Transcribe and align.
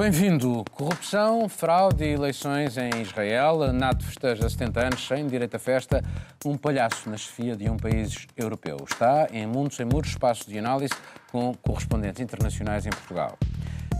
Bem-vindo. 0.00 0.64
Corrupção, 0.72 1.46
fraude 1.46 2.02
e 2.02 2.14
eleições 2.14 2.78
em 2.78 3.02
Israel. 3.02 3.70
NATO 3.70 4.02
festeja 4.02 4.48
70 4.48 4.80
anos 4.80 5.06
sem 5.06 5.26
direito 5.26 5.56
a 5.56 5.58
festa. 5.58 6.02
Um 6.42 6.56
palhaço 6.56 7.10
na 7.10 7.18
chefia 7.18 7.54
de 7.54 7.68
um 7.68 7.76
país 7.76 8.26
europeu. 8.34 8.78
Está 8.90 9.28
em 9.30 9.46
Mundo 9.46 9.74
Sem 9.74 9.84
Muros, 9.84 10.08
espaço 10.08 10.48
de 10.48 10.58
análise 10.58 10.94
com 11.30 11.52
correspondentes 11.52 12.18
internacionais 12.18 12.86
em 12.86 12.88
Portugal. 12.88 13.36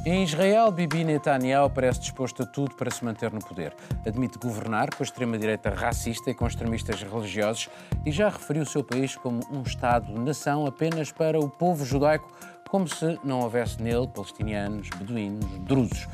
Em 0.06 0.24
Israel, 0.24 0.72
Bibi 0.72 1.04
Netanyahu 1.04 1.68
parece 1.68 2.00
disposto 2.00 2.44
a 2.44 2.46
tudo 2.46 2.74
para 2.76 2.90
se 2.90 3.04
manter 3.04 3.30
no 3.30 3.40
poder. 3.40 3.74
Admite 4.06 4.38
governar 4.38 4.88
com 4.94 5.02
a 5.02 5.04
extrema-direita 5.04 5.68
racista 5.68 6.30
e 6.30 6.34
com 6.34 6.46
extremistas 6.46 7.02
religiosos 7.02 7.68
e 8.06 8.10
já 8.10 8.30
referiu 8.30 8.62
o 8.62 8.66
seu 8.66 8.82
país 8.82 9.14
como 9.16 9.40
um 9.52 9.60
Estado-nação 9.60 10.64
apenas 10.64 11.12
para 11.12 11.38
o 11.38 11.50
povo 11.50 11.84
judaico, 11.84 12.32
como 12.70 12.88
se 12.88 13.18
não 13.24 13.40
houvesse 13.40 13.82
nele 13.82 14.06
palestinianos, 14.06 14.88
beduínos, 14.96 15.44
drusos. 15.60 16.06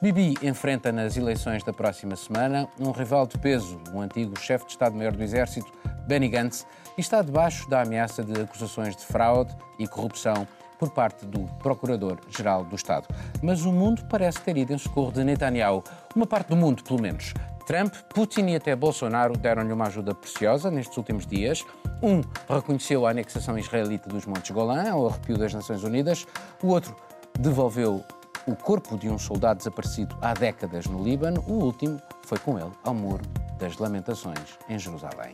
Bibi 0.00 0.34
enfrenta 0.42 0.92
nas 0.92 1.16
eleições 1.16 1.62
da 1.64 1.72
próxima 1.72 2.14
semana 2.14 2.68
um 2.78 2.90
rival 2.90 3.26
de 3.26 3.38
peso, 3.38 3.80
o 3.92 4.00
antigo 4.00 4.38
chefe 4.38 4.66
de 4.66 4.72
Estado-Maior 4.72 5.12
do 5.12 5.22
Exército, 5.22 5.72
Benny 6.06 6.28
Gantz, 6.28 6.66
e 6.96 7.00
está 7.00 7.22
debaixo 7.22 7.68
da 7.68 7.82
ameaça 7.82 8.22
de 8.22 8.40
acusações 8.40 8.94
de 8.94 9.04
fraude 9.04 9.54
e 9.78 9.86
corrupção 9.86 10.46
por 10.78 10.90
parte 10.90 11.24
do 11.24 11.44
Procurador-Geral 11.60 12.64
do 12.64 12.76
Estado. 12.76 13.08
Mas 13.42 13.64
o 13.64 13.72
mundo 13.72 14.04
parece 14.08 14.40
ter 14.40 14.56
ido 14.56 14.72
em 14.72 14.78
socorro 14.78 15.12
de 15.12 15.24
Netanyahu, 15.24 15.82
uma 16.14 16.26
parte 16.26 16.48
do 16.48 16.56
mundo, 16.56 16.82
pelo 16.84 17.00
menos. 17.00 17.32
Trump, 17.66 17.94
Putin 18.14 18.46
e 18.46 18.56
até 18.56 18.74
Bolsonaro 18.76 19.36
deram-lhe 19.36 19.72
uma 19.72 19.86
ajuda 19.86 20.14
preciosa 20.14 20.70
nestes 20.70 20.96
últimos 20.96 21.26
dias. 21.26 21.64
Um 22.02 22.20
reconheceu 22.48 23.06
a 23.06 23.10
anexação 23.10 23.58
israelita 23.58 24.08
dos 24.08 24.26
Montes 24.26 24.50
Golã 24.50 24.90
ao 24.90 25.08
arrepio 25.08 25.38
das 25.38 25.54
Nações 25.54 25.82
Unidas, 25.82 26.26
o 26.62 26.68
outro 26.68 26.94
devolveu 27.38 28.04
o 28.46 28.54
corpo 28.54 28.98
de 28.98 29.08
um 29.08 29.18
soldado 29.18 29.58
desaparecido 29.58 30.16
há 30.20 30.34
décadas 30.34 30.86
no 30.86 31.02
Líbano, 31.02 31.42
o 31.46 31.64
último 31.64 32.00
foi 32.22 32.38
com 32.38 32.58
ele 32.58 32.72
ao 32.84 32.94
Muro 32.94 33.24
das 33.58 33.78
Lamentações, 33.78 34.58
em 34.68 34.78
Jerusalém. 34.78 35.32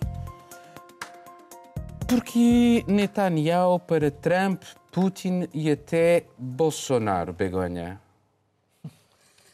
Porque 2.07 2.85
Netanyahu 2.87 3.79
para 3.79 4.11
Trump, 4.11 4.63
Putin 4.91 5.49
e 5.55 5.71
até 5.71 6.25
Bolsonaro, 6.37 7.33
Begonha? 7.33 8.01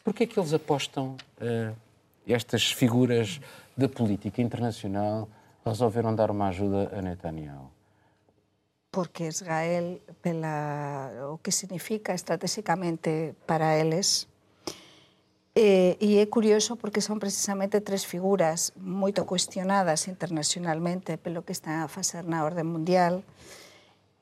Porquê 0.03 0.23
é 0.23 0.27
que 0.27 0.39
eles 0.39 0.53
apostam, 0.53 1.17
uh, 1.41 1.75
estas 2.33 2.71
figuras 2.71 3.39
da 3.75 3.87
política 3.87 4.41
internacional, 4.41 5.29
resolveram 5.65 6.15
dar 6.15 6.31
uma 6.31 6.47
ajuda 6.47 6.91
a 6.91 7.01
Netanyahu? 7.01 7.71
Porque 8.91 9.27
Israel, 9.27 9.99
pela, 10.21 11.29
o 11.31 11.37
que 11.37 11.51
significa 11.51 12.13
estrategicamente 12.13 13.35
para 13.45 13.77
eles, 13.77 14.27
E, 15.57 15.97
e 15.99 16.21
é 16.21 16.29
curioso 16.29 16.77
porque 16.77 17.01
son 17.01 17.17
precisamente 17.17 17.81
tres 17.81 18.05
figuras 18.05 18.77
moito 18.77 19.25
cuestionadas 19.25 20.05
internacionalmente 20.05 21.17
pelo 21.17 21.41
que 21.41 21.49
están 21.49 21.81
a 21.81 21.89
facer 21.89 22.29
na 22.29 22.45
orde 22.45 22.61
mundial 22.61 23.25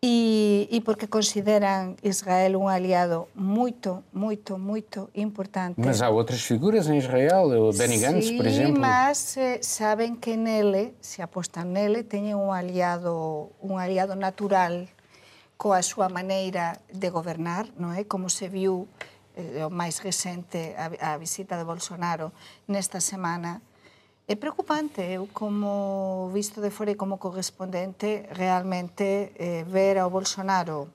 e, 0.06 0.70
e 0.70 0.86
porque 0.86 1.09
consideran 1.09 1.98
Israel 2.06 2.61
un 2.61 2.70
aliado 2.70 3.25
moito, 3.34 4.06
moito, 4.14 4.61
moito 4.61 5.09
importante. 5.17 5.81
Mas 5.81 6.06
há 6.06 6.14
outras 6.14 6.45
figuras 6.45 6.86
em 6.86 7.02
Israel, 7.02 7.50
o 7.50 7.73
Benny 7.73 7.98
Gantz, 7.98 8.30
sí, 8.30 8.38
por 8.38 8.45
exemplo. 8.45 8.78
mas 8.78 9.33
eh, 9.42 9.66
saben 9.66 10.22
que 10.22 10.38
nele, 10.38 10.94
se 11.02 11.26
apostan 11.26 11.73
nele, 11.73 12.06
teñen 12.06 12.38
un 12.38 12.53
aliado, 12.53 13.50
un 13.58 13.81
aliado 13.81 14.14
natural 14.14 14.86
coa 15.58 15.81
súa 15.81 16.06
maneira 16.06 16.78
de 16.94 17.09
gobernar, 17.09 17.66
non 17.73 17.89
é? 17.89 18.06
Como 18.06 18.30
se 18.30 18.45
viu 18.45 18.86
eh, 19.33 19.65
o 19.65 19.73
máis 19.73 20.05
recente, 20.05 20.77
a, 20.77 21.17
a 21.17 21.17
visita 21.17 21.58
de 21.58 21.65
Bolsonaro 21.65 22.30
nesta 22.70 23.02
semana, 23.02 23.58
É 24.27 24.33
preocupante, 24.33 25.05
eu 25.05 25.30
como 25.30 26.33
visto 26.33 26.58
de 26.58 26.73
fora 26.73 26.89
e 26.89 26.97
como 26.97 27.21
correspondente, 27.21 28.25
realmente 28.33 29.37
eh, 29.37 29.61
ver 29.69 30.02
ao 30.02 30.09
Bolsonaro 30.09 30.89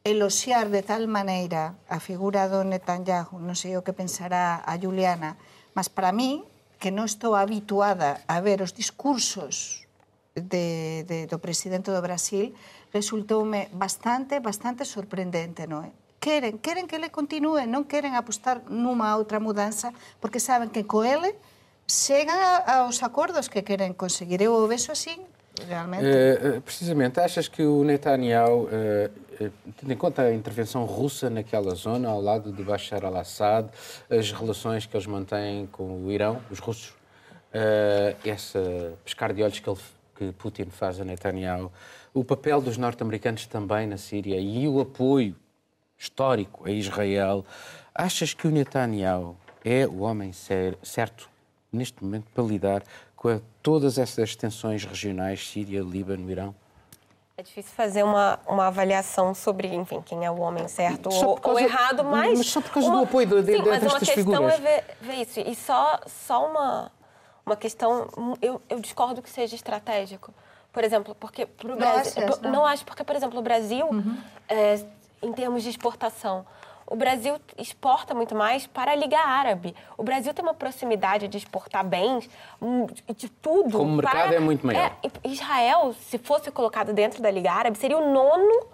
eloxiar 0.00 0.72
de 0.72 0.80
tal 0.80 1.04
maneira 1.04 1.76
a 1.84 2.00
figura 2.00 2.48
do 2.48 2.64
Netanyahu, 2.64 3.36
non 3.44 3.52
sei 3.52 3.76
o 3.76 3.84
que 3.84 3.92
pensará 3.92 4.64
a 4.64 4.72
Juliana, 4.80 5.36
mas 5.76 5.92
para 5.92 6.16
mí, 6.16 6.40
que 6.80 6.88
non 6.88 7.04
estou 7.04 7.36
habituada 7.36 8.24
a 8.24 8.40
ver 8.40 8.64
os 8.64 8.72
discursos 8.72 9.84
de, 10.32 11.04
de, 11.04 11.28
do 11.28 11.44
presidente 11.44 11.92
do 11.92 12.00
Brasil, 12.00 12.56
resultoume 12.88 13.68
bastante, 13.76 14.40
bastante 14.40 14.88
sorprendente, 14.88 15.68
non 15.68 15.84
é? 15.84 15.92
Queren, 16.24 16.56
queren 16.64 16.88
que 16.88 16.96
ele 16.96 17.12
continue, 17.12 17.68
non 17.68 17.84
queren 17.84 18.16
apostar 18.16 18.64
numa 18.72 19.12
outra 19.20 19.36
mudanza, 19.36 19.92
porque 20.24 20.40
saben 20.40 20.72
que 20.72 20.88
co 20.88 21.04
ele 21.04 21.36
chegan 21.90 22.62
aos 22.66 23.02
acordos 23.02 23.50
que 23.50 23.62
queren 23.62 23.94
conseguir. 23.94 24.40
Eu 24.40 24.54
o 24.54 24.68
vexo 24.70 24.92
así, 24.92 25.18
realmente. 25.66 26.06
Uh, 26.06 26.60
precisamente, 26.62 27.18
achas 27.20 27.48
que 27.48 27.62
o 27.62 27.82
Netanyahu, 27.82 28.70
uh, 28.70 29.50
tendo 29.76 29.92
em 29.92 29.96
conta 29.96 30.22
a 30.22 30.32
intervenção 30.32 30.84
russa 30.84 31.28
naquela 31.28 31.74
zona, 31.74 32.08
ao 32.08 32.20
lado 32.20 32.52
de 32.52 32.62
Bashar 32.62 33.04
al-Assad, 33.04 33.68
as 34.08 34.30
relações 34.30 34.86
que 34.86 34.96
eles 34.96 35.06
mantêm 35.06 35.66
com 35.66 36.04
o 36.04 36.12
Irão, 36.12 36.40
os 36.50 36.60
russos, 36.60 36.90
uh, 36.90 38.16
essa 38.24 38.94
pescar 39.04 39.34
de 39.34 39.42
olhos 39.42 39.58
que, 39.58 39.68
ele, 39.68 39.80
que 40.16 40.32
Putin 40.32 40.66
faz 40.70 41.00
a 41.00 41.04
Netanyahu, 41.04 41.72
o 42.14 42.24
papel 42.24 42.60
dos 42.60 42.76
norte-americanos 42.76 43.46
também 43.46 43.86
na 43.86 43.96
Síria 43.96 44.38
e 44.38 44.66
o 44.68 44.80
apoio 44.80 45.34
histórico 45.98 46.66
a 46.66 46.70
Israel, 46.70 47.44
achas 47.94 48.32
que 48.32 48.46
o 48.46 48.50
Netanyahu 48.50 49.36
é 49.64 49.86
o 49.86 50.00
homem 50.00 50.32
certo 50.32 51.28
neste 51.72 52.02
momento 52.02 52.26
para 52.34 52.44
lidar 52.44 52.82
com 53.16 53.40
todas 53.62 53.98
essas 53.98 54.34
tensões 54.34 54.84
regionais, 54.84 55.48
Síria, 55.48 55.80
Líbano, 55.80 56.30
Irão? 56.30 56.54
É 57.36 57.42
difícil 57.42 57.72
fazer 57.74 58.02
uma, 58.02 58.38
uma 58.46 58.66
avaliação 58.66 59.34
sobre, 59.34 59.68
enfim, 59.68 60.02
quem 60.02 60.24
é 60.24 60.30
o 60.30 60.38
homem 60.40 60.68
certo 60.68 61.08
ou, 61.10 61.38
ou, 61.42 61.58
errado, 61.58 62.04
mas... 62.04 62.36
Mas 62.36 62.46
só 62.48 62.60
por 62.60 62.70
causa 62.70 62.88
uma, 62.88 62.98
do 62.98 63.04
apoio 63.04 63.26
de, 63.26 63.42
de, 63.42 63.56
sim, 63.56 63.62
mas 63.66 63.82
uma 63.82 63.98
questão 63.98 64.48
é 64.48 64.58
ver, 64.58 64.84
ver, 65.00 65.14
isso. 65.22 65.40
E 65.40 65.54
só, 65.54 66.00
só 66.06 66.50
uma, 66.50 66.92
uma 67.46 67.56
questão... 67.56 68.08
Eu, 68.42 68.60
eu 68.68 68.78
discordo 68.78 69.22
que 69.22 69.30
seja 69.30 69.54
estratégico. 69.54 70.34
Por 70.70 70.84
exemplo, 70.84 71.14
porque 71.18 71.46
pro 71.46 71.76
Brasil... 71.76 72.22
Não, 72.42 72.52
não 72.52 72.66
acho, 72.66 72.84
porque, 72.84 73.02
por 73.02 73.16
exemplo, 73.16 73.38
o 73.38 73.42
Brasil... 73.42 73.86
Uhum. 73.86 74.18
É, 74.48 74.84
em 75.22 75.32
termos 75.32 75.62
de 75.62 75.70
exportação. 75.70 76.46
O 76.90 76.96
Brasil 76.96 77.36
exporta 77.56 78.12
muito 78.12 78.34
mais 78.34 78.66
para 78.66 78.90
a 78.90 78.94
Liga 78.96 79.20
Árabe. 79.20 79.76
O 79.96 80.02
Brasil 80.02 80.34
tem 80.34 80.44
uma 80.44 80.52
proximidade 80.52 81.28
de 81.28 81.38
exportar 81.38 81.86
bens, 81.86 82.28
hum, 82.60 82.88
de 83.16 83.28
tudo. 83.28 83.78
Como 83.78 83.92
o 83.92 83.96
mercado 83.96 84.26
para... 84.26 84.34
é 84.34 84.40
muito 84.40 84.66
maior. 84.66 84.90
É, 85.00 85.28
Israel, 85.28 85.94
se 85.94 86.18
fosse 86.18 86.50
colocado 86.50 86.92
dentro 86.92 87.22
da 87.22 87.30
Liga 87.30 87.52
Árabe, 87.52 87.78
seria 87.78 87.96
o 87.96 88.12
nono 88.12 88.66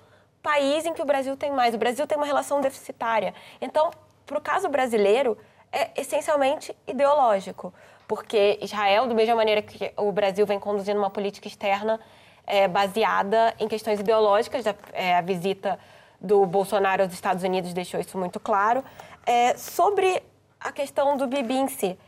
país 0.42 0.86
em 0.86 0.94
que 0.94 1.02
o 1.02 1.04
Brasil 1.04 1.36
tem 1.36 1.50
mais. 1.50 1.74
O 1.74 1.78
Brasil 1.78 2.06
tem 2.06 2.16
uma 2.16 2.26
relação 2.26 2.62
deficitária. 2.62 3.34
Então, 3.60 3.90
para 4.24 4.38
o 4.38 4.40
caso 4.40 4.66
brasileiro, 4.70 5.36
é 5.70 5.90
essencialmente 5.94 6.74
ideológico. 6.86 7.74
Porque 8.08 8.58
Israel, 8.62 9.06
da 9.06 9.14
mesma 9.14 9.34
maneira 9.34 9.60
que 9.60 9.92
o 9.94 10.10
Brasil 10.10 10.46
vem 10.46 10.58
conduzindo 10.58 10.98
uma 10.98 11.10
política 11.10 11.48
externa 11.48 12.00
é, 12.46 12.66
baseada 12.66 13.52
em 13.58 13.68
questões 13.68 14.00
ideológicas, 14.00 14.64
é, 14.94 15.16
a 15.16 15.20
visita 15.20 15.78
do 16.20 16.44
Bolsonaro 16.46 17.02
aos 17.02 17.12
Estados 17.12 17.42
Unidos 17.42 17.72
deixou 17.72 18.00
isso 18.00 18.16
muito 18.18 18.40
claro. 18.40 18.84
É, 19.24 19.56
sobre 19.56 20.22
a 20.60 20.72
questão 20.72 21.16
do 21.16 21.26
Bibi 21.26 21.54
em 21.54 21.68
si, 21.68 21.98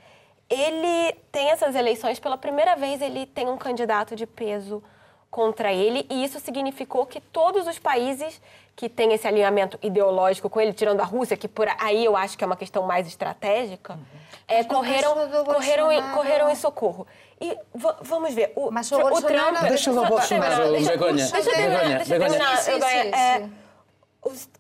ele 0.49 1.13
tem 1.31 1.51
essas 1.51 1.75
eleições, 1.75 2.19
pela 2.19 2.39
primeira 2.39 2.75
vez 2.75 3.03
ele 3.03 3.27
tem 3.27 3.49
um 3.49 3.57
candidato 3.57 4.17
de 4.17 4.27
peso 4.27 4.83
contra 5.31 5.73
ele, 5.73 6.07
e 6.09 6.25
isso 6.25 6.41
significou 6.41 7.05
que 7.05 7.21
todos 7.21 7.67
os 7.67 7.79
países 7.79 8.41
que 8.75 8.89
têm 8.89 9.13
esse 9.13 9.27
alinhamento 9.27 9.79
ideológico 9.83 10.49
com 10.49 10.61
ele, 10.61 10.73
tirando 10.73 11.01
a 11.01 11.05
Rússia, 11.05 11.37
que 11.37 11.49
por 11.49 11.69
aí 11.79 12.05
eu 12.05 12.17
acho 12.17 12.39
que 12.39 12.45
é 12.45 12.47
uma 12.47 12.57
questão 12.57 12.85
mais 12.85 13.07
estratégica, 13.07 13.95
uhum. 13.95 14.01
é, 14.47 14.65
correram, 14.65 15.15
correram, 15.45 15.93
em, 15.93 16.03
correram 16.13 16.49
em 16.49 16.55
socorro. 16.55 17.07
E 17.41 17.57
vamos 18.03 18.33
ver. 18.35 18.53
O, 18.57 18.71
Mas 18.71 18.91
o, 18.91 18.97
o 18.97 19.23
Trump. 19.23 19.61
Deixa 19.69 19.91
o 19.91 20.07
Bolsonaro, 20.07 20.73
Begonha. 20.73 21.27
Deixa 21.29 21.51
eu 21.51 21.55
terminar. 21.55 21.99
Deixa 21.99 22.15
eu 22.15 22.81
terminar 22.81 23.68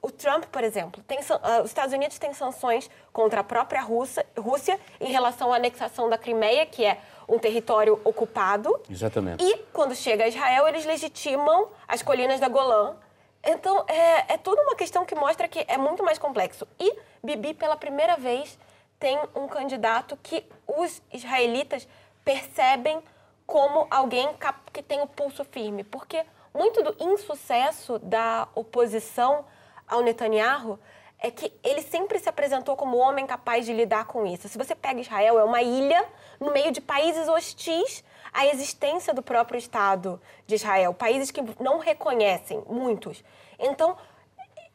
o 0.00 0.10
Trump, 0.10 0.44
por 0.46 0.62
exemplo, 0.62 1.02
tem, 1.06 1.18
uh, 1.18 1.62
os 1.62 1.70
Estados 1.70 1.92
Unidos 1.92 2.18
têm 2.18 2.32
sanções 2.32 2.88
contra 3.12 3.40
a 3.40 3.44
própria 3.44 3.80
Rússia, 3.80 4.24
Rússia 4.38 4.78
em 5.00 5.10
relação 5.10 5.52
à 5.52 5.56
anexação 5.56 6.08
da 6.08 6.16
Crimeia, 6.16 6.64
que 6.64 6.84
é 6.84 7.00
um 7.28 7.38
território 7.38 8.00
ocupado. 8.04 8.80
Exatamente. 8.88 9.44
E 9.44 9.58
quando 9.72 9.94
chega 9.94 10.24
a 10.24 10.28
Israel, 10.28 10.66
eles 10.68 10.86
legitimam 10.86 11.68
as 11.86 12.02
colinas 12.02 12.40
da 12.40 12.48
Golã. 12.48 12.96
Então, 13.44 13.84
é, 13.86 14.34
é 14.34 14.38
toda 14.38 14.62
uma 14.62 14.74
questão 14.74 15.04
que 15.04 15.14
mostra 15.14 15.46
que 15.46 15.64
é 15.68 15.76
muito 15.76 16.02
mais 16.02 16.18
complexo. 16.18 16.66
E 16.78 16.96
Bibi, 17.22 17.54
pela 17.54 17.76
primeira 17.76 18.16
vez, 18.16 18.58
tem 18.98 19.18
um 19.34 19.46
candidato 19.46 20.16
que 20.22 20.44
os 20.66 21.02
israelitas 21.12 21.86
percebem 22.24 23.02
como 23.46 23.86
alguém 23.90 24.28
que 24.72 24.82
tem 24.82 25.00
o 25.00 25.06
pulso 25.06 25.44
firme. 25.44 25.84
Porque 25.84 26.24
muito 26.52 26.82
do 26.82 26.96
insucesso 26.98 27.98
da 27.98 28.48
oposição 28.54 29.44
ao 29.86 30.02
Netanyahu 30.02 30.78
é 31.18 31.30
que 31.30 31.52
ele 31.64 31.82
sempre 31.82 32.18
se 32.18 32.28
apresentou 32.28 32.76
como 32.76 32.96
homem 32.96 33.26
capaz 33.26 33.66
de 33.66 33.72
lidar 33.72 34.04
com 34.06 34.24
isso. 34.24 34.48
Se 34.48 34.56
você 34.56 34.74
pega 34.74 35.00
Israel, 35.00 35.38
é 35.38 35.44
uma 35.44 35.62
ilha 35.62 36.04
no 36.38 36.52
meio 36.52 36.70
de 36.70 36.80
países 36.80 37.28
hostis 37.28 38.04
à 38.32 38.46
existência 38.46 39.12
do 39.12 39.22
próprio 39.22 39.58
Estado 39.58 40.20
de 40.46 40.54
Israel, 40.54 40.94
países 40.94 41.30
que 41.30 41.42
não 41.60 41.78
reconhecem, 41.78 42.62
muitos. 42.68 43.24
Então, 43.58 43.96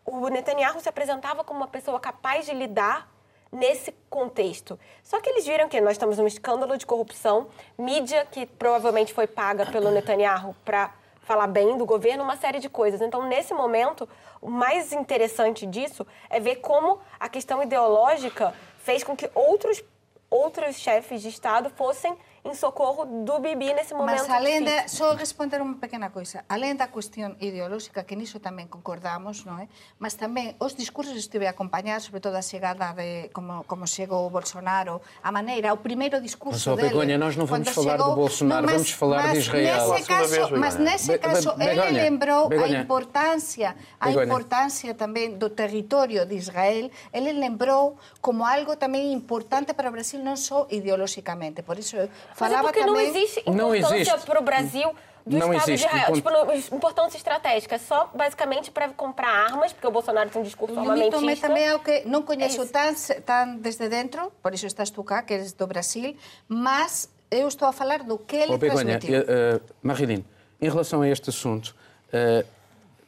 o 0.06 0.28
Netanyahu 0.28 0.82
se 0.82 0.90
apresentava 0.90 1.44
como 1.44 1.62
uma 1.62 1.68
pessoa 1.68 2.00
capaz 2.00 2.46
de 2.46 2.54
lidar 2.54 3.10
nesse 3.50 3.94
contexto. 4.10 4.78
Só 5.04 5.22
que 5.22 5.30
eles 5.30 5.46
viram 5.46 5.70
que 5.70 5.80
nós 5.80 5.94
estamos 5.94 6.18
num 6.18 6.28
escândalo 6.28 6.76
de 6.78 6.86
corrupção, 6.86 7.48
mídia 7.78 8.26
que 8.26 8.46
provavelmente 8.46 9.14
foi 9.14 9.28
paga 9.28 9.66
pelo 9.68 9.92
Netanyahu 9.92 10.56
para 10.66 10.92
falar 11.24 11.48
bem 11.48 11.78
do 11.78 11.86
governo, 11.86 12.24
uma 12.24 12.38
série 12.38 12.60
de 12.60 12.70
coisas. 12.70 13.02
Então, 13.02 13.28
nesse 13.28 13.54
momento, 13.54 14.08
o 14.42 14.50
mais 14.50 14.94
interessante 14.94 15.66
disso 15.66 16.06
é 16.30 16.40
ver 16.40 16.58
como 16.58 17.00
a 17.20 17.28
questão 17.28 17.64
ideológica 17.64 18.54
fez 18.80 19.04
com 19.04 19.16
que 19.16 19.30
outros, 19.34 19.84
outros 20.30 20.76
chefes 20.76 21.22
de 21.22 21.30
Estado 21.30 21.70
fossem 21.70 22.16
em 22.46 22.54
socorro 22.54 23.06
do 23.06 23.40
Bibi 23.40 23.74
nesse 23.74 23.94
momento. 23.94 24.20
Mas 24.20 24.30
além 24.30 24.64
de, 24.64 24.90
só 24.90 25.14
responder 25.14 25.62
uma 25.62 25.76
pequena 25.76 26.10
coisa, 26.10 26.44
além 26.50 26.76
da 26.76 26.88
questão 26.88 27.36
ideológica, 27.40 28.04
que 28.04 28.16
nisso 28.16 28.40
também 28.40 28.68
concordamos, 28.68 29.46
não 29.46 29.60
é? 29.60 29.68
Mas 29.98 30.14
também 30.14 30.56
os 30.60 30.76
discursos 30.76 31.16
estive 31.16 31.48
a 31.48 31.52
acompanhar, 31.52 32.02
sobretudo 32.02 32.36
a 32.36 32.42
chegada 32.42 32.94
de 32.94 33.30
como 33.30 33.64
como 33.64 33.88
chegou 33.88 34.28
o 34.28 34.30
Bolsonaro, 34.30 35.02
a 35.24 35.32
maneira, 35.32 35.74
o 35.74 35.78
primeiro 35.78 36.20
discurso 36.22 36.72
mas, 36.72 36.78
dele. 36.78 36.90
Begonha, 36.90 37.18
nós 37.18 37.36
não 37.38 37.46
vamos 37.46 37.70
falar 37.70 37.92
chegou, 37.92 38.10
do 38.10 38.16
Bolsonaro, 38.16 38.62
não, 38.62 38.74
mas, 38.74 38.82
vamos 38.82 38.92
falar 38.92 39.32
de 39.32 39.40
Israel. 39.40 39.94
Nesse 39.94 40.08
caso, 40.08 40.58
mas 40.58 40.76
nesse 40.76 41.18
caso 41.18 41.56
Be 41.56 41.66
ele 41.66 41.92
lembrou 41.92 42.50
Begonha. 42.50 42.80
a 42.80 42.82
importância, 42.82 43.76
a 44.00 44.12
importância 44.12 44.94
também 44.94 45.38
do 45.38 45.50
território 45.50 46.26
de 46.26 46.36
Israel. 46.36 46.90
Ele 47.14 47.32
lembrou 47.32 47.98
como 48.22 48.46
algo 48.46 48.76
também 48.76 49.14
importante 49.14 49.74
para 49.74 49.88
o 49.88 49.92
Brasil, 49.92 50.20
não 50.20 50.36
só 50.36 50.68
ideologicamente. 50.70 51.62
Por 51.62 51.78
isso 51.78 51.96
Falava 52.36 52.64
Mas 52.64 52.72
é 52.72 52.74
porque 52.74 52.80
também... 52.80 52.94
não 52.94 53.16
existe 53.16 53.40
importância 53.40 54.18
para 54.20 54.40
o 54.40 54.44
Brasil 54.44 54.96
do 55.26 55.38
não 55.38 55.54
Estado 55.54 55.72
existe. 55.72 55.90
de 55.90 55.96
Israel. 55.96 56.14
Tipo, 56.14 56.76
importância 56.76 57.18
estratégica, 57.18 57.80
só 57.80 58.10
basicamente 58.14 58.72
para 58.72 58.90
comprar 58.90 59.30
armas, 59.30 59.72
porque 59.72 59.88
o 59.88 59.92
Bolsonaro 59.92 60.30
tem 60.30 60.42
um 60.42 60.46
discurso 60.46 60.78
armamentista. 60.78 61.48
também 61.48 61.66
é 61.66 61.76
o 61.76 61.80
que 61.80 62.04
não 62.06 62.22
conheço 62.22 62.62
é 62.62 62.66
tão, 62.66 62.94
tão 63.26 63.58
desde 63.58 63.88
dentro, 63.88 64.32
por 64.42 64.54
isso 64.54 64.66
estás 64.66 64.90
tu 64.90 65.04
cá, 65.04 65.22
que 65.22 65.34
eres 65.34 65.54
do 65.54 65.66
Brasil, 65.66 66.16
mas 66.48 67.10
eu 67.32 67.48
estou 67.48 67.68
a 67.68 67.74
falar 67.74 68.04
do 68.04 68.18
que 68.18 68.36
ele 68.36 68.54
oh, 68.54 68.58
Begonha, 68.58 69.00
transmitiu. 69.00 69.22
Uh, 69.22 69.62
Marilene, 69.82 70.26
em 70.62 70.70
relação 70.70 71.02
a 71.02 71.08
este 71.08 71.30
assunto, 71.30 71.76
uh, 72.10 72.46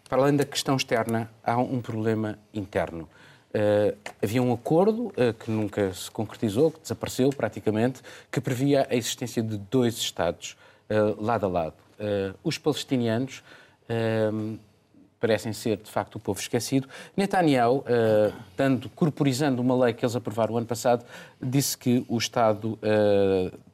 para 0.08 0.22
além 0.22 0.36
da 0.36 0.46
questão 0.46 0.76
externa, 0.76 1.30
há 1.44 1.58
um 1.58 1.82
problema 1.82 2.40
interno. 2.54 3.10
Uh, 3.56 3.96
havia 4.22 4.44
um 4.44 4.52
acordo 4.52 5.06
uh, 5.08 5.34
que 5.40 5.50
nunca 5.50 5.94
se 5.94 6.12
concretizou, 6.12 6.72
que 6.72 6.82
desapareceu 6.82 7.30
praticamente, 7.30 8.02
que 8.30 8.42
previa 8.42 8.86
a 8.90 8.94
existência 8.94 9.42
de 9.42 9.58
dois 9.58 9.96
Estados 9.98 10.58
uh, 10.90 11.24
lado 11.24 11.46
a 11.46 11.50
lado. 11.50 11.74
os 12.44 12.58
palestinianos 12.58 13.42
parecem 15.18 15.54
ser, 15.54 15.78
de 15.78 15.90
facto, 15.90 16.16
o 16.16 16.20
povo 16.20 16.38
esquecido. 16.42 16.90
Netanyahu, 17.16 17.86
dando, 18.58 18.90
corporizando 18.90 19.62
uma 19.62 19.86
lei 19.86 19.94
que 19.94 20.04
eles 20.04 20.16
aprovaram 20.16 20.56
o 20.56 20.58
ano 20.58 20.68
passado, 20.68 21.06
disse 21.42 21.78
que 21.78 22.04
o 22.10 22.18
Estado 22.18 22.78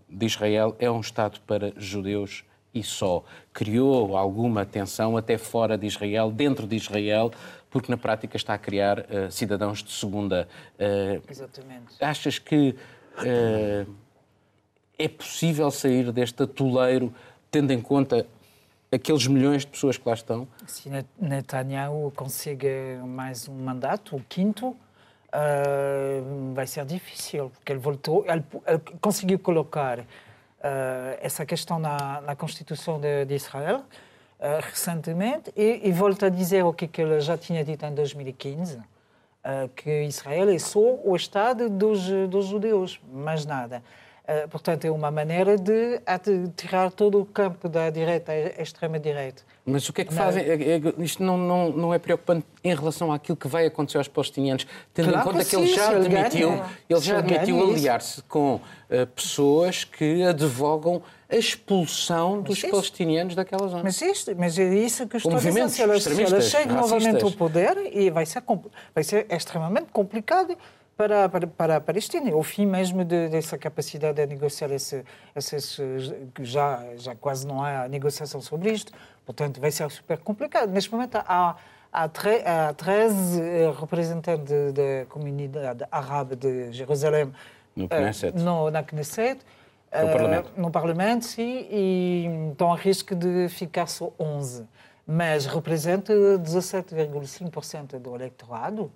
de 0.07 0.25
Israel 0.25 0.75
é 0.77 0.91
um 0.91 0.99
Estado 0.99 1.39
para 1.47 1.73
judeus 1.75 2.43
e 2.73 2.83
só. 2.83 3.23
Criou 3.53 4.15
alguma 4.15 4.65
tensão 4.65 5.17
até 5.17 5.37
fora 5.37 5.77
de 5.77 5.87
Israel, 5.87 6.31
dentro 6.31 6.67
de 6.67 6.75
Israel, 6.75 7.31
porque 7.71 7.89
na 7.89 7.97
prática 7.97 8.35
está 8.35 8.53
a 8.53 8.57
criar 8.57 8.99
uh, 8.99 9.31
cidadãos 9.31 9.81
de 9.81 9.91
segunda. 9.91 10.47
Uh, 10.75 11.23
Exatamente. 11.27 11.95
Achas 11.99 12.37
que 12.37 12.75
uh, 13.17 13.95
é 14.99 15.07
possível 15.07 15.71
sair 15.71 16.11
deste 16.11 16.43
atoleiro 16.43 17.11
tendo 17.49 17.71
em 17.71 17.81
conta 17.81 18.27
aqueles 18.91 19.25
milhões 19.25 19.61
de 19.61 19.67
pessoas 19.67 19.97
que 19.97 20.07
lá 20.07 20.13
estão? 20.13 20.47
Se 20.67 20.89
Netanyahu 21.17 22.11
consegue 22.11 22.97
mais 23.05 23.47
um 23.47 23.55
mandato, 23.55 24.17
o 24.17 24.23
quinto, 24.27 24.75
vai 26.53 26.67
ser 26.67 26.85
difícil, 26.85 27.49
porque 27.51 27.71
ele 27.71 27.79
voltou, 27.79 28.25
ele, 28.27 28.43
ele 28.67 28.79
conseguiu 28.99 29.39
colocar 29.39 30.05
essa 31.21 31.45
questão 31.45 31.79
na, 31.79 32.21
na 32.21 32.35
Constituição 32.35 32.99
de, 32.99 33.25
de 33.25 33.35
Israel 33.35 33.77
uh, 33.79 34.10
recentemente 34.61 35.51
e, 35.55 35.81
e 35.83 35.91
volto 35.91 36.25
a 36.25 36.29
dizer 36.29 36.63
o 36.63 36.73
que, 36.73 36.89
ele 37.01 37.19
já 37.21 37.37
tinha 37.37 37.63
dito 37.63 37.85
em 37.85 37.93
2015, 37.93 38.77
uh, 38.77 38.81
eh, 39.43 39.69
que 39.75 40.03
Israel 40.03 40.49
é 40.49 40.57
só 40.57 40.79
o 40.79 41.15
Estado 41.15 41.69
dos, 41.69 42.07
dos 42.29 42.45
judeus, 42.47 42.99
mais 43.11 43.45
nada. 43.45 43.83
Uh, 44.21 44.47
portanto, 44.49 44.85
é 44.85 44.91
uma 44.91 45.09
maneira 45.09 45.57
de, 45.57 45.99
de, 46.23 46.49
tirar 46.55 46.91
todo 46.91 47.19
o 47.19 47.25
campo 47.25 47.67
da 47.67 47.89
direita 47.89 48.31
à 48.31 48.61
extrema-direita. 48.61 49.41
Mas 49.65 49.89
o 49.89 49.93
que 49.93 50.01
é 50.01 50.05
que 50.05 50.13
fazem? 50.13 50.43
É, 50.43 50.53
é, 50.53 50.81
isto 50.99 51.23
não, 51.23 51.37
não, 51.37 51.69
não 51.71 51.93
é 51.93 51.97
preocupante 51.97 52.45
em 52.63 52.73
relação 52.73 53.11
àquilo 53.11 53.35
que 53.35 53.47
vai 53.47 53.65
acontecer 53.65 53.97
aos 53.97 54.07
palestinianos, 54.07 54.67
tendo 54.93 55.11
claro 55.11 55.29
em 55.29 55.31
conta 55.31 55.45
que, 55.45 55.55
ele 55.55 55.67
já 55.67 55.89
admitiu, 55.89 56.63
ele 56.89 57.01
já 57.01 57.17
admitiu 57.17 57.63
aliar-se 57.63 58.21
com 58.23 58.55
uh, 58.55 59.07
pessoas 59.15 59.83
que 59.83 60.23
advogam 60.23 61.01
a 61.27 61.35
expulsão 61.35 62.41
dos 62.41 62.61
mas 62.61 62.71
palestinianos 62.71 63.35
daquela 63.35 63.67
zona. 63.67 63.83
Mas, 63.83 64.01
isto, 64.01 64.35
mas 64.37 64.57
é 64.59 64.73
isso 64.75 65.07
que 65.07 65.15
eu 65.15 65.17
estou 65.17 65.33
a 65.33 65.37
dizer. 65.37 65.69
Se 65.69 65.81
ela, 65.81 65.99
se 65.99 66.21
ela 66.21 66.41
chega 66.41 66.73
novamente 66.73 67.23
ao 67.23 67.31
poder, 67.31 67.77
e 67.91 68.09
vai 68.09 68.25
ser, 68.25 68.43
vai 68.93 69.03
ser 69.03 69.25
extremamente 69.29 69.87
complicado 69.91 70.55
para, 71.01 71.29
para, 71.29 71.47
para 71.47 71.75
a 71.77 71.81
Palestina. 71.81 72.35
O 72.35 72.43
fim 72.43 72.67
mesmo 72.67 73.03
de, 73.03 73.27
dessa 73.27 73.57
capacidade 73.57 74.15
de 74.15 74.27
negociar 74.27 74.69
esse, 74.71 75.03
esses, 75.35 75.79
já, 76.41 76.83
já 76.95 77.15
quase 77.15 77.47
não 77.47 77.63
há 77.63 77.87
negociação 77.87 78.39
sobre 78.39 78.71
isto, 78.71 78.91
portanto 79.25 79.59
vai 79.59 79.71
ser 79.71 79.89
super 79.89 80.19
complicado. 80.19 80.69
Neste 80.69 80.91
momento 80.91 81.15
há, 81.15 81.55
há, 81.91 82.07
tre, 82.07 82.43
há 82.45 82.71
13 82.73 83.41
eh, 83.41 83.73
representantes 83.79 84.73
da 84.73 85.05
comunidade 85.09 85.83
árabe 85.91 86.35
de 86.35 86.71
Jerusalém 86.71 87.31
no 87.75 87.87
Knesset. 87.89 88.37
Uh, 88.37 88.41
no, 88.41 88.69
na 88.69 88.83
Knesset 88.83 89.41
no 89.91 90.11
Parlamento. 90.11 90.51
Uh, 90.55 90.61
no 90.61 90.71
Parlamento, 90.71 91.25
sim, 91.25 91.67
e 91.71 92.49
estão 92.51 92.71
a 92.71 92.75
risco 92.75 93.15
de 93.15 93.49
ficar 93.49 93.87
só 93.87 94.13
11. 94.19 94.67
Mas 95.07 95.47
representa 95.47 96.13
17,5% 96.13 97.97
do 97.97 98.15
eleitorado. 98.15 98.91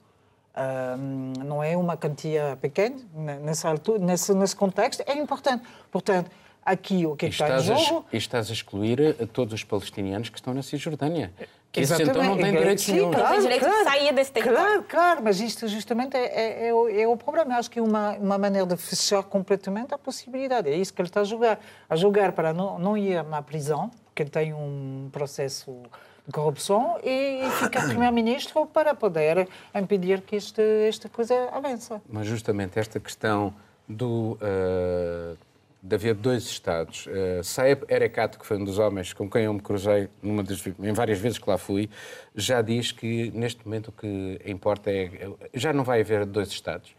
Não 1.46 1.62
é 1.62 1.76
uma 1.76 1.98
quantia 1.98 2.58
pequena 2.62 2.96
nessa 3.42 3.70
altura, 3.70 4.00
nesse, 4.00 4.34
nesse 4.34 4.56
contexto. 4.56 5.04
É 5.06 5.14
importante. 5.14 5.64
Portanto, 5.92 6.32
aqui 6.66 7.06
o 7.06 7.16
que, 7.16 7.26
é 7.26 7.30
que 7.30 7.36
está 7.36 7.58
em 7.58 7.62
jogo... 7.62 8.06
E 8.12 8.18
estás 8.18 8.50
a 8.50 8.54
excluir 8.54 9.16
a 9.22 9.28
todos 9.28 9.54
os 9.54 9.64
palestinianos 9.64 10.30
que 10.30 10.38
estão 10.38 10.54
na 10.54 10.64
Cisjordânia. 10.64 11.34
Que 11.72 11.82
esses 11.82 12.00
então 12.00 12.24
não 12.24 12.38
têm 12.38 12.54
direitos 12.54 12.88
nenhum. 12.88 13.12
Claro, 13.12 13.36
não 13.36 13.42
direito 13.42 13.66
claro, 13.66 13.78
de 13.78 13.84
sair 13.84 14.14
desse 14.14 14.32
território. 14.32 14.66
Claro, 14.66 14.84
claro, 14.88 15.22
mas 15.22 15.42
isto 15.42 15.68
justamente 15.68 16.16
é, 16.16 16.24
é, 16.24 16.68
é, 16.68 16.74
o, 16.74 16.88
é 16.88 17.06
o 17.06 17.18
problema. 17.18 17.58
Acho 17.58 17.70
que 17.70 17.80
é 17.80 17.82
uma, 17.82 18.14
uma 18.14 18.38
maneira 18.38 18.66
de 18.66 18.78
fechar 18.78 19.22
completamente 19.24 19.94
a 19.94 19.98
possibilidade. 19.98 20.70
É 20.70 20.76
isso 20.78 20.94
que 20.94 21.02
ele 21.02 21.10
está 21.10 21.20
a 21.20 21.26
jogar. 21.26 21.60
A 21.90 21.98
jogar 21.98 22.32
para 22.32 22.54
não, 22.54 22.80
não 22.80 22.98
ir 22.98 23.22
na 23.26 23.42
prisão, 23.42 23.92
porque 24.06 24.24
ele 24.24 24.30
tem 24.30 24.54
um 24.54 25.10
processo 25.12 25.70
de 25.74 26.15
corrupção, 26.32 26.98
e, 27.04 27.42
ficar 27.60 27.88
primeiro-ministro 27.88 28.66
para 28.66 28.94
poder 28.96 29.48
impedir 29.74 30.22
que 30.22 30.36
este, 30.36 30.62
esta 30.88 31.08
coisa 31.10 31.50
avance. 31.52 31.94
Mas 32.10 32.28
justamente 32.28 32.80
esta 32.80 33.00
questão 33.00 33.54
do... 33.88 34.38
Uh 34.42 35.38
de 35.86 35.96
haver 35.96 36.16
dois 36.16 36.44
Estados. 36.46 37.06
Uh, 37.06 37.44
Saeb 37.44 37.84
Erekat, 37.88 38.40
que 38.40 38.46
foi 38.46 38.58
um 38.58 38.64
dos 38.64 38.80
homens 38.80 39.14
com 39.14 39.30
quem 39.30 39.44
eu 39.44 39.54
me 39.54 39.62
cruzei 39.62 40.10
numa 40.22 40.44
das, 40.44 40.66
em 40.66 40.94
várias 40.94 41.20
vezes 41.20 41.38
que 41.38 41.48
lá 41.48 41.58
fui, 41.60 41.90
já 42.34 42.62
diz 42.62 42.92
que 42.92 43.30
neste 43.32 43.64
momento 43.64 43.90
o 43.90 43.92
que 43.92 44.42
importa 44.46 44.90
é. 44.90 45.30
Já 45.54 45.72
não 45.72 45.84
vai 45.84 46.02
haver 46.02 46.26
dois 46.26 46.50
Estados. 46.50 46.96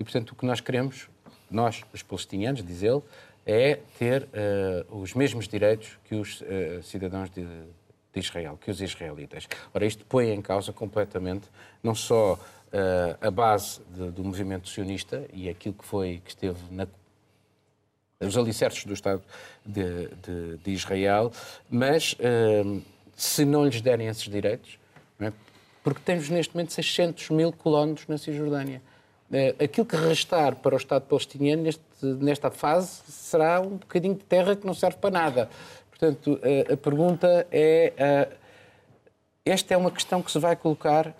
E, 0.00 0.02
portanto, 0.02 0.30
o 0.30 0.34
que 0.34 0.44
nós 0.44 0.60
queremos, 0.60 1.08
nós, 1.48 1.84
os 1.92 2.02
palestinianos, 2.02 2.64
diz 2.64 2.82
ele, 2.82 3.00
é 3.46 3.78
ter 3.98 4.22
uh, 4.22 5.00
os 5.00 5.14
mesmos 5.14 5.46
direitos 5.46 5.96
que 6.04 6.16
os 6.16 6.40
uh, 6.40 6.82
cidadãos 6.82 7.30
de, 7.30 7.46
de, 8.14 8.20
Israel, 8.20 8.58
que 8.60 8.70
os 8.70 8.80
israelitas. 8.80 9.48
Ora, 9.74 9.84
isto 9.84 10.04
põe 10.06 10.30
em 10.30 10.40
causa 10.40 10.72
completamente 10.72 11.48
não 11.82 11.94
só 11.94 12.38
a 13.20 13.30
base 13.30 13.80
de, 13.94 14.10
do 14.10 14.24
movimento 14.24 14.68
sionista 14.68 15.24
e 15.32 15.48
aquilo 15.48 15.76
que 15.76 15.84
foi 15.84 16.20
que 16.24 16.30
esteve 16.30 16.58
na 16.72 16.88
os 18.20 18.36
alicerces 18.36 18.84
do 18.84 18.94
Estado 18.94 19.22
de, 19.64 20.08
de, 20.08 20.56
de 20.58 20.70
Israel, 20.70 21.32
mas 21.70 22.14
uh, 22.14 22.82
se 23.16 23.44
não 23.44 23.66
lhes 23.66 23.80
derem 23.80 24.06
esses 24.06 24.24
direitos, 24.24 24.78
é? 25.20 25.32
porque 25.82 26.00
temos 26.04 26.28
neste 26.28 26.54
momento 26.54 26.72
600 26.72 27.30
mil 27.30 27.52
colonos 27.52 28.06
na 28.08 28.18
Cisjordânia. 28.18 28.80
Uh, 29.30 29.64
aquilo 29.64 29.86
que 29.86 29.96
restar 29.96 30.56
para 30.56 30.74
o 30.74 30.78
Estado 30.78 31.02
palestiniano 31.02 31.62
neste, 31.62 31.82
nesta 32.02 32.50
fase 32.50 33.02
será 33.08 33.60
um 33.60 33.76
bocadinho 33.76 34.14
de 34.14 34.24
terra 34.24 34.54
que 34.54 34.66
não 34.66 34.74
serve 34.74 34.98
para 34.98 35.10
nada. 35.10 35.50
Portanto, 36.04 36.38
a 36.70 36.76
pergunta 36.76 37.46
é 37.50 38.28
esta 39.44 39.72
é 39.72 39.76
uma 39.76 39.90
questão 39.90 40.22
que 40.22 40.30
se 40.30 40.38
vai 40.38 40.54
colocar 40.54 41.14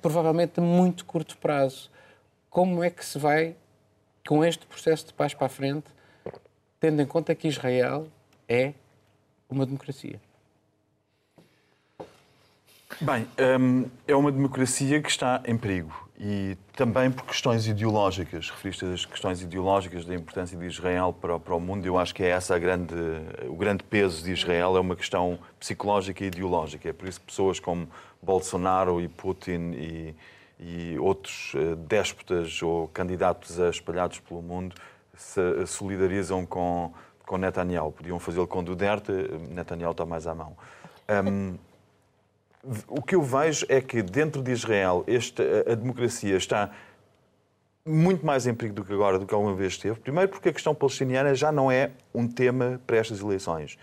provavelmente 0.00 0.60
a 0.60 0.62
muito 0.62 1.04
curto 1.04 1.36
prazo. 1.38 1.90
Como 2.48 2.82
é 2.84 2.90
que 2.90 3.04
se 3.04 3.18
vai, 3.18 3.56
com 4.26 4.44
este 4.44 4.64
processo 4.66 5.06
de 5.06 5.12
paz 5.12 5.34
para 5.34 5.46
a 5.46 5.48
frente, 5.48 5.86
tendo 6.78 7.02
em 7.02 7.06
conta 7.06 7.34
que 7.34 7.48
Israel 7.48 8.06
é 8.48 8.72
uma 9.48 9.66
democracia? 9.66 10.20
Bem, 13.00 13.28
hum, 13.60 13.86
é 14.06 14.14
uma 14.14 14.32
democracia 14.32 15.00
que 15.02 15.08
está 15.08 15.42
em 15.44 15.56
perigo 15.56 16.07
e 16.20 16.56
também 16.74 17.12
por 17.12 17.24
questões 17.24 17.68
ideológicas. 17.68 18.50
Referiste 18.50 18.84
às 18.84 19.04
questões 19.04 19.40
ideológicas 19.40 20.04
da 20.04 20.14
importância 20.14 20.58
de 20.58 20.66
Israel 20.66 21.14
para, 21.18 21.38
para 21.38 21.54
o 21.54 21.60
mundo. 21.60 21.86
Eu 21.86 21.96
acho 21.96 22.12
que 22.12 22.24
é 22.24 22.30
essa 22.30 22.56
a 22.56 22.58
grande, 22.58 22.94
o 23.46 23.54
grande 23.54 23.84
peso 23.84 24.24
de 24.24 24.32
Israel, 24.32 24.76
é 24.76 24.80
uma 24.80 24.96
questão 24.96 25.38
psicológica 25.60 26.24
e 26.24 26.26
ideológica. 26.26 26.88
É 26.88 26.92
por 26.92 27.08
isso 27.08 27.20
que 27.20 27.26
pessoas 27.26 27.60
como 27.60 27.88
Bolsonaro 28.20 29.00
e 29.00 29.06
Putin 29.06 29.72
e, 29.74 30.14
e 30.58 30.98
outros 30.98 31.54
uh, 31.54 31.76
déspotas 31.76 32.60
ou 32.62 32.88
candidatos 32.88 33.60
a 33.60 33.70
espalhados 33.70 34.18
pelo 34.18 34.42
mundo 34.42 34.74
se 35.14 35.66
solidarizam 35.66 36.44
com, 36.44 36.92
com 37.24 37.36
Netanyahu. 37.36 37.92
Podiam 37.92 38.18
fazê-lo 38.18 38.46
com 38.46 38.64
Duterte, 38.64 39.12
Netanyahu 39.50 39.92
está 39.92 40.04
mais 40.04 40.26
à 40.26 40.34
mão. 40.34 40.56
Um, 41.08 41.56
o 42.88 43.02
que 43.02 43.14
eu 43.14 43.22
vejo 43.22 43.64
é 43.68 43.80
que 43.80 44.02
dentro 44.02 44.42
de 44.42 44.50
Israel 44.50 45.04
esta, 45.06 45.42
a 45.70 45.74
democracia 45.74 46.36
está 46.36 46.70
muito 47.86 48.24
mais 48.24 48.46
em 48.46 48.54
perigo 48.54 48.76
do 48.76 48.84
que 48.84 48.92
agora, 48.92 49.18
do 49.18 49.26
que 49.26 49.34
alguma 49.34 49.54
vez 49.54 49.72
esteve. 49.72 49.98
Primeiro 50.00 50.28
porque 50.28 50.50
a 50.50 50.52
questão 50.52 50.74
palestiniana 50.74 51.34
já 51.34 51.50
não 51.50 51.70
é 51.70 51.90
um 52.14 52.28
tema 52.28 52.80
para 52.86 52.98
estas 52.98 53.20
eleições. 53.20 53.78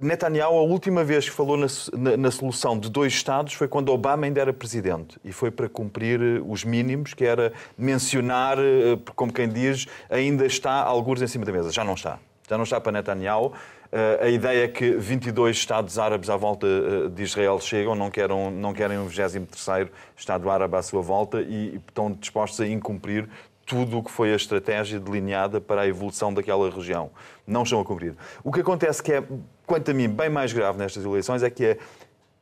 Netanyahu, 0.00 0.56
a 0.56 0.62
última 0.62 1.02
vez 1.02 1.28
que 1.28 1.34
falou 1.34 1.56
na, 1.56 1.66
na, 1.92 2.16
na, 2.16 2.30
solução 2.30 2.78
de 2.78 2.88
dois 2.88 3.12
Estados 3.12 3.54
foi 3.54 3.66
quando 3.66 3.88
Obama 3.88 4.26
ainda 4.26 4.40
era 4.40 4.52
presidente. 4.52 5.18
E 5.24 5.32
foi 5.32 5.50
para 5.50 5.68
cumprir 5.68 6.20
eh, 6.20 6.40
os 6.46 6.62
mínimos, 6.62 7.14
que 7.14 7.24
era 7.24 7.52
mencionar, 7.76 8.58
eh, 8.60 8.96
como 9.16 9.32
quem 9.32 9.48
diz, 9.48 9.86
ainda 10.08 10.46
está 10.46 10.74
alguns 10.74 11.20
em 11.20 11.26
cima 11.26 11.44
da 11.44 11.50
mesa. 11.50 11.72
Já 11.72 11.82
não 11.82 11.94
está. 11.94 12.20
Já 12.48 12.56
não 12.56 12.64
está 12.64 12.80
para 12.80 12.92
Netanyahu. 12.92 13.52
Eh, 13.92 14.18
a 14.22 14.28
ideia 14.28 14.64
é 14.64 14.68
que 14.68 14.92
22 14.92 15.56
Estados 15.56 15.98
árabes 15.98 16.30
à 16.30 16.36
volta 16.36 16.66
eh, 16.66 17.08
de 17.08 17.22
Israel 17.22 17.60
chegam, 17.60 17.94
não 17.94 18.10
querem, 18.10 18.50
não 18.52 18.72
querem 18.72 18.98
um 18.98 19.06
23º 19.06 19.90
Estado 20.16 20.50
árabe 20.50 20.76
à 20.76 20.82
sua 20.82 21.02
volta 21.02 21.40
e 21.40 21.76
estão 21.76 22.12
dispostos 22.12 22.60
a 22.60 22.66
incumprir 22.66 23.28
tudo 23.66 23.98
o 23.98 24.02
que 24.02 24.10
foi 24.10 24.32
a 24.32 24.36
estratégia 24.36 24.98
delineada 24.98 25.60
para 25.60 25.82
a 25.82 25.86
evolução 25.86 26.32
daquela 26.32 26.70
região. 26.70 27.10
Não 27.46 27.64
estão 27.64 27.80
a 27.80 27.84
cumprir. 27.84 28.14
O 28.42 28.50
que 28.50 28.60
acontece 28.60 29.02
que 29.02 29.12
é, 29.12 29.22
quanto 29.66 29.90
a 29.90 29.94
mim, 29.94 30.08
bem 30.08 30.30
mais 30.30 30.54
grave 30.54 30.78
nestas 30.78 31.04
eleições 31.04 31.42
é 31.42 31.50
que 31.50 31.64
é, 31.64 31.78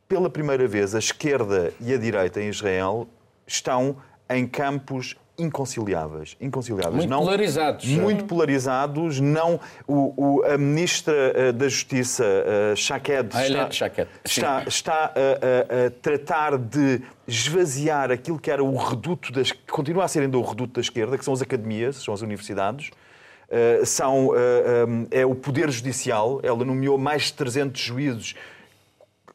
pela 0.08 0.30
primeira 0.30 0.68
vez, 0.68 0.94
a 0.94 1.00
esquerda 1.00 1.72
e 1.80 1.92
a 1.92 1.98
direita 1.98 2.40
em 2.40 2.48
Israel 2.48 3.08
estão 3.44 3.96
em 4.30 4.46
campos 4.46 5.16
inconciliáveis. 5.38 6.36
inconciliáveis. 6.40 6.96
Muito 6.96 7.10
não, 7.10 7.20
polarizados. 7.20 7.84
Muito 7.86 8.24
polarizados. 8.24 9.20
Não, 9.20 9.60
o, 9.86 10.38
o, 10.38 10.44
a 10.44 10.56
Ministra 10.56 11.14
eh, 11.34 11.52
da 11.52 11.68
Justiça, 11.68 12.24
uh, 12.24 12.72
está, 12.74 12.98
está, 14.24 14.64
está 14.66 14.94
a, 14.94 15.04
a, 15.04 15.86
a, 15.86 15.90
tratar 15.90 16.58
de 16.58 17.02
esvaziar 17.26 18.10
aquilo 18.10 18.38
que 18.38 18.50
era 18.50 18.62
o 18.62 18.76
reduto, 18.76 19.32
das, 19.32 19.52
que 19.52 19.70
continua 19.70 20.04
a 20.04 20.08
ser 20.08 20.20
ainda 20.20 20.38
o 20.38 20.42
reduto 20.42 20.74
da 20.74 20.80
esquerda, 20.80 21.18
que 21.18 21.24
são 21.24 21.34
as 21.34 21.42
academias, 21.42 21.96
são 21.96 22.14
as 22.14 22.22
universidades. 22.22 22.90
Uh, 23.48 23.86
são, 23.86 24.28
uh, 24.28 24.32
um, 24.88 25.06
é 25.10 25.24
o 25.24 25.34
Poder 25.34 25.70
Judicial. 25.70 26.40
Ela 26.42 26.64
nomeou 26.64 26.98
mais 26.98 27.24
de 27.24 27.34
300 27.34 27.80
juízes 27.80 28.34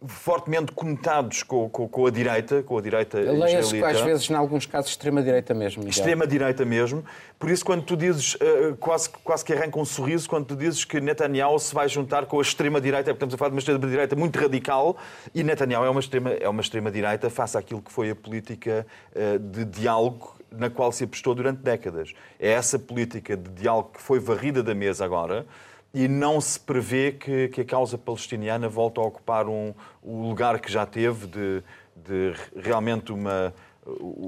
fortemente 0.07 0.71
conotados 0.71 1.43
com, 1.43 1.69
com, 1.69 1.87
com, 1.87 2.05
a 2.07 2.11
direita, 2.11 2.63
com 2.63 2.77
a 2.77 2.81
direita 2.81 3.19
Leia-se 3.19 3.83
às 3.83 4.01
vezes, 4.01 4.29
em 4.29 4.33
alguns 4.33 4.65
casos, 4.65 4.91
extrema-direita 4.91 5.53
mesmo. 5.53 5.87
Extrema-direita 5.87 6.65
mesmo. 6.65 7.03
Por 7.37 7.51
isso, 7.51 7.63
quando 7.63 7.83
tu 7.83 7.95
dizes, 7.95 8.35
uh, 8.35 8.75
quase, 8.79 9.09
quase 9.09 9.45
que 9.45 9.53
arranca 9.53 9.79
um 9.79 9.85
sorriso, 9.85 10.27
quando 10.27 10.45
tu 10.45 10.55
dizes 10.55 10.83
que 10.83 10.99
Netanyahu 10.99 11.59
se 11.59 11.73
vai 11.73 11.87
juntar 11.87 12.25
com 12.25 12.39
a 12.39 12.41
extrema-direita, 12.41 13.05
porque 13.05 13.13
estamos 13.13 13.33
a 13.35 13.37
falar 13.37 13.49
de 13.49 13.55
uma 13.55 13.59
extrema-direita 13.59 14.15
muito 14.15 14.39
radical, 14.39 14.97
e 15.35 15.43
Netanyahu 15.43 15.85
é 15.85 15.89
uma 15.89 15.99
extrema-direita 15.99 16.45
é 16.45 16.49
uma 16.49 16.61
extrema 16.61 16.91
face 17.29 17.57
àquilo 17.57 17.81
que 17.81 17.91
foi 17.91 18.09
a 18.09 18.15
política 18.15 18.85
uh, 19.15 19.37
de 19.37 19.65
diálogo 19.65 20.35
na 20.51 20.69
qual 20.69 20.91
se 20.91 21.05
apostou 21.05 21.33
durante 21.33 21.59
décadas. 21.59 22.13
É 22.39 22.49
essa 22.49 22.77
política 22.77 23.37
de 23.37 23.49
diálogo 23.51 23.91
que 23.93 24.01
foi 24.01 24.19
varrida 24.19 24.61
da 24.61 24.75
mesa 24.75 25.05
agora, 25.05 25.45
e 25.93 26.07
não 26.07 26.39
se 26.39 26.59
prevê 26.59 27.11
que, 27.11 27.49
que, 27.49 27.61
a 27.61 27.65
causa 27.65 27.97
palestiniana 27.97 28.69
volte 28.69 28.99
a 28.99 29.03
ocupar 29.03 29.47
um, 29.47 29.73
o 30.01 30.21
lugar 30.27 30.59
que 30.59 30.71
já 30.71 30.85
teve 30.85 31.27
de, 31.27 31.63
de 31.95 32.33
realmente 32.55 33.11
uma. 33.11 33.53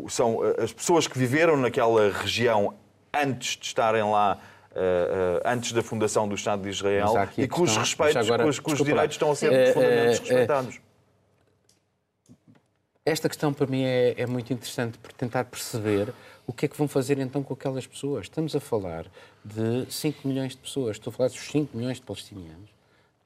São 0.10 0.39
as 0.58 0.74
pessoas 0.74 1.08
que 1.08 1.17
viveram 1.17 1.55
naquela 1.55 2.12
região 2.12 2.74
antes 3.13 3.58
de 3.58 3.65
estarem 3.65 4.03
lá 4.03 4.39
Uh, 4.74 5.38
uh, 5.38 5.41
antes 5.46 5.72
da 5.72 5.84
fundação 5.84 6.27
do 6.27 6.34
Estado 6.34 6.63
de 6.63 6.70
Israel 6.70 7.13
e 7.38 7.48
cujos, 7.48 7.77
respeitos, 7.77 8.17
agora, 8.17 8.43
cujos, 8.43 8.60
cujos 8.60 8.84
direitos 8.84 9.13
estão 9.13 9.29
a 9.29 9.36
ser 9.36 9.51
uh, 9.51 9.63
profundamente 9.65 10.20
respeitados. 10.22 10.79
Esta 13.05 13.27
questão 13.27 13.51
para 13.51 13.67
mim 13.67 13.83
é, 13.83 14.15
é, 14.17 14.25
muito 14.25 14.53
interessante 14.53 14.98
por 14.98 15.12
tentar 15.12 15.43
perceber 15.43 16.13
o 16.48 16.53
que 16.53 16.65
é 16.65 16.69
que 16.69 16.77
vão 16.77 16.88
fazer 16.88 17.19
então 17.19 17.43
com 17.43 17.53
aquelas 17.53 17.86
pessoas. 17.86 18.27
Estamos 18.27 18.55
a 18.55 18.62
falar 18.62 19.07
de 19.43 19.86
5 19.91 20.25
milhões 20.25 20.53
de 20.53 20.60
pessoas, 20.60 20.95
estou 20.95 21.12
a 21.12 21.13
falar 21.13 21.29
dos 21.29 21.39
5 21.51 21.75
milhões 21.75 21.98
de 21.98 22.03
palestinianos. 22.03 22.69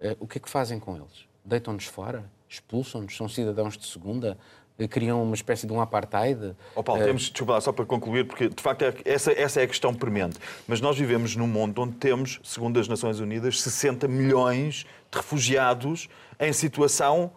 Uh, 0.01 0.17
o 0.19 0.27
que 0.27 0.39
é 0.39 0.41
que 0.41 0.49
fazem 0.49 0.79
com 0.79 0.95
eles? 0.95 1.27
Deitam-nos 1.45 1.85
fora? 1.85 2.25
Expulsam-nos? 2.49 3.15
São 3.15 3.29
cidadãos 3.29 3.77
de 3.77 3.85
segunda? 3.85 4.35
Uh, 4.79 4.87
criam 4.87 5.21
uma 5.21 5.35
espécie 5.35 5.67
de 5.67 5.73
um 5.73 5.79
apartheid? 5.79 6.55
Oh, 6.73 6.81
Paulo, 6.81 7.03
temos, 7.03 7.29
desculpa, 7.29 7.61
só 7.61 7.71
para 7.71 7.85
concluir, 7.85 8.25
porque 8.25 8.49
de 8.49 8.63
facto 8.63 8.81
é, 8.81 8.95
essa, 9.05 9.31
essa 9.31 9.61
é 9.61 9.65
a 9.65 9.67
questão 9.67 9.93
premente. 9.93 10.39
Mas 10.67 10.81
nós 10.81 10.97
vivemos 10.97 11.35
num 11.35 11.47
mundo 11.47 11.83
onde 11.83 11.93
temos, 11.97 12.39
segundo 12.43 12.79
as 12.79 12.87
Nações 12.87 13.19
Unidas, 13.19 13.61
60 13.61 14.07
milhões 14.07 14.87
de 15.11 15.17
refugiados 15.17 16.09
em 16.39 16.51
situação 16.51 17.31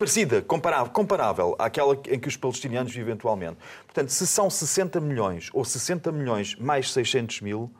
parecida, 0.00 0.40
comparável, 0.40 0.90
comparável 0.90 1.56
àquela 1.58 1.92
em 2.08 2.18
que 2.18 2.26
os 2.26 2.34
palestinianos 2.34 2.90
vivem 2.90 3.12
atualmente. 3.12 3.58
Portanto, 3.84 4.08
se 4.08 4.26
são 4.26 4.48
60 4.48 4.98
milhões 4.98 5.50
ou 5.52 5.62
60 5.62 6.10
milhões 6.10 6.56
mais 6.56 6.90
600 6.90 7.42
mil, 7.42 7.70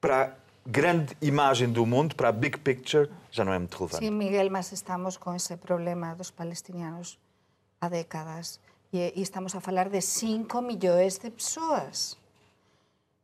para 0.00 0.24
a 0.24 0.30
grande 0.66 1.16
imagem 1.22 1.70
do 1.70 1.86
mundo, 1.86 2.16
para 2.16 2.30
a 2.30 2.32
big 2.32 2.58
picture, 2.58 3.08
já 3.30 3.44
não 3.44 3.52
é 3.52 3.58
muito 3.58 3.78
relevante. 3.78 4.04
Sim, 4.04 4.10
Miguel, 4.10 4.50
mas 4.50 4.72
estamos 4.72 5.16
com 5.16 5.32
esse 5.32 5.56
problema 5.56 6.12
dos 6.16 6.32
palestinianos 6.32 7.16
há 7.80 7.88
décadas 7.88 8.58
e, 8.92 9.12
e 9.14 9.22
estamos 9.22 9.54
a 9.54 9.60
falar 9.60 9.88
de 9.88 10.00
5 10.00 10.60
milhões 10.60 11.18
de 11.18 11.30
pessoas. 11.30 12.18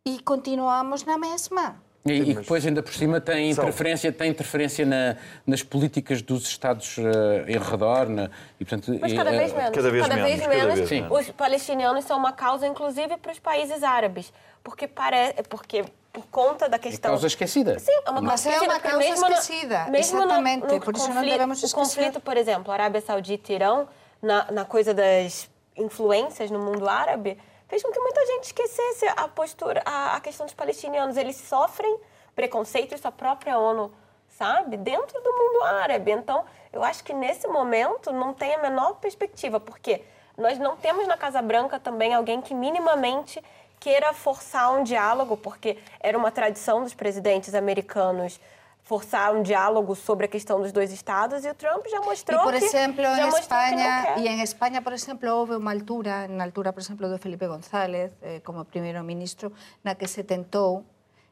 E 0.06 0.20
continuamos 0.20 1.04
na 1.04 1.18
mesma. 1.18 1.82
E, 2.06 2.12
e 2.12 2.34
depois, 2.34 2.66
ainda 2.66 2.82
por 2.82 2.92
cima, 2.92 3.18
tem 3.18 3.50
interferência, 3.50 4.12
tem 4.12 4.30
interferência 4.30 4.84
na, 4.84 5.16
nas 5.46 5.62
políticas 5.62 6.20
dos 6.20 6.46
Estados 6.46 6.98
uh, 6.98 7.02
em 7.48 7.58
redor. 7.58 8.10
Na, 8.10 8.30
e, 8.60 8.64
portanto, 8.64 8.98
Mas 9.00 9.12
cada 9.14 9.30
vez 9.30 9.52
menos. 9.54 9.70
Cada 9.70 9.90
vez, 9.90 10.02
cada 10.02 10.14
menos, 10.16 10.30
vez 10.30 10.46
menos. 10.46 10.90
Cada 10.90 11.10
vez 11.10 11.28
os 11.28 11.30
palestinianos 11.30 12.04
são 12.04 12.18
uma 12.18 12.32
causa, 12.32 12.66
inclusive, 12.66 13.16
para 13.16 13.32
os 13.32 13.38
países 13.38 13.82
árabes. 13.82 14.30
Porque, 14.62 14.86
pare... 14.86 15.34
porque 15.48 15.84
por 16.12 16.26
conta 16.26 16.68
da 16.68 16.78
questão... 16.78 17.10
É 17.10 17.12
causa 17.12 17.26
esquecida. 17.26 17.78
Sim, 17.78 17.90
é 18.06 18.10
uma 18.10 18.20
Mas 18.20 18.46
é 18.46 18.60
uma 18.60 18.78
causa 18.78 18.98
mesmo 18.98 19.26
esquecida. 19.26 19.84
No, 19.86 19.90
mesmo 19.90 20.18
Exatamente. 20.18 20.66
No, 20.66 20.74
no 20.74 20.80
por 20.80 20.94
isso 20.94 21.06
conflito, 21.06 21.24
não 21.24 21.30
devemos 21.32 21.58
esquecer. 21.58 21.74
O 21.74 21.80
conflito, 21.80 22.20
por 22.20 22.36
exemplo, 22.36 22.72
Arábia 22.72 23.00
Saudita 23.00 23.50
e 23.50 23.54
Irão, 23.56 23.88
na, 24.22 24.52
na 24.52 24.64
coisa 24.64 24.94
das 24.94 25.50
influências 25.76 26.50
no 26.50 26.58
mundo 26.58 26.88
árabe 26.88 27.36
fez 27.74 27.82
com 27.82 27.90
que 27.90 27.98
muita 27.98 28.24
gente 28.26 28.44
esquecesse 28.44 29.04
a 29.16 29.26
postura, 29.26 29.82
a, 29.84 30.14
a 30.14 30.20
questão 30.20 30.46
dos 30.46 30.54
palestinianos. 30.54 31.16
Eles 31.16 31.34
sofrem 31.34 31.98
preconceito, 32.32 32.94
isso 32.94 33.08
a 33.08 33.10
própria 33.10 33.58
ONU 33.58 33.92
sabe, 34.28 34.76
dentro 34.76 35.20
do 35.20 35.32
mundo 35.32 35.64
árabe. 35.64 36.12
Então, 36.12 36.44
eu 36.72 36.84
acho 36.84 37.02
que 37.02 37.12
nesse 37.12 37.48
momento 37.48 38.12
não 38.12 38.32
tem 38.32 38.54
a 38.54 38.58
menor 38.58 38.94
perspectiva, 38.94 39.58
porque 39.58 40.04
nós 40.38 40.56
não 40.56 40.76
temos 40.76 41.08
na 41.08 41.16
Casa 41.16 41.42
Branca 41.42 41.80
também 41.80 42.14
alguém 42.14 42.40
que 42.40 42.54
minimamente 42.54 43.42
queira 43.80 44.12
forçar 44.12 44.72
um 44.72 44.84
diálogo, 44.84 45.36
porque 45.36 45.76
era 45.98 46.16
uma 46.16 46.30
tradição 46.30 46.82
dos 46.84 46.94
presidentes 46.94 47.54
americanos 47.54 48.40
forçar 48.84 49.34
um 49.34 49.42
diálogo 49.42 49.94
sobre 49.96 50.26
a 50.26 50.28
questão 50.28 50.60
dos 50.60 50.70
dois 50.70 50.92
estados 50.92 51.42
e 51.44 51.48
o 51.48 51.54
Trump 51.54 51.84
já 51.88 52.00
mostrou 52.00 52.38
e 52.38 52.42
por 52.44 52.52
que 52.52 52.64
exemplo 52.64 53.02
em 53.02 53.28
Espanha 53.28 54.18
e 54.18 54.28
em 54.28 54.42
Espanha 54.42 54.82
por 54.82 54.92
exemplo 54.92 55.28
houve 55.32 55.56
uma 55.56 55.72
altura 55.72 56.28
na 56.28 56.44
altura 56.44 56.70
por 56.70 56.80
exemplo 56.80 57.08
do 57.08 57.16
Felipe 57.18 57.46
González 57.46 58.12
eh, 58.20 58.40
como 58.44 58.62
primeiro 58.66 59.02
ministro 59.02 59.50
na 59.82 59.94
que 59.94 60.06
se 60.06 60.22
tentou 60.22 60.84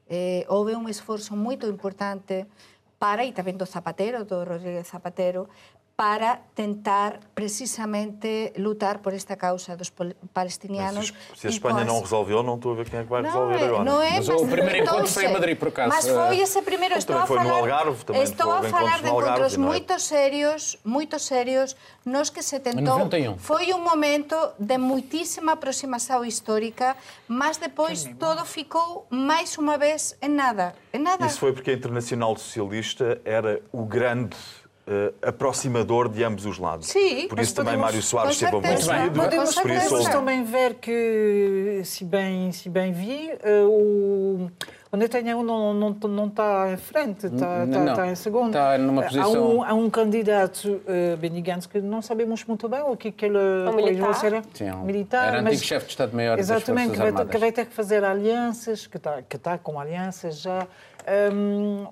eh, 0.08 0.46
houve 0.48 0.74
un 0.74 0.88
esforzo 0.88 1.36
moito 1.36 1.68
importante 1.68 2.48
para, 3.02 3.26
e 3.26 3.34
tamén 3.34 3.58
do 3.58 3.66
Zapatero, 3.66 4.22
do 4.22 4.46
Rodríguez 4.46 4.86
Zapatero, 4.86 5.50
para 5.96 6.40
tentar 6.54 7.20
precisamente 7.34 8.52
lutar 8.56 8.98
por 8.98 9.12
esta 9.12 9.36
causa 9.36 9.76
dos 9.76 9.92
palestinianos. 10.32 11.12
Se, 11.34 11.40
se 11.40 11.46
a 11.46 11.50
Espanha 11.50 11.84
não 11.84 12.00
resolveu, 12.00 12.42
não 12.42 12.56
estou 12.56 12.72
a 12.72 12.76
ver 12.76 12.88
quem 12.88 13.00
é 13.00 13.02
que 13.02 13.08
vai 13.10 13.22
não 13.22 13.30
resolver 13.30 13.54
é, 13.54 13.66
agora. 13.66 13.84
não 13.84 14.02
é, 14.02 14.12
Mas 14.14 14.28
o 14.28 14.46
primeiro 14.46 14.78
encontro 14.78 15.06
foi 15.06 15.26
em. 15.26 15.32
Madrid, 15.32 15.58
por 15.58 15.68
acaso. 15.68 15.88
Mas 15.90 16.08
foi 16.08 16.38
esse 16.38 16.62
primeiro. 16.62 16.96
Estou 16.96 17.16
também 17.16 17.24
a 17.24 17.26
foi 17.26 17.38
no 17.38 17.44
falar, 17.44 17.58
Algarve, 17.58 18.04
também 18.04 18.22
estou 18.22 18.52
a 18.52 18.62
falar 18.62 18.98
encontros 18.98 19.02
de 19.02 19.08
Algarve, 19.08 19.30
encontros 19.32 19.56
não 19.56 19.64
é? 19.64 19.68
muito 19.68 19.98
sérios, 20.00 20.78
muito 20.84 21.18
sérios, 21.18 21.76
nos 22.04 22.30
que 22.30 22.42
se 22.42 22.58
tentou. 22.58 22.82
91. 22.82 23.38
Foi 23.38 23.72
um 23.72 23.82
momento 23.82 24.36
de 24.58 24.78
muitíssima 24.78 25.52
aproximação 25.52 26.24
histórica, 26.24 26.96
mas 27.28 27.58
depois 27.58 28.04
todo 28.18 28.44
ficou 28.44 29.06
mais 29.10 29.56
uma 29.58 29.76
vez 29.76 30.16
em 30.20 30.28
nada. 30.28 30.74
Em 30.92 30.98
nada. 30.98 31.26
Isso 31.26 31.38
foi 31.38 31.52
porque 31.52 31.70
a 31.70 31.74
Internacional 31.74 32.36
Socialista 32.36 33.20
era 33.24 33.60
o 33.70 33.84
grande 33.84 34.36
eh, 34.86 35.12
aproximador 35.22 36.08
de 36.08 36.24
ambos 36.24 36.44
os 36.44 36.58
lados. 36.58 36.88
Sim, 36.88 37.28
por 37.28 37.38
isso 37.38 37.54
também 37.54 37.74
podemos- 37.74 37.84
Mário 37.86 38.02
Soares 38.02 38.32
esteve. 38.32 38.52
Muito 38.52 38.66
bem. 38.86 39.10
Podemos, 39.12 39.54
por 39.54 39.70
isso 39.70 40.10
também 40.10 40.44
ver 40.44 40.74
que, 40.74 41.82
se 41.84 42.04
bem, 42.04 42.50
se 42.52 42.68
bem 42.68 42.92
vi, 42.92 43.30
eh, 43.42 43.62
o, 43.64 44.50
o 44.90 44.96
Netanyahu 44.96 45.42
não, 45.44 45.72
não, 45.72 45.90
não 46.08 46.26
está 46.26 46.72
em 46.72 46.76
frente, 46.76 47.26
está, 47.26 47.64
não. 47.64 47.80
está, 47.80 47.90
está 47.92 48.08
em 48.08 48.14
segundo. 48.16 48.48
Está 48.48 48.76
numa 48.76 49.02
Há 49.02 49.04
posição- 49.06 49.56
um, 49.58 49.62
há 49.62 49.72
um 49.72 49.88
candidato, 49.88 50.64
uh, 50.68 51.16
Benny 51.16 51.40
Gantz, 51.42 51.66
que 51.66 51.80
não 51.80 52.02
sabemos 52.02 52.44
muito 52.44 52.68
bem 52.68 52.80
o 52.82 52.96
que, 52.96 53.12
que 53.12 53.26
ele 53.26 53.38
depois 53.64 53.84
militar? 53.86 54.04
vai 54.10 54.14
ser. 54.14 54.42
Sim, 54.52 54.64
é 54.66 54.74
um- 54.74 54.82
militar. 54.84 55.28
era 55.28 55.42
mas- 55.42 55.52
antigo 55.54 55.64
chefe 55.68 55.86
de 55.86 55.92
Estado-Maior 55.92 56.36
das 56.36 56.46
Exatamente, 56.50 56.88
Forças 56.96 57.06
que 57.06 57.12
vai, 57.12 57.26
que 57.26 57.38
vai 57.38 57.52
ter 57.52 57.66
que 57.66 57.72
fazer 57.72 58.02
alianças, 58.04 58.86
que 58.86 58.96
está, 58.96 59.22
que 59.22 59.36
está 59.36 59.56
com 59.58 59.78
alianças 59.78 60.40
já. 60.40 60.66
Hum, 61.32 61.86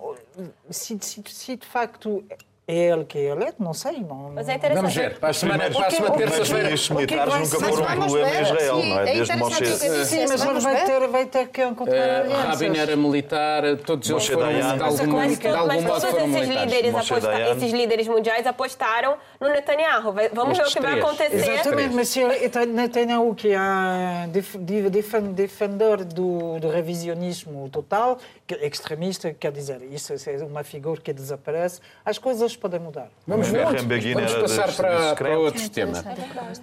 se, 0.70 0.96
se, 1.00 1.22
se 1.26 1.56
de 1.56 1.66
facto 1.66 2.22
é 2.30 2.36
ele 2.72 3.04
que 3.04 3.18
é 3.18 3.22
eleito, 3.30 3.62
não 3.62 3.72
sei. 3.74 4.00
Não, 4.00 4.30
Mas 4.34 4.48
é 4.48 4.54
interessante. 4.54 4.76
Vamos 4.82 4.94
ver. 4.94 5.18
Para 5.18 5.30
a 5.30 5.32
semana, 5.32 5.70
para 5.70 5.90
semana 5.90 6.12
que- 6.12 6.18
terça-feira. 6.18 6.44
Primeiros 6.60 6.90
o 6.90 6.96
que 6.96 7.02
é 7.02 7.06
que 7.06 7.14
militares 7.14 7.32
vai 7.32 7.40
nunca 7.42 7.58
foram 7.58 7.82
um 7.82 8.08
problema 8.08 8.34
em 8.36 8.42
Israel, 8.42 8.80
sim, 8.80 8.88
não 8.90 8.98
é? 8.98 9.02
é 9.02 9.04
Desde 9.14 9.22
interessante 9.34 9.60
Moshe. 9.60 10.04
Sim, 10.06 10.24
mas 10.28 10.44
Vamos 10.44 10.64
vai 10.64 10.74
ver. 10.76 10.84
ter, 10.86 11.08
vai 11.08 11.26
ter 11.26 11.48
que 11.48 11.62
encontrar 11.64 11.96
Eh, 11.96 12.20
alianças. 12.20 12.44
Rabin 12.60 12.78
era 12.78 12.96
militar, 12.96 13.62
todos 13.84 14.08
eles 14.10 14.26
foram, 14.26 14.40
Dayan. 14.46 14.72
de 14.74 14.78
Mas 14.78 15.00
algum, 15.00 15.16
Mas, 15.16 15.38
de 15.38 15.48
algum 15.48 15.72
modo 15.82 15.84
todos 15.86 16.04
foram 16.04 16.26
esses 16.26 16.48
militares. 16.48 17.56
esses 17.56 17.72
líderes 17.72 18.08
mundiais 18.08 18.46
apostaram 18.46 19.16
no 19.40 19.48
Netanyahu. 19.48 20.14
Vamos 20.32 20.58
ver 20.58 20.66
o 20.66 20.70
que 20.70 20.80
vai 20.80 20.98
acontecer. 20.98 21.34
Exatamente, 21.34 21.94
mas 21.94 22.08
se 22.08 22.20
ele 22.20 22.66
Netanyahu, 22.66 23.34
que 23.34 23.48
é 23.52 24.26
def- 24.28 24.56
de- 24.58 24.90
defen- 24.90 25.32
defensor 25.32 26.04
do, 26.04 26.58
do 26.58 26.68
revisionismo 26.68 27.68
total, 27.70 28.18
que 28.46 28.54
é 28.54 28.66
extremista, 28.66 29.32
quer 29.32 29.52
dizer, 29.52 29.80
isso 29.90 30.12
é 30.12 30.44
uma 30.44 30.62
figura 30.64 31.00
que 31.00 31.12
desaparece, 31.12 31.80
as 32.04 32.18
coisas 32.18 32.56
podem 32.60 32.78
mudar. 32.78 33.08
Vamos 33.26 33.48
ver. 33.48 33.64
Vamos 33.64 34.34
passar 34.34 34.72
para, 34.74 35.16
para 35.16 35.38
outro 35.38 35.68
tema. 35.70 36.04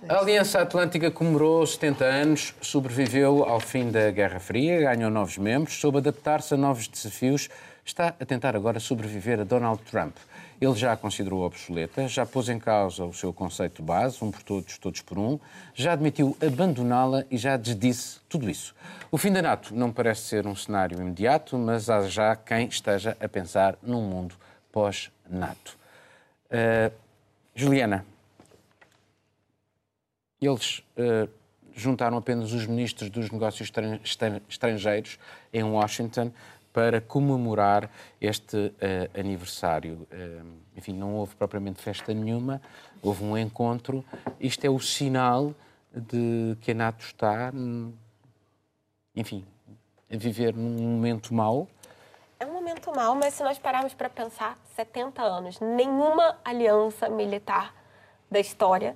A 0.08 0.20
Aliança 0.20 0.62
Atlântica 0.62 1.10
comemorou 1.10 1.66
70 1.66 2.06
anos, 2.06 2.54
sobreviveu 2.62 3.44
ao 3.44 3.60
fim 3.60 3.90
da 3.90 4.12
Guerra 4.12 4.40
Fria, 4.40 4.82
ganhou 4.82 5.10
novos 5.10 5.38
membros, 5.38 5.80
soube 5.80 5.98
adaptar-se 5.98 6.54
a 6.54 6.58
novos 6.58 6.88
desafios, 6.88 7.50
está 7.84 8.14
a 8.20 8.26
tentar 8.26 8.56
agora 8.56 8.80
sobreviver 8.80 9.40
a 9.40 9.44
Donald 9.44 9.82
Trump. 9.84 10.16
Ele 10.60 10.74
já 10.74 10.94
a 10.94 10.98
considerou 10.98 11.44
obsoleta, 11.44 12.08
já 12.08 12.26
pôs 12.26 12.50
em 12.50 12.58
causa 12.58 13.06
o 13.06 13.14
seu 13.14 13.32
conceito 13.32 13.78
de 13.78 13.84
base, 13.84 14.24
um 14.24 14.32
por 14.32 14.42
todos, 14.42 14.78
todos 14.80 15.02
por 15.02 15.20
um, 15.20 15.40
já 15.76 15.94
admitiu 15.94 16.36
abandoná-la 16.44 17.24
e 17.30 17.38
já 17.38 17.56
desdisse 17.58 18.20
tudo 18.28 18.50
isso. 18.50 18.74
O 19.12 19.18
fim 19.20 19.32
da 19.32 19.42
NATO 19.42 19.76
não 19.76 19.92
parece 19.92 20.22
ser 20.22 20.48
um 20.48 20.56
cenário 20.56 21.00
imediato, 21.00 21.58
mas 21.58 21.90
há 21.90 22.02
já 22.08 22.36
quem 22.36 22.68
esteja 22.68 23.16
a 23.22 23.30
pensar 23.30 23.78
num 23.84 24.02
mundo 24.02 24.34
pós-NATO. 24.72 25.77
Uh, 26.50 26.94
Juliana, 27.54 28.06
eles 30.42 30.80
uh, 30.80 31.30
juntaram 31.74 32.18
apenas 32.18 32.54
os 32.54 32.66
ministros 32.66 33.10
dos 33.10 33.30
negócios 33.30 33.68
estran- 33.68 34.00
estran- 34.04 34.42
estrangeiros 34.48 35.20
em 35.52 35.64
Washington 35.64 36.32
para 36.72 37.02
comemorar 37.02 37.92
este 38.22 38.56
uh, 38.58 39.20
aniversário. 39.20 40.08
Enfim, 40.76 40.94
não 40.94 41.16
houve 41.16 41.36
propriamente 41.36 41.82
festa 41.82 42.14
nenhuma, 42.14 42.62
houve 43.02 43.24
um 43.24 43.36
encontro. 43.38 44.06
Isto 44.40 44.66
é 44.66 44.70
o 44.70 44.80
sinal 44.80 45.56
de 45.92 46.56
que 46.62 46.72
a 46.72 46.76
NATO 46.76 47.04
está, 47.04 47.52
hum, 47.54 47.92
enfim, 49.16 49.44
a 50.12 50.16
viver 50.16 50.54
num 50.56 50.70
momento 50.70 51.34
mau. 51.34 51.68
É 52.40 52.46
um 52.46 52.52
momento 52.54 52.92
mau, 52.96 53.16
mas 53.16 53.34
se 53.34 53.44
nós 53.44 53.58
pararmos 53.58 53.94
para 53.94 54.10
pensar, 54.10 54.58
70 54.76 55.22
anos, 55.24 55.60
nenhuma 55.60 56.38
aliança 56.46 57.10
militar 57.10 57.74
da 58.30 58.40
história 58.40 58.96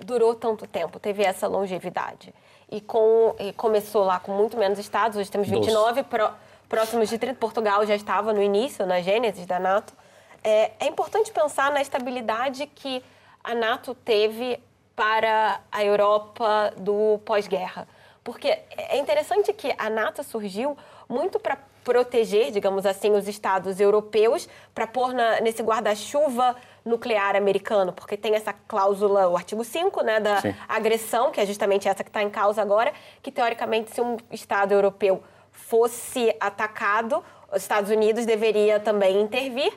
durou 0.00 0.34
tanto 0.34 0.66
tempo, 0.66 0.98
teve 1.00 1.22
essa 1.24 1.46
longevidade. 1.46 2.34
E, 2.70 2.80
com, 2.80 3.34
e 3.38 3.52
começou 3.54 4.04
lá 4.04 4.18
com 4.20 4.32
muito 4.32 4.56
menos 4.58 4.78
estados, 4.78 5.16
hoje 5.16 5.30
temos 5.30 5.48
29, 5.48 6.02
pró- 6.04 6.32
próximos 6.68 7.08
de 7.08 7.16
30. 7.16 7.38
Portugal 7.38 7.86
já 7.86 7.94
estava 7.94 8.32
no 8.32 8.42
início, 8.42 8.84
na 8.84 9.00
gênese 9.00 9.46
da 9.46 9.58
NATO. 9.58 9.94
É, 10.42 10.72
é 10.80 10.86
importante 10.86 11.30
pensar 11.32 11.70
na 11.72 11.80
estabilidade 11.80 12.66
que 12.66 13.02
a 13.42 13.54
NATO 13.54 13.94
teve 13.94 14.60
para 14.94 15.60
a 15.72 15.82
Europa 15.84 16.72
do 16.76 17.18
pós-guerra. 17.24 17.88
Porque 18.24 18.48
é 18.48 18.96
interessante 18.96 19.52
que 19.52 19.72
a 19.76 19.90
NATO 19.90 20.24
surgiu 20.24 20.76
muito 21.06 21.38
para 21.38 21.58
proteger, 21.84 22.50
digamos 22.50 22.86
assim, 22.86 23.12
os 23.12 23.28
estados 23.28 23.78
europeus, 23.78 24.48
para 24.74 24.86
pôr 24.86 25.12
na- 25.12 25.42
nesse 25.42 25.62
guarda-chuva 25.62 26.56
nuclear 26.82 27.36
americano, 27.36 27.92
porque 27.92 28.16
tem 28.16 28.34
essa 28.34 28.54
cláusula, 28.54 29.28
o 29.28 29.36
artigo 29.36 29.62
5, 29.62 30.02
né, 30.02 30.18
da 30.18 30.40
Sim. 30.40 30.54
agressão, 30.66 31.30
que 31.30 31.38
é 31.42 31.44
justamente 31.44 31.86
essa 31.86 32.02
que 32.02 32.08
está 32.08 32.22
em 32.22 32.30
causa 32.30 32.62
agora, 32.62 32.90
que 33.22 33.30
teoricamente, 33.30 33.94
se 33.94 34.00
um 34.00 34.16
estado 34.30 34.72
europeu 34.72 35.22
fosse 35.52 36.34
atacado, 36.40 37.22
os 37.52 37.60
Estados 37.60 37.90
Unidos 37.90 38.24
deveria 38.24 38.80
também 38.80 39.20
intervir, 39.20 39.72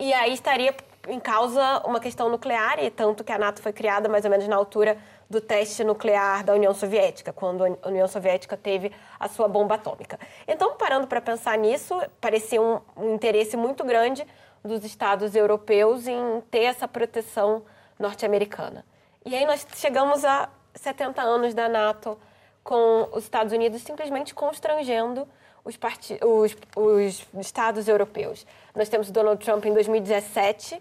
e 0.00 0.12
aí 0.12 0.32
estaria 0.34 0.74
em 1.08 1.20
causa 1.20 1.80
uma 1.84 2.00
questão 2.00 2.28
nuclear, 2.28 2.82
e 2.82 2.90
tanto 2.90 3.22
que 3.22 3.30
a 3.32 3.38
NATO 3.38 3.62
foi 3.62 3.72
criada 3.72 4.08
mais 4.08 4.24
ou 4.24 4.30
menos 4.30 4.48
na 4.48 4.56
altura 4.56 4.98
do 5.32 5.40
teste 5.40 5.82
nuclear 5.82 6.44
da 6.44 6.52
União 6.52 6.74
Soviética, 6.74 7.32
quando 7.32 7.64
a 7.64 7.88
União 7.88 8.06
Soviética 8.06 8.54
teve 8.54 8.92
a 9.18 9.28
sua 9.28 9.48
bomba 9.48 9.76
atômica. 9.76 10.18
Então, 10.46 10.74
parando 10.76 11.06
para 11.06 11.22
pensar 11.22 11.56
nisso, 11.56 11.98
parecia 12.20 12.60
um, 12.60 12.78
um 12.96 13.14
interesse 13.14 13.56
muito 13.56 13.82
grande 13.82 14.26
dos 14.62 14.84
Estados 14.84 15.34
europeus 15.34 16.06
em 16.06 16.42
ter 16.50 16.64
essa 16.64 16.86
proteção 16.86 17.62
norte-americana. 17.98 18.84
E 19.24 19.34
aí 19.34 19.46
nós 19.46 19.66
chegamos 19.74 20.22
a 20.24 20.50
70 20.74 21.22
anos 21.22 21.54
da 21.54 21.66
NATO, 21.68 22.18
com 22.62 23.08
os 23.12 23.24
Estados 23.24 23.52
Unidos 23.54 23.80
simplesmente 23.82 24.34
constrangendo 24.34 25.26
os, 25.64 25.78
os- 26.22 26.56
os 26.76 27.26
estados 27.40 27.88
europeus. 27.88 28.46
Nós 28.74 28.88
temos 28.90 29.10
Donald 29.10 29.42
Trump 29.42 29.64
em 29.64 29.72
2017, 29.72 30.80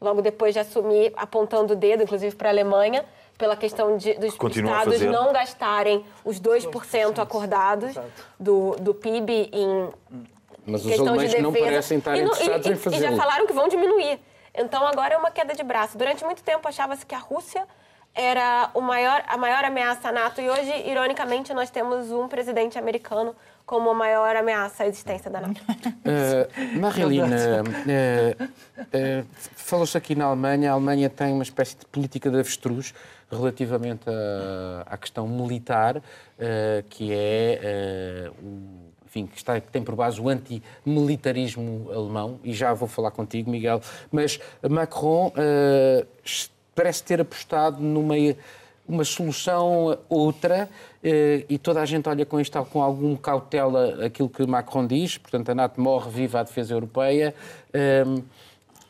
logo 0.00 0.20
depois 0.20 0.52
de 0.54 0.58
assumir, 0.60 1.12
apontando 1.16 1.74
o 1.74 1.76
dedo, 1.76 2.02
inclusive 2.02 2.34
para 2.34 2.48
a 2.48 2.52
Alemanha, 2.52 3.04
pela 3.38 3.56
questão 3.56 3.96
de, 3.96 4.14
dos 4.14 4.34
Continua 4.36 4.72
estados 4.72 4.94
fazer. 4.94 5.10
não 5.10 5.32
gastarem 5.32 6.04
os 6.24 6.40
2% 6.40 7.18
acordados 7.18 7.94
do, 8.38 8.76
do 8.80 8.94
PIB 8.94 9.50
em 9.52 9.88
Mas 10.66 10.80
os 10.82 10.86
questão 10.86 11.04
de 11.04 11.08
alemães 11.10 11.30
defesa. 11.30 11.42
não 11.42 11.52
parecem 11.52 11.98
estar 11.98 12.16
E 12.16 12.20
interessados 12.22 12.66
e, 12.66 12.70
em 12.70 12.72
e- 12.72 12.76
fazê-lo. 12.76 13.04
E 13.04 13.08
já 13.08 13.16
falaram 13.16 13.46
que 13.46 13.52
vão 13.52 13.68
diminuir. 13.68 14.20
Então 14.54 14.86
agora 14.86 15.14
é 15.14 15.16
uma 15.16 15.30
queda 15.30 15.54
de 15.54 15.62
braço. 15.62 15.96
Durante 15.98 16.24
muito 16.24 16.42
tempo 16.42 16.66
achava-se 16.68 17.04
que 17.06 17.14
a 17.14 17.18
Rússia 17.18 17.66
era 18.14 18.70
o 18.74 18.80
maior, 18.82 19.24
a 19.26 19.36
maior 19.38 19.64
ameaça 19.64 20.10
à 20.10 20.12
NATO 20.12 20.40
e 20.40 20.48
hoje, 20.50 20.70
ironicamente, 20.86 21.54
nós 21.54 21.70
temos 21.70 22.10
um 22.10 22.28
presidente 22.28 22.78
americano 22.78 23.34
como 23.64 23.90
a 23.90 23.94
maior 23.94 24.36
ameaça 24.36 24.84
à 24.84 24.86
existência 24.86 25.30
da 25.30 25.40
NATO. 25.40 25.60
Uh, 25.62 26.48
Marilina, 26.80 27.62
uh, 27.62 28.42
uh, 28.42 29.26
falou-se 29.54 29.96
aqui 29.96 30.14
na 30.14 30.26
Alemanha, 30.26 30.70
a 30.70 30.74
Alemanha 30.74 31.08
tem 31.08 31.32
uma 31.32 31.42
espécie 31.42 31.76
de 31.78 31.86
política 31.86 32.30
de 32.30 32.36
avestruz 32.38 32.92
relativamente 33.30 34.02
a- 34.08 34.82
à 34.86 34.96
questão 34.98 35.26
militar, 35.26 35.96
uh, 35.98 36.02
que 36.90 37.10
é 37.12 38.28
uh, 38.30 38.44
o- 38.46 38.92
enfim, 39.06 39.26
que, 39.26 39.36
está, 39.36 39.60
que 39.60 39.70
tem 39.70 39.82
por 39.82 39.94
base 39.94 40.20
o 40.20 40.28
antimilitarismo 40.28 41.90
alemão, 41.92 42.40
e 42.42 42.52
já 42.52 42.72
vou 42.72 42.88
falar 42.88 43.10
contigo, 43.10 43.50
Miguel, 43.50 43.80
mas 44.10 44.40
Macron 44.68 45.28
uh, 45.28 46.06
parece 46.74 47.02
ter 47.04 47.20
apostado 47.20 47.80
numa 47.80 48.14
uma 48.92 49.04
solução 49.04 49.98
outra 50.08 50.68
eh, 51.02 51.44
e 51.48 51.58
toda 51.58 51.80
a 51.80 51.86
gente 51.86 52.08
olha 52.08 52.26
com 52.26 52.38
isto 52.38 52.62
com 52.66 52.82
algum 52.82 53.16
cautela 53.16 54.04
aquilo 54.04 54.28
que 54.28 54.46
Macron 54.46 54.86
diz, 54.86 55.16
portanto 55.16 55.48
a 55.48 55.54
NATO 55.54 55.80
morre, 55.80 56.10
viva 56.10 56.40
a 56.40 56.42
defesa 56.42 56.74
europeia 56.74 57.34
eh, 57.72 58.04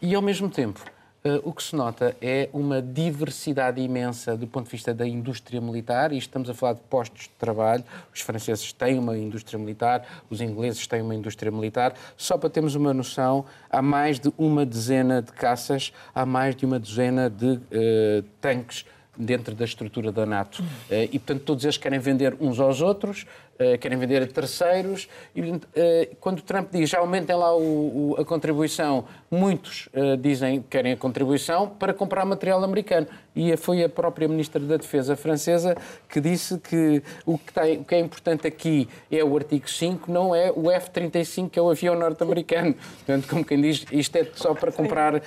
e 0.01 0.15
ao 0.15 0.23
mesmo 0.23 0.51
tempo 0.51 0.85
Uh, 1.25 1.39
o 1.49 1.53
que 1.53 1.63
se 1.63 1.77
nota 1.77 2.17
é 2.21 2.49
uma 2.53 2.83
diversidade 2.83 3.81
imensa 3.81 4.37
do 4.37 4.45
ponto 4.45 4.65
de 4.65 4.73
vista 4.73 4.93
da 4.93 5.07
indústria 5.07 5.61
militar, 5.61 6.13
e 6.13 6.19
estamos 6.19 6.51
a 6.51 6.55
falar 6.55 6.73
de 6.73 6.81
postos 6.91 7.23
de 7.23 7.31
trabalho. 7.39 7.85
Os 8.13 8.21
franceses 8.23 8.73
têm 8.73 8.99
uma 8.99 9.17
indústria 9.17 9.57
militar, 9.57 10.05
os 10.29 10.41
ingleses 10.41 10.85
têm 10.85 11.01
uma 11.01 11.15
indústria 11.15 11.53
militar. 11.53 11.95
Só 12.17 12.37
para 12.37 12.51
termos 12.51 12.75
uma 12.75 12.93
noção, 12.93 13.45
há 13.71 13.81
mais 13.81 14.19
de 14.19 14.33
uma 14.37 14.67
dezena 14.67 15.23
de 15.23 15.31
caças, 15.31 15.93
há 16.13 16.27
mais 16.27 16.57
de 16.57 16.67
uma 16.67 16.81
dezena 16.81 17.31
de 17.31 17.53
uh, 17.53 18.25
tanques 18.41 18.85
dentro 19.17 19.55
da 19.55 19.65
estrutura 19.65 20.11
da 20.11 20.25
NATO. 20.25 20.63
Eh, 20.91 21.05
e, 21.13 21.19
portanto, 21.19 21.43
todos 21.43 21.65
eles 21.65 21.77
querem 21.77 21.99
vender 21.99 22.35
uns 22.41 22.59
aos 22.59 22.81
outros, 22.81 23.27
eh, 23.59 23.77
querem 23.77 23.99
vender 23.99 24.23
a 24.23 24.27
terceiros. 24.27 25.09
E, 25.37 25.61
eh, 25.75 26.11
quando 26.19 26.41
Trump 26.41 26.71
diz 26.73 26.89
já 26.89 26.99
aumentem 26.99 27.37
lá 27.37 27.55
o, 27.55 28.15
o, 28.15 28.17
a 28.19 28.25
contribuição, 28.25 29.05
muitos 29.31 29.89
dizem 30.21 30.63
que 30.63 30.69
querem 30.69 30.93
a 30.93 30.97
contribuição 30.97 31.69
para 31.69 31.93
comprar 31.93 32.25
material 32.25 32.63
americano. 32.65 33.07
E 33.35 33.57
foi 33.57 33.83
a 33.83 33.89
própria 33.89 34.29
Ministra 34.29 34.61
da 34.61 34.77
Defesa 34.77 35.17
francesa 35.17 35.75
que 36.09 36.21
disse 36.21 36.59
que 36.59 37.03
o 37.25 37.39
que, 37.39 37.53
tem, 37.53 37.79
o 37.79 37.85
que 37.85 37.95
é 37.95 37.99
importante 37.99 38.47
aqui 38.47 38.89
é 39.11 39.25
o 39.25 39.35
artigo 39.37 39.69
5, 39.69 40.11
não 40.11 40.35
é 40.35 40.53
o 40.55 40.71
F-35, 40.71 41.51
que 41.51 41.59
é 41.59 41.63
o 41.63 41.71
avião 41.71 41.95
norte-americano. 41.99 42.75
Portanto, 43.07 43.29
como 43.29 43.45
quem 43.45 43.61
diz, 43.61 43.87
isto 43.91 44.17
é 44.17 44.27
só 44.35 44.55
para 44.55 44.71
comprar 44.71 45.17
uh, 45.17 45.21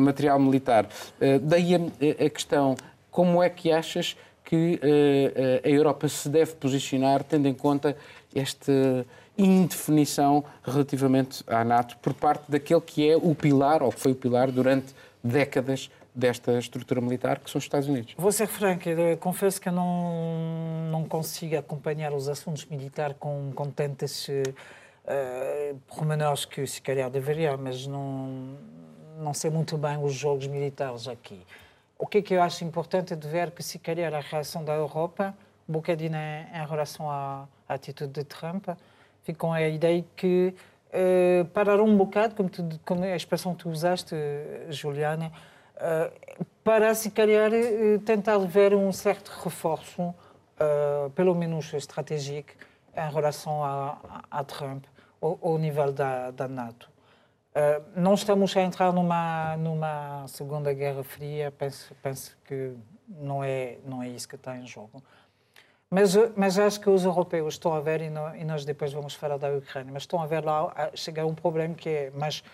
material 0.00 0.38
militar. 0.38 0.86
Uh, 0.86 1.38
daí 1.40 1.74
a, 1.74 1.78
a 2.24 2.30
questão 2.30 2.76
como 3.18 3.42
é 3.42 3.50
que 3.50 3.72
achas 3.72 4.16
que 4.44 4.78
uh, 4.80 5.66
a 5.66 5.68
Europa 5.68 6.06
se 6.06 6.28
deve 6.28 6.52
posicionar, 6.52 7.24
tendo 7.24 7.48
em 7.48 7.52
conta 7.52 7.96
esta 8.32 9.04
indefinição 9.36 10.44
relativamente 10.62 11.42
à 11.48 11.64
NATO 11.64 11.96
por 11.96 12.14
parte 12.14 12.48
daquele 12.48 12.80
que 12.80 13.10
é 13.10 13.16
o 13.16 13.34
pilar, 13.34 13.82
ou 13.82 13.90
que 13.90 13.98
foi 13.98 14.12
o 14.12 14.14
pilar 14.14 14.52
durante 14.52 14.94
décadas 15.20 15.90
desta 16.14 16.56
estrutura 16.60 17.00
militar, 17.00 17.40
que 17.40 17.50
são 17.50 17.58
os 17.58 17.64
Estados 17.64 17.88
Unidos. 17.88 18.14
Vou 18.16 18.30
ser 18.30 18.46
franco, 18.46 18.84
confesso 19.18 19.60
que 19.60 19.68
eu 19.68 19.72
não, 19.72 20.88
não 20.92 21.04
consigo 21.04 21.58
acompanhar 21.58 22.12
os 22.12 22.28
assuntos 22.28 22.64
militares 22.66 23.16
com, 23.18 23.50
com 23.52 23.68
tantas 23.68 24.28
uh, 24.28 25.74
pormenores 25.88 26.44
que 26.44 26.64
se 26.68 26.80
calhar 26.80 27.10
deveria, 27.10 27.56
mas 27.56 27.84
não, 27.84 28.56
não 29.18 29.34
sei 29.34 29.50
muito 29.50 29.76
bem 29.76 29.98
os 30.00 30.14
jogos 30.14 30.46
militares 30.46 31.08
aqui. 31.08 31.40
O 31.98 32.06
que 32.06 32.18
é 32.18 32.22
que 32.22 32.34
eu 32.34 32.40
acho 32.40 32.64
importante 32.64 33.16
de 33.16 33.26
ver 33.26 33.50
que, 33.50 33.60
se 33.60 33.76
calhar, 33.76 34.14
a 34.14 34.20
reação 34.20 34.64
da 34.64 34.72
Europa, 34.72 35.34
um 35.68 35.72
bocadinho 35.72 36.14
em, 36.14 36.46
em 36.56 36.66
relação 36.66 37.10
à, 37.10 37.48
à, 37.68 37.74
atitude 37.74 38.12
de 38.12 38.24
Trump, 38.24 38.68
fica 39.24 39.38
com 39.38 39.52
a 39.52 39.60
ideia 39.62 40.04
que 40.14 40.54
uh, 40.88 41.44
parar 41.46 41.80
um 41.80 41.96
bocado, 41.96 42.36
como, 42.36 42.48
tu, 42.48 42.62
como 42.84 43.02
a 43.02 43.16
expressão 43.16 43.52
que 43.52 43.64
tu 43.64 43.70
usaste, 43.70 44.14
Juliana, 44.70 45.32
uh, 45.74 46.44
para, 46.62 46.94
se 46.94 47.10
calhar, 47.10 47.50
uh, 47.50 47.98
tentar 47.98 48.38
ver 48.38 48.74
um 48.74 48.92
certo 48.92 49.28
reforço, 49.42 50.14
pelo 51.14 51.36
menos 51.36 51.72
estratégico, 51.72 52.50
em 52.96 53.14
relação 53.14 53.62
a, 53.62 53.98
a, 54.30 54.40
a 54.40 54.44
Trump, 54.44 54.84
ao, 55.20 55.38
ao, 55.40 55.56
nível 55.56 55.92
da, 55.92 56.32
da 56.32 56.48
NATO. 56.48 56.90
Uh, 57.58 57.82
não 57.96 58.14
estamos 58.14 58.56
a 58.56 58.62
entrar 58.62 58.92
numa, 58.92 59.56
numa 59.56 60.24
Segunda 60.28 60.72
Guerra 60.72 61.02
Fria, 61.02 61.50
penso, 61.50 61.92
penso 62.00 62.38
que 62.44 62.72
não 63.08 63.42
é, 63.42 63.78
não 63.84 64.00
é 64.00 64.08
isso 64.08 64.28
que 64.28 64.36
está 64.36 64.56
em 64.56 64.64
jogo. 64.64 65.02
Mas, 65.90 66.14
mas 66.36 66.56
acho 66.56 66.78
que 66.78 66.88
os 66.88 67.04
europeus 67.04 67.54
estão 67.54 67.74
a 67.74 67.80
ver, 67.80 68.00
e, 68.00 68.10
não, 68.10 68.36
e 68.36 68.44
nós 68.44 68.64
depois 68.64 68.92
vamos 68.92 69.14
falar 69.14 69.38
da 69.38 69.50
Ucrânia, 69.50 69.92
mas 69.92 70.04
estão 70.04 70.22
a 70.22 70.26
ver 70.26 70.44
lá 70.44 70.72
a 70.72 70.96
chegar 70.96 71.26
um 71.26 71.34
problema 71.34 71.74
que 71.74 71.88
é 71.88 72.10
mais, 72.10 72.44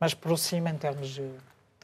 mais 0.00 0.14
próximo 0.14 0.68
em 0.70 0.78
termos 0.78 1.08
de 1.08 1.30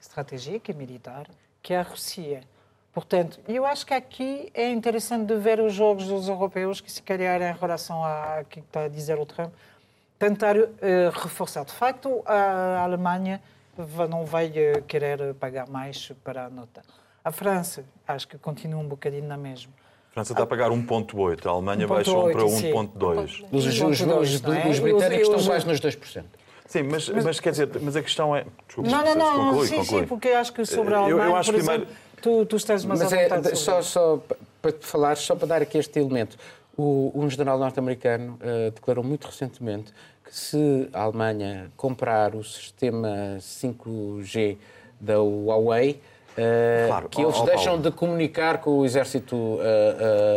estratégia 0.01 0.59
e 0.67 0.73
militar, 0.73 1.27
que 1.63 1.75
é 1.75 1.81
a 1.81 1.83
Rússia. 1.83 2.43
Portanto, 2.91 3.39
eu 3.47 3.67
acho 3.67 3.85
que 3.85 3.93
aqui 3.93 4.51
é 4.55 4.71
interessante 4.71 5.27
de 5.27 5.37
ver 5.37 5.61
os 5.61 5.75
jogos 5.75 6.07
dos 6.07 6.27
europeus, 6.27 6.81
que 6.81 6.91
se 6.91 7.03
calhar 7.03 7.43
em 7.43 7.53
relação 7.53 8.03
a 8.03 8.45
que 8.49 8.61
está 8.61 8.85
a 8.85 8.89
dizer 8.89 9.19
o 9.19 9.27
Trump, 9.27 9.53
tentar 10.23 10.57
uh, 10.57 10.69
reforçar. 11.13 11.65
De 11.65 11.73
facto, 11.73 12.23
a 12.25 12.85
Alemanha 12.85 13.43
não 14.09 14.25
vai 14.25 14.47
uh, 14.47 14.83
querer 14.87 15.35
pagar 15.35 15.69
mais 15.69 16.13
para 16.23 16.45
a 16.45 16.51
nota. 16.51 16.81
A 17.25 17.33
França, 17.33 17.85
acho 18.07 18.29
que 18.29 18.39
continua 18.39 18.81
um 18.81 18.87
bocadinho 18.87 19.27
na 19.27 19.37
mesma. 19.37 19.73
A 20.11 20.15
França 20.15 20.33
está 20.33 20.45
a 20.45 20.47
pagar 20.47 20.71
1,8, 20.71 21.47
a 21.47 21.51
Alemanha 21.51 21.87
1. 21.87 21.89
baixou 21.89 22.25
8, 22.25 22.37
para 22.37 22.47
1,2. 22.47 23.45
Os, 23.51 23.67
os, 23.67 23.81
os, 23.81 24.01
os, 24.01 24.79
britânicos 24.79 25.29
estão 25.29 25.45
quase 25.45 25.67
nos 25.67 25.81
2%. 25.81 26.25
Sim, 26.67 26.85
mas, 26.85 27.09
mas, 27.09 27.25
mas, 27.25 27.41
quer 27.41 27.51
dizer, 27.51 27.69
mas 27.81 27.97
a 27.97 28.03
questão 28.03 28.37
é. 28.37 28.47
Desculpa, 28.67 28.91
não, 28.91 29.05
não, 29.05 29.15
não, 29.17 29.51
conclui, 29.51 29.67
sim, 29.67 29.77
conclui. 29.77 30.01
sim, 30.01 30.07
porque 30.07 30.29
acho 30.29 30.53
que 30.53 30.65
sobre 30.65 30.95
a 30.95 30.99
Alemanha, 30.99 31.25
eu, 31.25 31.31
eu 31.31 31.37
acho 31.37 31.51
por 31.51 31.59
primeiro... 31.59 31.83
exemplo, 31.83 32.03
tu, 32.23 32.47
tu 32.47 32.57
estás 32.57 32.85
mais 32.85 33.01
mas 33.01 33.13
à 33.13 33.17
vontade 33.17 33.49
é, 33.49 33.55
só, 33.57 33.83
só 33.83 34.23
para 34.63 34.73
te 34.73 34.87
falar, 34.87 35.17
só 35.17 35.35
para 35.35 35.49
dar 35.49 35.63
aqui 35.63 35.79
este 35.79 35.99
elemento. 35.99 36.39
O, 36.77 37.13
um 37.15 37.29
general 37.29 37.59
norte-americano 37.59 38.39
uh, 38.41 38.71
declarou 38.71 39.05
muito 39.05 39.27
recentemente 39.27 39.93
se 40.31 40.89
a 40.93 41.03
Alemanha 41.03 41.71
comprar 41.77 42.35
o 42.35 42.43
sistema 42.43 43.37
5G 43.39 44.57
da 45.01 45.19
Huawei, 45.19 46.01
Uh, 46.33 46.89
claro, 46.89 47.09
que 47.11 47.21
eles 47.21 47.39
deixam 47.43 47.79
de 47.79 47.91
comunicar 47.91 48.57
com 48.57 48.79
o 48.79 48.87
exército 48.87 49.37
uh, 49.37 49.59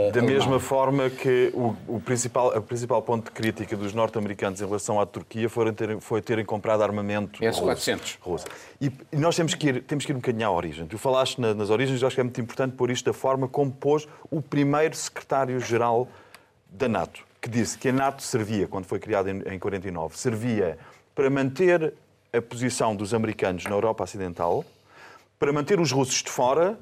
uh, 0.09 0.11
Da 0.11 0.21
mesma 0.21 0.59
forma 0.59 1.09
que 1.09 1.51
o, 1.53 1.73
o, 1.87 2.01
principal, 2.01 2.49
a 2.49 2.59
principal 2.59 3.01
ponto 3.01 3.25
de 3.25 3.31
crítica 3.31 3.77
dos 3.77 3.93
norte-americanos 3.93 4.59
em 4.59 4.65
relação 4.65 4.99
à 4.99 5.05
Turquia 5.05 5.47
foi 5.47 5.71
terem, 5.71 5.99
foi 6.01 6.21
terem 6.21 6.43
comprado 6.43 6.83
armamento 6.83 7.41
S-400. 7.41 8.17
russo. 8.19 8.45
E, 8.81 8.91
e, 9.09 9.15
nós 9.15 9.37
temos 9.37 9.53
que, 9.53 9.69
ir, 9.69 9.83
temos 9.83 10.05
que 10.05 10.11
ir 10.11 10.15
um 10.15 10.19
bocadinho 10.19 10.45
à 10.45 10.51
origem. 10.51 10.85
Tu 10.85 10.97
falaste 10.97 11.39
na, 11.39 11.53
nas 11.53 11.69
origens, 11.69 12.01
eu 12.01 12.07
acho 12.07 12.15
que 12.15 12.19
é 12.19 12.25
muito 12.25 12.41
importante 12.41 12.75
pôr 12.75 12.91
isto 12.91 13.05
da 13.05 13.13
forma 13.13 13.47
como 13.47 13.71
pôs 13.71 14.05
o 14.29 14.41
primeiro 14.41 14.97
secretário-geral 14.97 16.09
da 16.77 16.87
NATO 16.87 17.25
que 17.45 17.49
disse 17.49 17.77
que 17.77 17.89
a 17.89 17.93
NATO 17.93 18.23
servia, 18.23 18.67
quando 18.67 18.85
foi 18.85 18.97
criada 18.97 19.29
em, 19.29 19.37
em 19.53 19.59
49, 19.59 20.17
servia 20.17 20.79
para 21.13 21.29
manter 21.29 21.93
a 22.33 22.41
posição 22.41 22.95
dos 22.95 23.13
americanos 23.13 23.65
na 23.65 23.69
Europa 23.69 24.03
Ocidental, 24.03 24.65
para 25.37 25.53
manter 25.53 25.79
os 25.79 25.91
russos 25.91 26.23
de 26.23 26.31
fora 26.31 26.75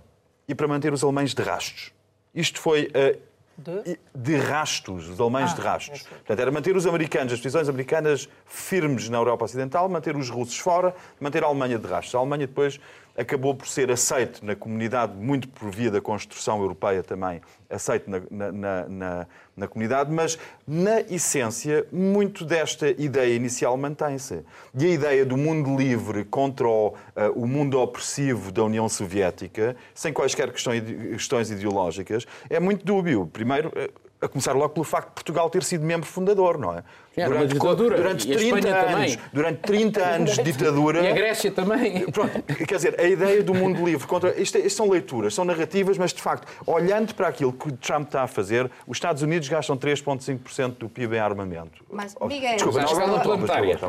e 0.47 0.55
para 0.55 0.65
manter 0.65 0.93
os 0.93 1.03
alemães 1.03 1.33
de 1.33 1.41
rastos. 1.41 1.91
Isto 2.33 2.61
foi 2.61 2.85
uh, 2.85 3.19
de? 3.57 3.99
de 4.15 4.35
rastos, 4.37 5.09
os 5.09 5.19
alemães 5.19 5.51
ah, 5.51 5.55
de 5.55 5.61
rastos. 5.61 6.01
Portanto, 6.03 6.39
era 6.39 6.49
manter 6.49 6.77
os 6.77 6.87
americanos, 6.87 7.33
as 7.33 7.39
posições 7.39 7.67
americanas 7.67 8.29
firmes 8.45 9.09
na 9.09 9.17
Europa 9.17 9.43
Ocidental, 9.43 9.89
manter 9.89 10.15
os 10.15 10.29
russos 10.29 10.57
fora, 10.57 10.95
manter 11.19 11.43
a 11.43 11.47
Alemanha 11.47 11.77
de 11.77 11.85
rastos. 11.85 12.15
A 12.15 12.19
Alemanha 12.19 12.47
depois 12.47 12.79
acabou 13.17 13.53
por 13.53 13.67
ser 13.67 13.91
aceito 13.91 14.43
na 14.43 14.55
comunidade, 14.55 15.13
muito 15.13 15.47
por 15.49 15.69
via 15.69 15.91
da 15.91 16.01
construção 16.01 16.59
europeia 16.59 17.03
também, 17.03 17.41
aceito 17.69 18.09
na, 18.09 18.21
na, 18.51 18.89
na, 18.89 19.27
na 19.55 19.67
comunidade, 19.67 20.11
mas 20.11 20.37
na 20.67 21.01
essência, 21.01 21.85
muito 21.91 22.43
desta 22.43 22.89
ideia 22.89 23.35
inicial 23.35 23.77
mantém-se. 23.77 24.41
E 24.77 24.85
a 24.85 24.89
ideia 24.89 25.25
do 25.25 25.37
mundo 25.37 25.75
livre 25.75 26.25
contra 26.25 26.67
o, 26.67 26.87
uh, 26.87 26.93
o 27.35 27.47
mundo 27.47 27.79
opressivo 27.79 28.51
da 28.51 28.63
União 28.63 28.89
Soviética, 28.89 29.75
sem 29.93 30.11
quaisquer 30.11 30.51
questões, 30.51 31.51
ideológicas, 31.51 32.25
é 32.49 32.59
muito 32.59 32.85
dúbio. 32.85 33.27
Primeiro, 33.31 33.69
uh, 33.69 34.02
a 34.23 34.27
começar 34.27 34.53
logo 34.53 34.69
pelo 34.69 34.83
facto 34.83 35.09
de 35.09 35.13
Portugal 35.15 35.49
ter 35.49 35.63
sido 35.63 35.85
membro 35.85 36.07
fundador, 36.07 36.57
não 36.57 36.77
é? 36.77 36.83
durante, 37.27 37.53
durante 37.97 38.27
30 38.27 38.69
anos, 38.69 39.17
durante 39.31 39.59
30 39.59 40.01
anos 40.03 40.31
de 40.35 40.43
ditadura. 40.43 41.01
E 41.01 41.07
a 41.07 41.13
Grécia 41.13 41.51
também. 41.51 42.09
Pronto, 42.11 42.41
quer 42.41 42.75
dizer, 42.75 42.99
a 42.99 43.03
ideia 43.03 43.43
do 43.43 43.53
mundo 43.53 43.85
livre 43.85 44.07
contra. 44.07 44.39
Isto, 44.39 44.57
isto 44.57 44.77
são 44.77 44.89
leituras, 44.89 45.35
são 45.35 45.45
narrativas, 45.45 45.97
mas 45.97 46.13
de 46.13 46.21
facto, 46.21 46.47
olhando 46.65 47.13
para 47.13 47.27
aquilo 47.27 47.53
que 47.53 47.67
o 47.67 47.71
Trump 47.73 48.07
está 48.07 48.23
a 48.23 48.27
fazer, 48.27 48.69
os 48.87 48.97
Estados 48.97 49.21
Unidos 49.21 49.47
gastam 49.47 49.77
3,5% 49.77 50.77
do 50.77 50.89
PIB 50.89 51.17
em 51.17 51.19
armamento. 51.19 51.83
Mas, 51.91 52.15
Miguel, 52.25 52.55
desculpa, 52.55 52.79
não, 52.79 52.85
escala 52.85 53.19
planetária. 53.19 53.79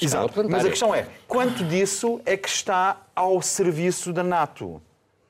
Exato. 0.00 0.48
Mas 0.48 0.64
a 0.64 0.70
questão 0.70 0.94
é, 0.94 1.06
quanto 1.26 1.64
disso 1.64 2.20
é 2.26 2.36
que 2.36 2.48
está 2.48 3.02
ao 3.14 3.40
serviço 3.40 4.12
da 4.12 4.22
NATO? 4.22 4.82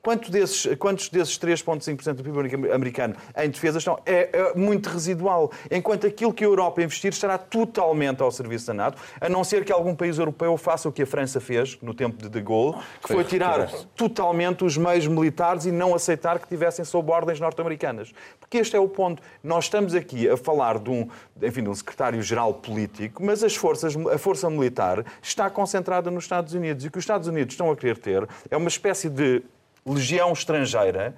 Quanto 0.08 0.32
desses, 0.32 0.74
quantos 0.78 1.10
desses 1.10 1.38
3,5% 1.38 2.14
do 2.14 2.24
PIB 2.24 2.72
americano 2.72 3.14
em 3.36 3.50
defesa 3.50 3.76
estão? 3.76 3.98
É, 4.06 4.30
é, 4.32 4.54
muito 4.54 4.88
residual. 4.88 5.52
Enquanto 5.70 6.06
aquilo 6.06 6.32
que 6.32 6.42
a 6.42 6.46
Europa 6.46 6.82
investir 6.82 7.12
estará 7.12 7.36
totalmente 7.36 8.22
ao 8.22 8.32
serviço 8.32 8.68
da 8.68 8.72
NATO, 8.72 9.02
a 9.20 9.28
não 9.28 9.44
ser 9.44 9.66
que 9.66 9.70
algum 9.70 9.94
país 9.94 10.18
europeu 10.18 10.56
faça 10.56 10.88
o 10.88 10.92
que 10.92 11.02
a 11.02 11.06
França 11.06 11.42
fez 11.42 11.76
no 11.82 11.92
tempo 11.92 12.22
de 12.22 12.30
De 12.30 12.40
Gaulle, 12.40 12.78
que 13.02 13.12
foi 13.12 13.22
tirar 13.22 13.70
totalmente 13.94 14.64
os 14.64 14.78
meios 14.78 15.06
militares 15.06 15.66
e 15.66 15.70
não 15.70 15.94
aceitar 15.94 16.38
que 16.38 16.48
tivessem 16.48 16.86
sob 16.86 17.12
ordens 17.12 17.38
norte-americanas. 17.38 18.10
Porque 18.40 18.56
este 18.56 18.74
é 18.76 18.80
o 18.80 18.88
ponto. 18.88 19.22
Nós 19.44 19.64
estamos 19.64 19.94
aqui 19.94 20.26
a 20.26 20.38
falar 20.38 20.78
de 20.78 20.88
um, 20.88 21.06
enfim, 21.42 21.62
de 21.62 21.68
um 21.68 21.74
secretário-geral 21.74 22.54
político, 22.54 23.22
mas 23.22 23.44
as 23.44 23.54
forças, 23.54 23.94
a 23.94 24.16
força 24.16 24.48
militar 24.48 25.04
está 25.20 25.50
concentrada 25.50 26.10
nos 26.10 26.24
Estados 26.24 26.54
Unidos. 26.54 26.82
E 26.86 26.88
o 26.88 26.90
que 26.90 26.96
os 26.96 27.02
Estados 27.02 27.28
Unidos 27.28 27.52
estão 27.52 27.70
a 27.70 27.76
querer 27.76 27.98
ter 27.98 28.26
é 28.50 28.56
uma 28.56 28.68
espécie 28.68 29.10
de 29.10 29.42
legião 29.86 30.32
estrangeira 30.32 31.14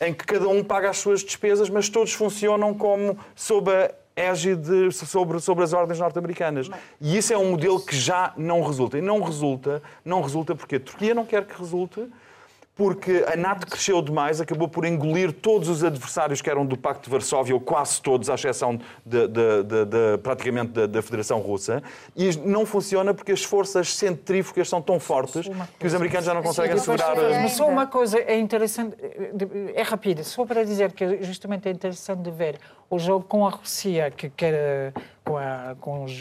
em 0.00 0.12
que 0.12 0.24
cada 0.24 0.48
um 0.48 0.62
paga 0.62 0.90
as 0.90 0.98
suas 0.98 1.22
despesas, 1.22 1.70
mas 1.70 1.88
todos 1.88 2.12
funcionam 2.12 2.74
como 2.74 3.18
sob 3.34 3.70
a 3.70 3.90
égide 4.14 4.92
sobre, 4.92 5.40
sobre 5.40 5.64
as 5.64 5.72
ordens 5.72 5.98
norte-americanas. 5.98 6.68
E 7.00 7.16
isso 7.16 7.32
é 7.32 7.38
um 7.38 7.50
modelo 7.50 7.80
que 7.80 7.96
já 7.96 8.32
não 8.36 8.62
resulta. 8.62 8.98
E 8.98 9.00
não 9.02 9.20
resulta, 9.20 9.82
não 10.04 10.22
resulta 10.22 10.54
porque 10.54 10.76
a 10.76 10.80
Turquia 10.80 11.14
não 11.14 11.24
quer 11.24 11.46
que 11.46 11.58
resulte, 11.58 12.08
porque 12.76 13.24
a 13.26 13.34
NATO 13.34 13.66
cresceu 13.66 14.02
demais, 14.02 14.38
acabou 14.38 14.68
por 14.68 14.84
engolir 14.84 15.32
todos 15.32 15.66
os 15.66 15.82
adversários 15.82 16.42
que 16.42 16.50
eram 16.50 16.66
do 16.66 16.76
Pacto 16.76 17.04
de 17.04 17.10
Varsóvia, 17.10 17.54
ou 17.54 17.60
quase 17.60 18.02
todos, 18.02 18.28
à 18.28 18.34
exceção 18.34 18.78
de, 19.04 19.26
de, 19.26 19.62
de, 19.62 19.84
de 19.86 20.18
praticamente 20.22 20.72
da, 20.72 20.86
da, 20.86 21.00
Federação 21.00 21.40
Russa, 21.40 21.82
e 22.14 22.36
não 22.36 22.66
funciona 22.66 23.14
porque 23.14 23.32
as 23.32 23.42
forças 23.42 23.94
centrífugas 23.94 24.68
são 24.68 24.82
tão 24.82 25.00
fortes 25.00 25.48
que 25.78 25.86
os 25.86 25.94
americanos 25.94 26.26
já 26.26 26.34
não 26.34 26.42
conseguem 26.42 26.72
assegurar... 26.72 27.16
Mas 27.16 27.52
só 27.52 27.66
uma 27.66 27.86
coisa 27.86 28.18
é 28.18 28.38
interessante, 28.38 28.94
é 29.74 29.82
rápido, 29.82 30.22
só 30.22 30.44
para 30.44 30.62
dizer 30.62 30.92
que 30.92 31.22
justamente 31.22 31.68
é 31.68 31.72
interessante 31.72 32.20
de 32.20 32.30
ver 32.30 32.58
o 32.90 32.98
jogo 32.98 33.24
com 33.24 33.46
a 33.46 33.50
Rússia, 33.50 34.10
que 34.10 34.28
quer 34.28 34.92
com, 35.24 35.38
a, 35.38 35.74
com 35.80 36.04
os, 36.04 36.12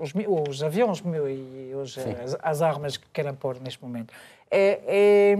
os, 0.00 0.12
os, 0.48 0.62
aviões 0.64 1.00
e 1.00 1.74
os, 1.74 1.96
as, 1.96 2.36
as 2.42 2.60
armas 2.60 2.96
que 2.96 3.06
querem 3.12 3.32
pôr 3.32 3.60
neste 3.60 3.80
momento 3.82 4.12
é, 4.50 5.34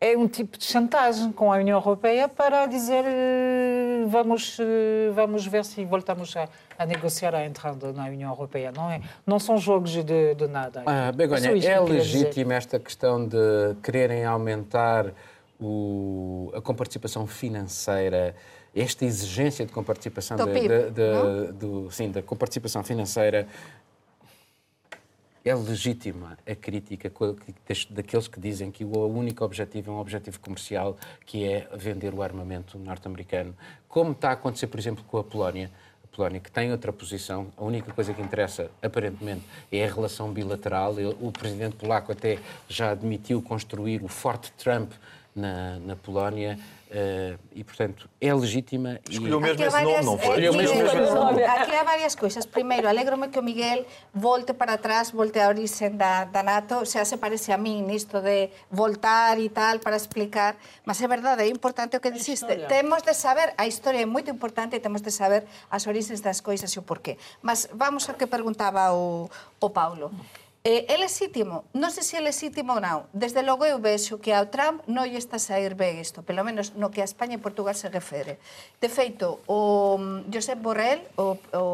é, 0.00 0.12
é, 0.12 0.16
um 0.16 0.26
tipo 0.26 0.58
de 0.58 0.64
chantagem 0.64 1.30
com 1.32 1.52
a 1.52 1.56
União 1.56 1.78
Europeia 1.78 2.28
para 2.28 2.66
dizer 2.66 3.04
eh, 3.06 4.04
vamos, 4.08 4.58
eh, 4.58 5.10
vamos 5.14 5.46
ver 5.46 5.64
se 5.64 5.84
voltamos 5.84 6.34
a, 6.36 6.48
a 6.78 6.86
negociar 6.86 7.34
a 7.34 7.44
entrada 7.44 7.92
na 7.92 8.06
União 8.06 8.30
Europeia. 8.30 8.72
Não, 8.72 8.90
é, 8.90 9.00
não 9.26 9.38
são 9.38 9.58
jogos 9.58 9.90
de, 9.90 10.34
de 10.34 10.48
nada. 10.48 10.82
Ah, 10.86 11.12
Begonha, 11.12 11.50
é, 11.50 11.80
legítima 11.80 12.54
esta 12.54 12.78
questão 12.78 13.26
de 13.26 13.36
quererem 13.82 14.24
aumentar 14.24 15.12
o, 15.60 16.50
a 16.54 16.60
comparticipação 16.60 17.26
financeira 17.26 18.34
esta 18.74 19.04
exigência 19.04 19.66
de 19.66 19.72
comparticipação 19.72 20.36
do, 20.36 20.46
de, 20.46 20.60
de, 20.60 20.90
de, 20.90 21.52
do, 21.54 21.90
sim, 21.90 22.10
da 22.10 22.22
comparticipação 22.22 22.84
financeira 22.84 23.46
é 25.44 25.54
legítima 25.54 26.36
a 26.46 26.54
crítica 26.54 27.10
daqueles 27.90 28.28
que 28.28 28.38
dizem 28.38 28.70
que 28.70 28.84
o 28.84 29.06
único 29.06 29.44
objetivo 29.44 29.90
é 29.90 29.94
um 29.94 29.98
objetivo 29.98 30.38
comercial, 30.40 30.96
que 31.24 31.44
é 31.44 31.68
vender 31.74 32.12
o 32.12 32.22
armamento 32.22 32.78
norte-americano, 32.78 33.54
como 33.88 34.12
está 34.12 34.30
a 34.30 34.32
acontecer, 34.32 34.66
por 34.66 34.78
exemplo, 34.78 35.04
com 35.04 35.18
a 35.18 35.24
Polónia. 35.24 35.70
A 36.04 36.16
Polónia, 36.16 36.40
que 36.40 36.50
tem 36.50 36.70
outra 36.70 36.92
posição, 36.92 37.52
a 37.56 37.64
única 37.64 37.92
coisa 37.92 38.12
que 38.12 38.20
interessa, 38.20 38.70
aparentemente, 38.82 39.44
é 39.72 39.84
a 39.84 39.92
relação 39.92 40.32
bilateral. 40.32 40.94
O 41.20 41.32
presidente 41.32 41.76
polaco 41.76 42.12
até 42.12 42.38
já 42.68 42.90
admitiu 42.90 43.40
construir 43.40 44.02
o 44.02 44.08
Forte 44.08 44.52
Trump 44.52 44.92
na, 45.34 45.78
na 45.80 45.96
Polónia. 45.96 46.58
Uh, 46.90 47.38
e, 47.54 47.62
portanto, 47.62 48.10
é 48.20 48.34
legítima. 48.34 48.98
Escolheu 49.08 49.38
e... 49.38 49.42
mesmo 49.42 49.62
esse 49.62 49.82
nome, 49.82 50.04
não 50.04 50.18
foi? 50.18 50.28
Escolheu 50.28 50.54
mesmo 50.54 50.82
esse 50.82 51.14
nome. 51.14 51.44
Aqui 51.46 51.70
há 51.70 51.84
várias 51.84 52.14
coisas. 52.16 52.44
Primeiro, 52.46 52.88
alegro-me 52.88 53.28
que 53.28 53.38
o 53.38 53.42
Miguel 53.42 53.86
volte 54.12 54.52
para 54.52 54.76
trás, 54.76 55.12
volte 55.12 55.38
a 55.38 55.46
origem 55.46 55.96
da, 55.96 56.24
da 56.24 56.42
NATO. 56.42 56.84
Xa 56.84 57.04
se 57.04 57.16
parece 57.16 57.52
a 57.52 57.58
mim 57.58 57.82
nisto 57.82 58.20
de 58.20 58.50
voltar 58.68 59.38
e 59.38 59.48
tal 59.50 59.78
para 59.78 59.94
explicar. 59.94 60.56
Mas 60.84 61.00
é 61.00 61.06
verdade, 61.06 61.42
é 61.44 61.48
importante 61.48 61.96
o 61.96 62.00
que 62.00 62.10
dixiste. 62.10 62.56
Temos 62.66 63.02
de 63.02 63.14
saber, 63.14 63.54
a 63.56 63.68
historia 63.68 64.02
é 64.02 64.06
moito 64.06 64.28
importante 64.28 64.74
e 64.74 64.80
temos 64.80 65.00
de 65.00 65.12
saber 65.12 65.44
as 65.70 65.86
origens 65.86 66.20
das 66.20 66.40
coisas 66.40 66.72
e 66.72 66.78
o 66.80 66.82
porqué. 66.82 67.16
Mas 67.40 67.68
vamos 67.72 68.08
ao 68.08 68.16
que 68.16 68.26
perguntaba 68.26 68.92
o, 68.92 69.30
o 69.60 69.70
Paulo. 69.70 70.10
Eh, 70.62 70.84
é 70.92 71.00
exítimo, 71.00 71.64
non 71.72 71.88
sei 71.88 72.04
se 72.04 72.20
é 72.20 72.22
exítimo 72.28 72.76
ou 72.76 72.84
non. 72.84 73.08
Desde 73.16 73.40
logo 73.40 73.64
eu 73.64 73.80
vexo 73.80 74.20
que 74.20 74.28
ao 74.36 74.52
Trump 74.52 74.84
non 74.84 75.08
lle 75.08 75.16
está 75.16 75.40
a 75.40 75.46
sair 75.48 75.72
ben 75.72 75.96
isto, 75.96 76.20
pelo 76.20 76.44
menos 76.44 76.76
no 76.76 76.92
que 76.92 77.00
a 77.00 77.08
España 77.08 77.40
e 77.40 77.40
Portugal 77.40 77.72
se 77.72 77.88
refere. 77.88 78.36
De 78.76 78.92
feito, 78.92 79.40
o 79.48 79.96
mm, 79.96 80.28
Josep 80.28 80.60
Borrell, 80.60 81.00
o, 81.16 81.40
o 81.56 81.66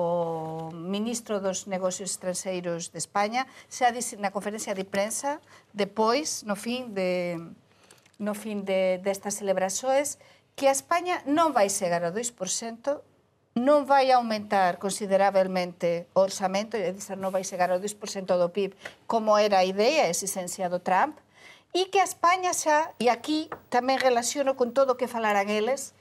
ministro 0.71 1.43
dos 1.43 1.67
negocios 1.67 2.15
estranxeiros 2.15 2.95
de 2.95 3.03
España, 3.03 3.51
xa 3.67 3.91
dixi 3.91 4.23
na 4.23 4.31
conferencia 4.31 4.71
de 4.71 4.87
prensa, 4.87 5.43
depois, 5.75 6.47
no 6.47 6.55
fin 6.55 6.95
de 6.95 7.43
no 8.23 8.39
fin 8.39 8.63
de 8.63 9.03
destas 9.03 9.35
de 9.35 9.43
celebraxoes, 9.43 10.23
que 10.55 10.71
a 10.71 10.75
España 10.79 11.27
non 11.27 11.51
vai 11.51 11.67
chegar 11.67 12.07
ao 12.07 12.15
2% 12.15 13.03
non 13.57 13.89
vai 13.89 14.13
aumentar 14.13 14.77
considerablemente 14.77 16.05
o 16.13 16.21
orçamento, 16.21 16.77
é 16.77 16.93
dizer, 16.93 17.17
non 17.17 17.33
vai 17.33 17.41
chegar 17.41 17.73
ao 17.73 17.81
10% 17.81 18.29
do 18.37 18.53
PIB, 18.53 18.77
como 19.09 19.33
era 19.41 19.65
a 19.65 19.67
idea 19.67 20.05
e 20.05 20.13
a 20.13 20.69
do 20.69 20.79
Trump, 20.79 21.17
e 21.73 21.89
que 21.89 21.97
a 21.97 22.05
España 22.05 22.53
xa, 22.53 22.93
e 23.01 23.09
aquí 23.09 23.49
tamén 23.73 23.97
relaciono 23.97 24.61
con 24.61 24.77
todo 24.77 24.95
o 24.95 24.99
que 25.01 25.09
falaran 25.09 25.49
eles, 25.49 25.97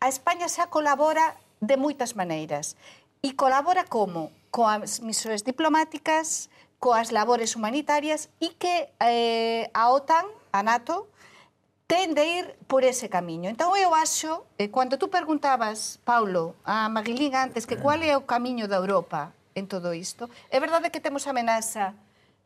a 0.00 0.08
España 0.08 0.48
xa 0.48 0.72
colabora 0.72 1.36
de 1.60 1.76
moitas 1.76 2.16
maneiras. 2.16 2.72
E 3.20 3.36
colabora 3.36 3.84
como? 3.84 4.32
Coas 4.48 5.04
misións 5.04 5.44
diplomáticas, 5.44 6.48
coas 6.80 7.12
labores 7.12 7.52
humanitarias 7.52 8.32
e 8.40 8.56
que 8.56 8.88
eh, 9.04 9.68
a 9.76 9.92
OTAN, 9.92 10.24
a 10.56 10.64
NATO, 10.64 11.04
ten 11.86 12.14
de 12.14 12.24
ir 12.24 12.56
por 12.66 12.84
ese 12.84 13.08
camiño. 13.08 13.50
Entón, 13.50 13.76
eu 13.76 13.92
acho, 13.94 14.48
eh, 14.56 14.72
cando 14.72 14.96
tú 14.96 15.12
preguntabas, 15.12 16.00
Paulo, 16.04 16.56
a 16.64 16.88
Maguilín 16.88 17.36
antes, 17.36 17.68
que 17.68 17.76
cual 17.76 18.00
é 18.00 18.16
o 18.16 18.24
camiño 18.24 18.64
da 18.68 18.80
Europa 18.80 19.36
en 19.54 19.68
todo 19.68 19.92
isto, 19.92 20.32
é 20.48 20.58
verdade 20.58 20.88
que 20.88 21.00
temos 21.04 21.28
a 21.28 21.36
amenaza 21.36 21.92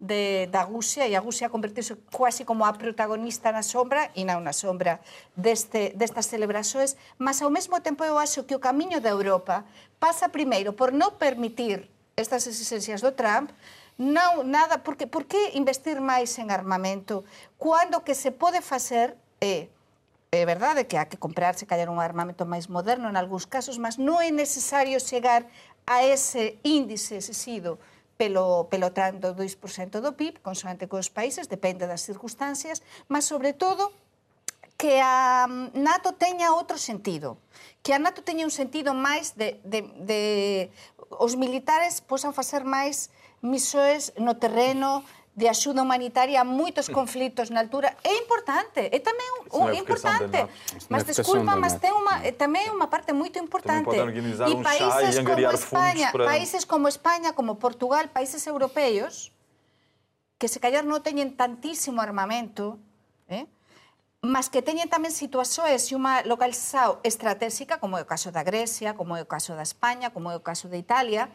de, 0.01 0.47
da 0.51 0.67
Gusia 0.67 1.07
e 1.07 1.15
a 1.15 1.23
Gusia 1.23 1.51
convertirse 1.51 1.95
quase 2.11 2.43
como 2.43 2.67
a 2.67 2.75
protagonista 2.75 3.51
na 3.55 3.63
sombra 3.63 4.11
e 4.19 4.27
non 4.27 4.43
na 4.43 4.55
sombra 4.55 4.99
deste, 5.39 5.95
destas 5.95 6.27
celebrações, 6.27 6.99
mas 7.19 7.39
ao 7.39 7.51
mesmo 7.51 7.79
tempo 7.79 8.03
eu 8.03 8.19
acho 8.19 8.43
que 8.43 8.59
o 8.59 8.63
camiño 8.63 8.99
da 8.99 9.15
Europa 9.15 9.63
pasa 10.03 10.31
primeiro 10.31 10.75
por 10.75 10.91
non 10.91 11.15
permitir 11.15 11.87
estas 12.19 12.47
exigencias 12.51 12.99
do 13.03 13.15
Trump, 13.15 13.55
non 13.99 14.47
nada, 14.47 14.83
porque 14.83 15.07
por 15.07 15.31
que 15.31 15.55
investir 15.55 16.03
máis 16.03 16.35
en 16.43 16.51
armamento 16.51 17.23
cando 17.59 18.03
que 18.03 18.19
se 18.19 18.35
pode 18.35 18.63
facer 18.63 19.19
é 19.41 19.69
é 20.31 20.45
verdade 20.45 20.85
que 20.85 20.97
há 20.97 21.07
que 21.07 21.17
comprarse 21.17 21.65
callar 21.65 21.89
un 21.89 22.01
armamento 22.05 22.45
máis 22.45 22.69
moderno 22.69 23.09
en 23.09 23.17
algúns 23.17 23.49
casos, 23.49 23.81
mas 23.81 23.97
non 23.97 24.21
é 24.21 24.29
necesario 24.29 25.01
chegar 25.01 25.49
a 25.89 26.05
ese 26.05 26.61
índice 26.61 27.17
exigido 27.17 27.81
pelo, 28.21 28.69
pelo 28.69 28.93
tanto 28.93 29.33
2% 29.33 30.05
do 30.05 30.13
PIB, 30.13 30.45
consoante 30.45 30.85
cos 30.85 31.09
países, 31.09 31.49
depende 31.49 31.89
das 31.89 32.05
circunstancias, 32.05 32.85
mas 33.09 33.25
sobre 33.25 33.57
todo 33.57 33.89
que 34.77 35.01
a 35.01 35.49
NATO 35.73 36.13
teña 36.13 36.53
outro 36.53 36.77
sentido, 36.77 37.41
que 37.81 37.97
a 37.97 37.99
NATO 37.99 38.21
teña 38.21 38.45
un 38.45 38.53
sentido 38.53 38.93
máis 38.93 39.33
de, 39.33 39.57
de, 39.65 39.81
de 40.05 40.21
os 41.09 41.41
militares 41.41 42.05
posan 42.05 42.37
facer 42.37 42.69
máis 42.69 43.09
misoes 43.41 44.13
no 44.21 44.37
terreno, 44.37 45.09
de 45.39 45.47
axuda 45.49 45.87
humanitaria 45.87 46.43
a 46.43 46.45
moitos 46.45 46.91
conflitos 46.91 47.47
na 47.55 47.63
altura 47.63 47.95
é 48.03 48.11
importante, 48.19 48.91
é 48.91 48.99
tamén 48.99 49.31
un, 49.55 49.71
é 49.71 49.79
importante. 49.79 50.51
Mas 50.91 51.07
desculpa, 51.07 51.55
mas 51.55 51.79
ten 51.79 51.95
é 52.27 52.35
tamén 52.35 52.75
unha 52.75 52.91
parte 52.91 53.15
moito 53.15 53.39
importante. 53.39 53.87
E 53.87 54.51
um 54.51 54.67
países 54.67 55.15
e 55.15 55.23
como 55.23 55.55
España, 55.55 56.11
para... 56.11 56.27
países 56.27 56.63
como 56.67 56.91
España, 56.91 57.31
como 57.39 57.55
Portugal, 57.63 58.11
países 58.11 58.43
europeos 58.51 59.31
que 60.43 60.51
se 60.51 60.59
callar 60.59 60.83
non 60.83 60.99
teñen 61.07 61.39
tantísimo 61.39 62.03
armamento, 62.03 62.83
eh? 63.31 63.47
mas 64.19 64.51
que 64.51 64.59
teñen 64.59 64.91
tamén 64.91 65.15
situacións 65.15 65.87
e 65.87 65.95
unha 65.95 66.27
localización 66.27 66.99
estratégica, 67.07 67.79
como 67.79 67.95
é 67.95 68.03
o 68.03 68.11
caso 68.11 68.35
da 68.35 68.43
Grecia, 68.43 68.99
como 68.99 69.15
é 69.15 69.23
o 69.23 69.31
caso 69.31 69.55
da 69.55 69.63
España, 69.63 70.11
como 70.11 70.35
é 70.35 70.37
o 70.39 70.43
caso 70.43 70.67
de 70.67 70.83
Italia, 70.83 71.31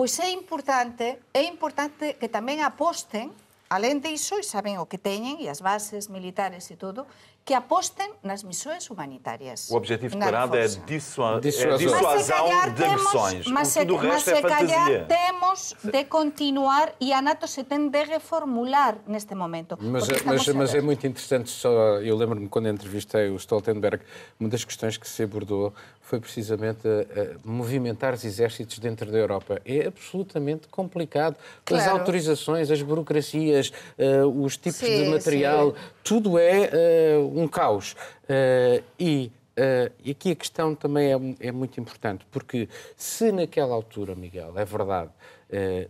pois 0.00 0.18
é 0.18 0.30
importante, 0.30 1.20
é 1.34 1.44
importante 1.44 2.16
que 2.16 2.32
tamén 2.32 2.64
aposten 2.64 3.36
alén 3.68 4.00
de 4.00 4.08
iso, 4.16 4.40
e 4.40 4.44
saben 4.48 4.80
o 4.80 4.88
que 4.88 4.96
teñen, 4.96 5.36
e 5.44 5.52
as 5.52 5.60
bases 5.60 6.08
militares 6.08 6.72
e 6.72 6.76
todo, 6.80 7.04
que 7.44 7.54
aposten 7.54 8.10
nas 8.22 8.42
missões 8.42 8.88
humanitárias. 8.90 9.70
O 9.70 9.76
objetivo 9.76 10.14
declarado 10.14 10.56
é, 10.56 10.66
dissuasão, 10.66 11.38
é 11.38 11.76
dissuasão 11.78 12.74
de 12.74 12.88
missões. 12.88 13.46
Mas 13.46 13.68
se, 13.68 13.80
o 13.80 13.98
mas 13.98 14.22
se 14.22 14.32
é 14.32 14.42
calhar 14.42 15.06
temos 15.06 15.74
de 15.82 16.04
continuar 16.04 16.92
e 17.00 17.12
a 17.12 17.20
NATO 17.20 17.48
se 17.48 17.64
tem 17.64 17.88
de 17.88 18.04
reformular 18.04 18.98
neste 19.06 19.34
momento. 19.34 19.76
Mas, 19.80 20.06
mas, 20.24 20.48
mas 20.48 20.74
é 20.74 20.80
muito 20.80 21.06
interessante, 21.06 21.50
só, 21.50 21.70
eu 21.98 22.16
lembro-me 22.16 22.48
quando 22.48 22.68
entrevistei 22.68 23.28
o 23.30 23.36
Stoltenberg, 23.36 24.02
uma 24.38 24.48
das 24.48 24.64
questões 24.64 24.96
que 24.96 25.08
se 25.08 25.22
abordou 25.22 25.72
foi 26.10 26.18
precisamente 26.18 26.88
a, 26.88 26.90
a 27.22 27.48
movimentar 27.48 28.14
os 28.14 28.24
exércitos 28.24 28.80
dentro 28.80 29.12
da 29.12 29.18
Europa. 29.18 29.62
É 29.64 29.86
absolutamente 29.86 30.66
complicado. 30.66 31.36
Claro. 31.64 31.84
As 31.84 31.88
autorizações, 31.88 32.68
as 32.68 32.82
burocracias, 32.82 33.72
uh, 33.96 34.26
os 34.44 34.56
tipos 34.56 34.80
sim, 34.80 35.04
de 35.04 35.08
material, 35.08 35.70
sim. 35.70 35.76
Tudo 36.10 36.36
é 36.40 37.16
uh, 37.16 37.40
um 37.40 37.46
caos. 37.46 37.92
Uh, 38.24 38.82
e 38.98 39.30
Uh, 39.50 39.92
e 40.02 40.12
aqui 40.12 40.30
a 40.30 40.36
questão 40.36 40.74
também 40.74 41.12
é, 41.12 41.48
é, 41.48 41.52
muito 41.52 41.78
importante, 41.78 42.24
porque 42.30 42.66
se 42.96 43.30
naquela 43.30 43.74
altura, 43.74 44.14
Miguel, 44.14 44.56
é 44.56 44.64
verdade, 44.64 45.10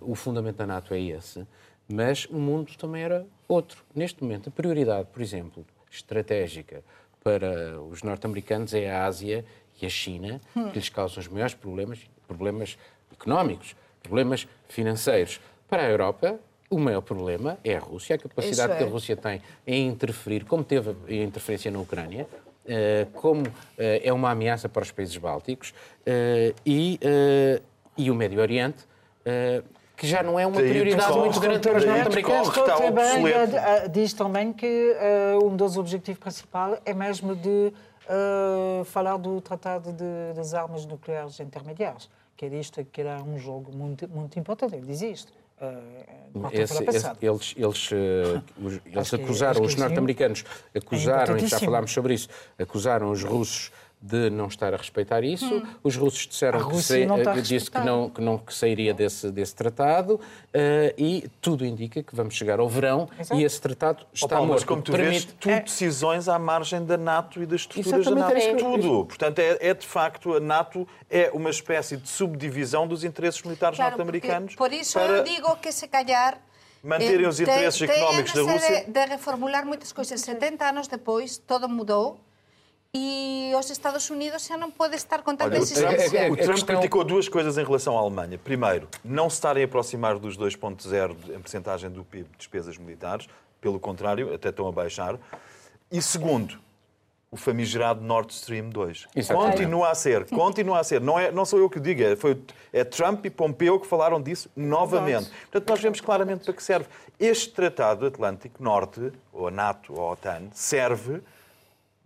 o 0.01 0.17
fundamento 0.17 0.57
da 0.57 0.67
NATO 0.67 0.93
é 0.93 1.01
esse, 1.01 1.47
mas 1.87 2.25
o 2.25 2.39
mundo 2.39 2.73
também 2.77 3.03
era 3.03 3.25
outro. 3.47 3.85
Neste 3.95 4.25
momento, 4.25 4.49
a 4.49 4.51
prioridade, 4.51 5.07
por 5.13 5.23
exemplo, 5.23 5.65
estratégica 5.89 6.83
para 7.23 7.81
os 7.83 8.03
norte-americanos 8.03 8.75
é 8.75 8.91
a 8.91 9.05
Ásia 9.05 9.45
e 9.81 9.87
a 9.87 9.91
China, 9.91 10.41
que 10.53 10.79
lhes 10.79 10.89
causam 10.89 11.21
os 11.21 11.29
maiores 11.29 11.55
problemas, 11.55 12.01
problemas 12.27 12.77
económicos, 13.13 13.77
problemas 14.03 14.49
financeiros. 14.69 15.39
Para 15.69 15.83
a 15.83 15.89
Europa, 15.89 16.41
o 16.71 16.79
maior 16.79 17.03
problema 17.03 17.59
é 17.65 17.77
a 17.77 17.81
Rússia, 17.81 18.15
a 18.17 18.19
capacidade 18.19 18.71
Isso 18.71 18.79
que 18.79 18.85
a 18.85 18.87
é. 18.87 18.91
Rússia 18.91 19.17
tem 19.17 19.43
em 19.67 19.89
interferir, 19.89 20.45
como 20.45 20.63
teve 20.63 20.91
a 20.91 21.13
interferência 21.13 21.71
na 21.71 21.81
Ucrânia, 21.81 22.27
eh, 22.67 23.07
como 23.15 23.43
eh, 23.77 24.01
é 24.05 24.13
uma 24.13 24.31
ameaça 24.31 24.69
para 24.69 24.83
os 24.83 24.93
países 24.93 25.17
bálticos 25.17 25.75
eh, 26.07 26.55
e, 26.65 27.01
e 27.97 28.11
o 28.11 28.15
Médio 28.15 28.41
Oriente, 28.41 28.87
que 30.01 30.07
já 30.07 30.23
não 30.23 30.41
é 30.41 30.47
uma 30.47 30.57
prioridade 30.57 31.19
muito 31.19 31.39
grande 31.39 31.61
para 31.69 31.77
os 31.77 31.85
norte-americanos. 31.85 32.49
eh, 33.55 33.89
diz 33.89 34.15
também 34.15 34.51
que 34.51 34.97
eh, 34.99 35.37
um 35.43 35.55
dos 35.55 35.77
objetivos 35.77 36.19
principais 36.19 36.81
é 36.87 36.95
mesmo 36.95 37.37
de 37.37 37.71
eh, 38.09 38.83
falar 38.87 39.19
do 39.19 39.41
Tratado 39.43 39.93
de, 39.93 40.33
das 40.35 40.55
Armas 40.55 40.87
Nucleares 40.87 41.39
Intermediárias, 41.39 42.09
que 42.35 42.47
é 42.47 42.49
isto 42.49 42.83
que 42.83 43.03
era 43.03 43.23
um 43.23 43.39
jogo 43.39 43.77
muito, 43.77 44.09
muito 44.09 44.39
importante. 44.39 44.75
Ele 44.75 44.87
diz 44.87 45.03
isto. 45.03 45.40
Quarta-feira 45.61 46.63
Esse- 46.63 46.85
esse- 46.85 47.11
eles 47.21 47.55
eles, 47.57 47.91
os, 48.63 48.81
eles 48.87 49.11
que- 49.11 49.17
acusaram, 49.17 49.61
que 49.61 49.67
os 49.67 49.75
norte-americanos 49.77 50.45
acusaram, 50.75 51.37
e 51.37 51.47
já 51.47 51.59
falámos 51.61 51.93
sobre 51.93 52.15
isso, 52.15 52.29
acusaram 52.59 53.11
os 53.11 53.23
russos 53.23 53.71
de 54.03 54.31
não 54.31 54.47
estar 54.47 54.73
a 54.73 54.77
respeitar 54.79 55.23
isso. 55.23 55.63
Os 55.83 55.95
russos 55.95 56.27
disseram 56.27 56.59
que, 56.59 56.65
Rússia 56.73 57.05
não 57.07 57.19
eh, 57.19 57.41
disse 57.43 57.71
que 57.71 57.79
não, 57.81 58.09
que 58.09 58.21
não 58.23 58.39
que 58.39 58.55
sairia 58.55 58.95
desse, 58.95 59.31
desse 59.31 59.55
tratado 59.55 60.19
eh, 60.55 60.95
e 60.97 61.29
tudo 61.41 61.67
indica 61.67 62.03
que 62.03 62.17
vamos 62.17 62.35
chegar 62.35 62.61
ao 62.61 62.69
verão 62.69 63.09
Exato. 63.19 63.39
e 63.39 63.45
esse 63.45 63.61
tratado 63.61 64.07
está 64.13 64.29
Paulo, 64.29 64.45
mas 64.53 64.63
morto. 64.63 64.67
como 64.69 64.81
tu 64.83 64.93
Permite- 64.93 65.11
vês, 65.11 65.25
tudo 65.39 65.61
decisões 65.65 66.29
à 66.29 66.39
margem 66.39 66.83
da 66.83 66.97
NATO 66.97 67.43
e 67.43 67.47
das 67.47 67.61
estruturas 67.61 68.07
da 68.07 68.11
Exatamente, 68.13 68.35
NATO. 68.35 68.37
é 68.37 68.49
isso 68.49 68.57
que- 68.57 68.81
Tudo. 68.83 69.05
Portanto, 69.05 69.39
é, 69.39 69.59
é 69.61 69.75
de 69.75 69.87
facto, 69.87 70.35
a 70.35 70.41
NATO 70.41 70.89
é 71.11 71.31
uma 71.35 71.51
espécie 71.51 71.99
de 71.99 72.09
subdivisão 72.09 72.89
dos 72.89 73.05
interesses 73.05 73.43
militares 73.43 73.77
Claro, 73.77 73.99
norte-americanos. 73.99 74.55
Por 74.55 74.73
isso 74.73 74.99
para... 74.99 75.13
eu 75.19 75.25
digo 75.25 75.55
que 75.57 75.71
se 75.73 75.87
callar 75.89 76.41
Manterem 76.83 77.27
os 77.27 77.39
interesses 77.39 77.77
te- 77.79 77.85
económicos 77.85 78.33
da 78.33 78.41
Rússia. 78.51 78.85
De, 78.87 78.91
de 78.93 79.05
reformular 79.05 79.67
moitas 79.67 79.93
cousas. 79.93 80.19
70 80.23 80.65
anos 80.67 80.89
depois, 80.89 81.37
todo 81.37 81.69
mudou 81.69 82.19
e 82.95 83.53
os 83.57 83.71
Estados 83.71 84.09
Unidos 84.11 84.43
xa 84.47 84.57
non 84.59 84.71
pode 84.75 84.97
estar 84.99 85.23
con 85.23 85.37
tanta 85.39 85.55
Olha, 85.55 85.61
o 85.61 85.63
exigencia. 85.63 86.21
é- 86.21 86.27
é- 86.27 86.31
o 86.31 86.35
Trump 86.37 86.51
questão- 86.59 86.77
criticou 86.77 87.05
duas 87.05 87.29
coisas 87.29 87.57
em 87.57 87.65
relação 87.65 87.97
à 87.97 88.01
Alemanha. 88.01 88.37
Primeiro, 88.39 88.89
não 89.05 89.31
se 89.31 89.37
estarem 89.37 89.63
a 89.63 89.67
aproximar 89.67 90.19
dos 90.19 90.37
2,0 90.37 91.15
de- 91.15 91.33
em 91.33 91.39
percentagem 91.41 91.89
do 91.91 92.03
PIB 92.05 92.29
de 92.33 92.39
despesas 92.39 92.77
militares. 92.77 93.29
Pelo 93.61 93.79
contrário, 93.79 94.35
até 94.35 94.49
estão 94.49 94.67
a 94.67 94.73
baixar. 94.73 95.19
E 95.93 96.03
segundo, 96.03 96.59
o 97.31 97.37
famigerado 97.37 98.01
Nord 98.01 98.33
Stream 98.33 98.71
2. 98.71 99.07
Exatamente. 99.15 99.53
Continua 99.59 99.91
a 99.91 99.95
ser, 99.95 100.25
continua 100.29 100.81
a 100.81 100.85
ser. 100.85 101.01
Não, 101.01 101.17
é, 101.19 101.31
não 101.31 101.45
sou 101.45 101.61
eu 101.61 101.71
que 101.71 101.79
digo, 101.79 102.03
é, 102.03 102.17
foi, 102.17 102.43
é 102.73 102.83
Trump 102.83 103.25
e 103.27 103.31
Pompeu 103.31 103.79
que 103.79 103.87
falaram 103.87 104.21
disso 104.21 104.51
novamente. 104.57 105.31
Portanto, 105.43 105.69
nós 105.71 105.81
vemos 105.81 106.01
claramente 106.01 106.45
para 106.45 106.55
que 106.55 106.63
serve. 106.63 106.89
Este 107.21 107.51
Tratado 107.53 108.05
Atlântico 108.07 108.61
Norte, 108.61 109.13
ou 109.33 109.47
a 109.47 109.51
NATO, 109.51 109.93
ou 109.95 110.09
a 110.09 110.13
OTAN, 110.13 110.49
serve 110.53 111.21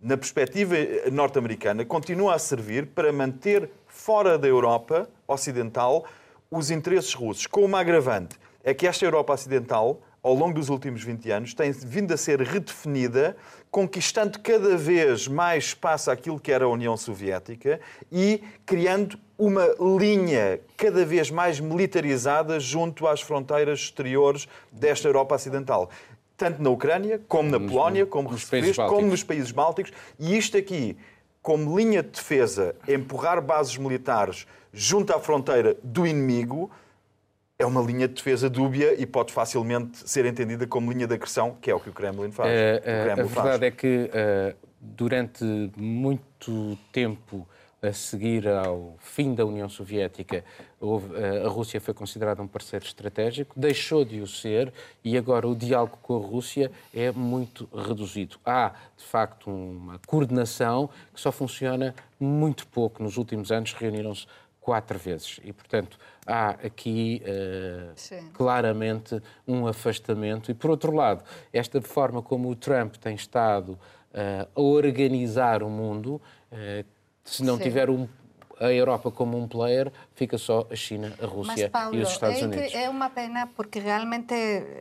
na 0.01 0.17
perspectiva 0.17 0.75
norte-americana, 1.11 1.85
continua 1.85 2.35
a 2.35 2.39
servir 2.39 2.87
para 2.87 3.11
manter 3.11 3.69
fora 3.87 4.37
da 4.37 4.47
Europa 4.47 5.09
Ocidental 5.27 6.05
os 6.51 6.69
interesses 6.69 7.13
russos. 7.13 7.47
Com 7.47 7.65
uma 7.65 7.79
agravante, 7.79 8.37
é 8.63 8.73
que 8.73 8.87
esta 8.87 9.05
Europa 9.05 9.33
Ocidental, 9.33 10.01
ao 10.21 10.33
longo 10.33 10.55
dos 10.55 10.69
últimos 10.69 11.03
20 11.03 11.31
anos, 11.31 11.53
tem 11.53 11.71
vindo 11.71 12.13
a 12.13 12.17
ser 12.17 12.41
redefinida, 12.41 13.37
conquistando 13.69 14.39
cada 14.39 14.75
vez 14.75 15.27
mais 15.27 15.65
espaço 15.65 16.09
àquilo 16.09 16.39
que 16.39 16.51
era 16.51 16.65
a 16.65 16.69
União 16.69 16.97
Soviética 16.97 17.79
e 18.11 18.41
criando 18.65 19.19
uma 19.37 19.67
linha 19.99 20.59
cada 20.77 21.05
vez 21.05 21.29
mais 21.29 21.59
militarizada 21.59 22.59
junto 22.59 23.07
às 23.07 23.21
fronteiras 23.21 23.79
exteriores 23.79 24.47
desta 24.71 25.07
Europa 25.07 25.35
Ocidental. 25.35 25.89
Tanto 26.37 26.61
na 26.61 26.69
Ucrânia, 26.69 27.21
como 27.27 27.49
na 27.49 27.59
Polónia, 27.59 28.05
como 28.05 28.29
nos 28.31 28.43
países 28.43 28.75
como 28.75 28.89
bálticos. 28.89 29.11
nos 29.11 29.23
países 29.23 29.51
bálticos. 29.51 29.91
E 30.19 30.37
isto 30.37 30.57
aqui, 30.57 30.97
como 31.41 31.77
linha 31.77 32.03
de 32.03 32.09
defesa, 32.09 32.75
empurrar 32.87 33.41
bases 33.41 33.77
militares 33.77 34.45
junto 34.73 35.13
à 35.13 35.19
fronteira 35.19 35.77
do 35.81 36.05
inimigo, 36.05 36.69
é 37.57 37.65
uma 37.65 37.81
linha 37.81 38.07
de 38.07 38.15
defesa 38.15 38.49
dúbia 38.49 38.93
e 38.99 39.05
pode 39.05 39.31
facilmente 39.31 40.09
ser 40.09 40.25
entendida 40.25 40.67
como 40.67 40.91
linha 40.91 41.07
de 41.07 41.13
agressão, 41.13 41.55
que 41.61 41.71
é 41.71 41.75
o 41.75 41.79
que 41.79 41.89
o 41.89 41.93
Kremlin 41.93 42.31
faz. 42.31 42.49
Eh, 42.49 42.81
O 42.85 42.89
eh, 42.89 43.03
Kremlin 43.05 43.21
a 43.21 43.29
faz. 43.29 43.43
verdade 43.47 43.65
é 43.67 43.71
que 43.71 44.09
eh, 44.13 44.55
durante 44.81 45.71
muito 45.77 46.77
tempo 46.91 47.47
a 47.85 47.93
seguir 47.93 48.47
ao 48.47 48.95
fim 48.99 49.33
da 49.33 49.45
União 49.45 49.69
Soviética, 49.69 50.37
eh, 50.37 51.45
a 51.45 51.49
Rússia 51.49 51.79
foi 51.79 51.93
considerada 51.93 52.41
um 52.41 52.47
parceiro 52.47 52.85
estratégico, 52.85 53.53
deixou 53.57 54.03
de 54.03 54.19
o 54.19 54.27
ser 54.27 54.73
e 55.03 55.17
agora 55.17 55.47
o 55.47 55.55
diálogo 55.55 55.97
com 56.01 56.15
a 56.15 56.19
Rússia 56.19 56.71
é 56.93 57.11
muito 57.11 57.69
reduzido. 57.73 58.37
Há, 58.45 58.73
de 58.97 59.03
facto, 59.03 59.49
uma 59.49 59.99
coordenação 60.05 60.89
que 61.13 61.21
só 61.21 61.31
funciona 61.31 61.93
muito 62.19 62.67
pouco. 62.67 63.03
Nos 63.03 63.17
últimos 63.17 63.51
anos 63.51 63.73
reuniram-se 63.73 64.25
quatro 64.59 64.97
vezes 64.97 65.39
e, 65.43 65.53
portanto, 65.53 65.97
há 66.25 66.49
aqui 66.49 67.21
Sim. 67.95 68.29
claramente 68.33 69.21
um 69.47 69.67
afastamento. 69.67 70.49
E, 70.49 70.55
por 70.55 70.71
outro 70.71 70.91
lado, 70.91 71.23
esta 71.53 71.79
forma 71.81 72.21
como 72.21 72.49
o 72.49 72.55
Trump 72.55 72.95
tem 72.95 73.13
estado 73.13 73.77
eh, 74.17 74.47
a 74.55 74.61
organizar 74.61 75.61
o 75.61 75.69
mundo, 75.69 76.21
eh, 76.49 76.85
Se 77.25 77.43
não 77.43 77.57
Sim. 77.57 77.63
tiver 77.63 77.89
um 77.89 78.07
a 78.59 78.71
Europa 78.71 79.11
como 79.11 79.37
un 79.37 79.47
player, 79.47 79.91
fica 80.13 80.37
só 80.37 80.67
a 80.71 80.75
China, 80.75 81.13
a 81.21 81.25
Rusia 81.25 81.67
Mas, 81.67 81.71
Paulo, 81.71 81.97
e 81.97 82.01
os 82.01 82.11
Estados 82.11 82.41
é, 82.41 82.45
Unidos. 82.45 82.71
É 82.73 82.87
unha 82.87 83.11
pena 83.11 83.51
porque 83.51 83.83
realmente, 83.83 84.35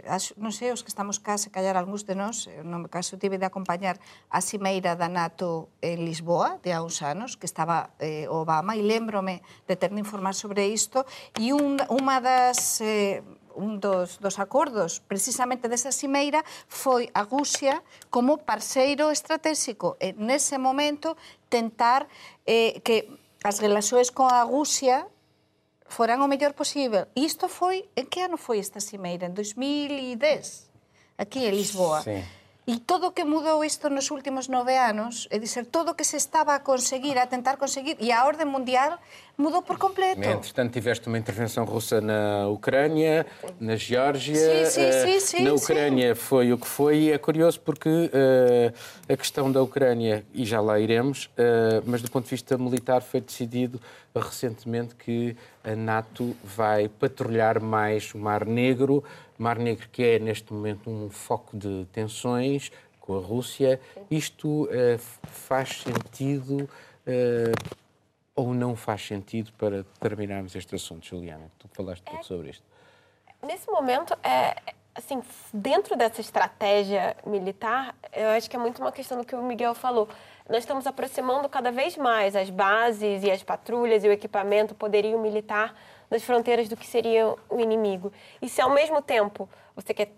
as, 0.06 0.34
non 0.38 0.54
sei, 0.54 0.70
os 0.70 0.86
que 0.86 0.90
estamos 0.90 1.18
cá, 1.18 1.34
se 1.34 1.50
callar 1.50 1.74
algúns 1.74 2.06
de 2.06 2.14
nós, 2.14 2.46
eh, 2.46 2.62
no 2.62 2.78
meu 2.78 2.90
caso 2.90 3.18
tive 3.18 3.38
de 3.38 3.46
acompañar 3.46 3.98
a 4.30 4.38
Cimeira 4.38 4.94
da 4.94 5.10
NATO 5.10 5.74
en 5.82 6.06
Lisboa, 6.06 6.62
de 6.62 6.70
há 6.70 6.82
uns 6.82 7.02
anos, 7.02 7.34
que 7.34 7.46
estaba 7.50 7.94
eh, 7.98 8.30
Obama, 8.30 8.78
e 8.78 8.82
lembrome 8.82 9.42
de 9.66 9.74
ter 9.74 9.90
de 9.90 9.98
informar 9.98 10.38
sobre 10.38 10.70
isto, 10.70 11.02
e 11.34 11.50
un, 11.50 11.82
unha 11.90 12.22
das... 12.22 12.78
Eh, 12.78 13.22
un 13.54 13.80
dos, 13.80 14.18
dos 14.18 14.38
acordos 14.38 15.00
precisamente 15.00 15.70
desa 15.70 15.94
cimeira 15.94 16.44
foi 16.68 17.08
a 17.14 17.22
Rusia 17.22 17.82
como 18.10 18.38
parceiro 18.42 19.10
estratégico 19.10 19.96
e 20.02 20.12
nese 20.18 20.58
momento 20.58 21.16
tentar 21.48 22.06
eh, 22.44 22.82
que 22.82 23.08
as 23.44 23.60
relaxoes 23.60 24.10
con 24.10 24.28
a 24.30 24.42
Rusia 24.42 25.06
foran 25.86 26.24
o 26.24 26.28
mellor 26.28 26.56
posible. 26.56 27.06
E 27.14 27.22
isto 27.28 27.46
foi, 27.46 27.86
en 27.94 28.08
que 28.08 28.24
ano 28.24 28.40
foi 28.40 28.58
esta 28.58 28.80
cimeira? 28.80 29.28
En 29.28 29.34
2010, 29.36 31.20
aquí 31.20 31.46
en 31.46 31.54
Lisboa. 31.54 32.02
Sí. 32.02 32.18
E 32.64 32.80
todo 32.80 33.12
o 33.12 33.14
que 33.14 33.28
mudou 33.28 33.60
isto 33.60 33.92
nos 33.92 34.08
últimos 34.08 34.48
nove 34.48 34.80
anos, 34.80 35.28
é 35.28 35.36
dizer, 35.36 35.68
todo 35.68 35.92
o 35.92 35.96
que 36.00 36.08
se 36.08 36.16
estaba 36.16 36.56
a 36.56 36.64
conseguir, 36.64 37.20
a 37.20 37.28
tentar 37.28 37.60
conseguir, 37.60 38.00
e 38.00 38.08
a 38.08 38.24
orden 38.24 38.48
mundial 38.48 38.96
mudou 39.36 39.62
por 39.62 39.78
completo. 39.78 40.20
Entretanto, 40.20 40.72
tiveste 40.72 41.08
uma 41.08 41.18
intervenção 41.18 41.64
russa 41.64 42.00
na 42.00 42.48
Ucrânia, 42.48 43.26
na 43.60 43.76
Geórgia. 43.76 44.66
Sim, 44.66 44.70
sim, 44.70 44.80
eh, 44.80 44.92
sim, 44.92 45.20
sim, 45.20 45.44
na 45.44 45.56
sim. 45.56 45.64
Ucrânia 45.64 46.14
foi 46.14 46.52
o 46.52 46.58
que 46.58 46.66
foi 46.66 46.96
e 46.96 47.12
é 47.12 47.18
curioso 47.18 47.60
porque 47.60 48.10
eh, 48.12 48.72
a 49.08 49.16
questão 49.16 49.50
da 49.50 49.62
Ucrânia, 49.62 50.24
e 50.32 50.44
já 50.44 50.60
lá 50.60 50.78
iremos, 50.78 51.30
eh, 51.36 51.82
mas 51.84 52.02
do 52.02 52.10
ponto 52.10 52.24
de 52.24 52.30
vista 52.30 52.56
militar 52.56 53.02
foi 53.02 53.20
decidido 53.20 53.80
recentemente 54.14 54.94
que 54.94 55.36
a 55.64 55.74
NATO 55.74 56.36
vai 56.44 56.88
patrulhar 56.88 57.60
mais 57.60 58.14
o 58.14 58.18
Mar 58.18 58.46
Negro, 58.46 59.02
Mar 59.36 59.58
Negro 59.58 59.88
que 59.90 60.04
é 60.04 60.18
neste 60.20 60.52
momento 60.52 60.88
um 60.88 61.10
foco 61.10 61.56
de 61.56 61.84
tensões 61.92 62.70
com 63.00 63.16
a 63.16 63.20
Rússia. 63.20 63.80
Isto 64.10 64.68
eh, 64.70 64.98
faz 65.24 65.82
sentido 65.82 66.68
ou 68.34 68.52
não 68.52 68.74
faz 68.74 69.06
sentido 69.06 69.52
para 69.52 69.84
terminarmos 70.00 70.54
este 70.54 70.74
assunto, 70.74 71.06
Juliana? 71.06 71.50
Tu 71.58 71.68
falaste 71.68 72.02
pouco 72.02 72.24
sobre 72.24 72.50
isto. 72.50 72.64
Nesse 73.42 73.70
momento, 73.70 74.16
é, 74.22 74.56
assim, 74.94 75.22
dentro 75.52 75.96
dessa 75.96 76.20
estratégia 76.20 77.16
militar, 77.26 77.94
eu 78.12 78.28
acho 78.30 78.48
que 78.48 78.56
é 78.56 78.58
muito 78.58 78.80
uma 78.80 78.90
questão 78.90 79.18
do 79.18 79.24
que 79.24 79.34
o 79.34 79.42
Miguel 79.42 79.74
falou. 79.74 80.08
Nós 80.48 80.58
estamos 80.58 80.86
aproximando 80.86 81.48
cada 81.48 81.70
vez 81.70 81.96
mais 81.96 82.34
as 82.34 82.50
bases 82.50 83.22
e 83.22 83.30
as 83.30 83.42
patrulhas 83.42 84.04
e 84.04 84.08
o 84.08 84.12
equipamento, 84.12 84.74
o 84.74 84.76
poderio 84.76 85.18
militar 85.18 85.74
das 86.10 86.22
fronteiras 86.22 86.68
do 86.68 86.76
que 86.76 86.86
seria 86.86 87.34
o 87.48 87.60
inimigo. 87.60 88.12
E 88.42 88.48
se 88.48 88.60
ao 88.60 88.70
mesmo 88.70 89.00
tempo 89.00 89.48
você 89.74 89.94
quer 89.94 90.12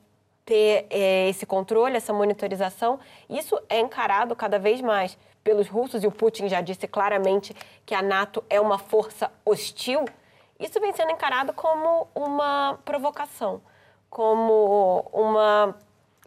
ter 0.44 0.87
eh, 0.90 1.29
esse 1.29 1.44
controle, 1.44 1.96
essa 1.96 2.12
monitorização, 2.12 3.00
isso 3.29 3.61
é 3.68 3.81
encarado 3.81 4.37
cada 4.37 4.59
vez 4.59 4.81
mais 4.81 5.18
pelos 5.46 5.68
russos, 5.68 6.02
e 6.02 6.09
o 6.09 6.11
Putin 6.11 6.48
já 6.48 6.61
disse 6.61 6.88
claramente 6.88 7.54
que 7.87 7.94
a 7.94 8.02
NATO 8.02 8.42
é 8.50 8.60
uma 8.60 8.79
força 8.79 9.31
hostil, 9.44 10.04
isso 10.58 10.81
vem 10.81 10.92
sendo 10.92 11.12
encarado 11.12 11.52
como 11.52 12.08
uma 12.16 12.81
provocação, 12.85 13.60
como 14.10 15.08
uma, 15.12 15.77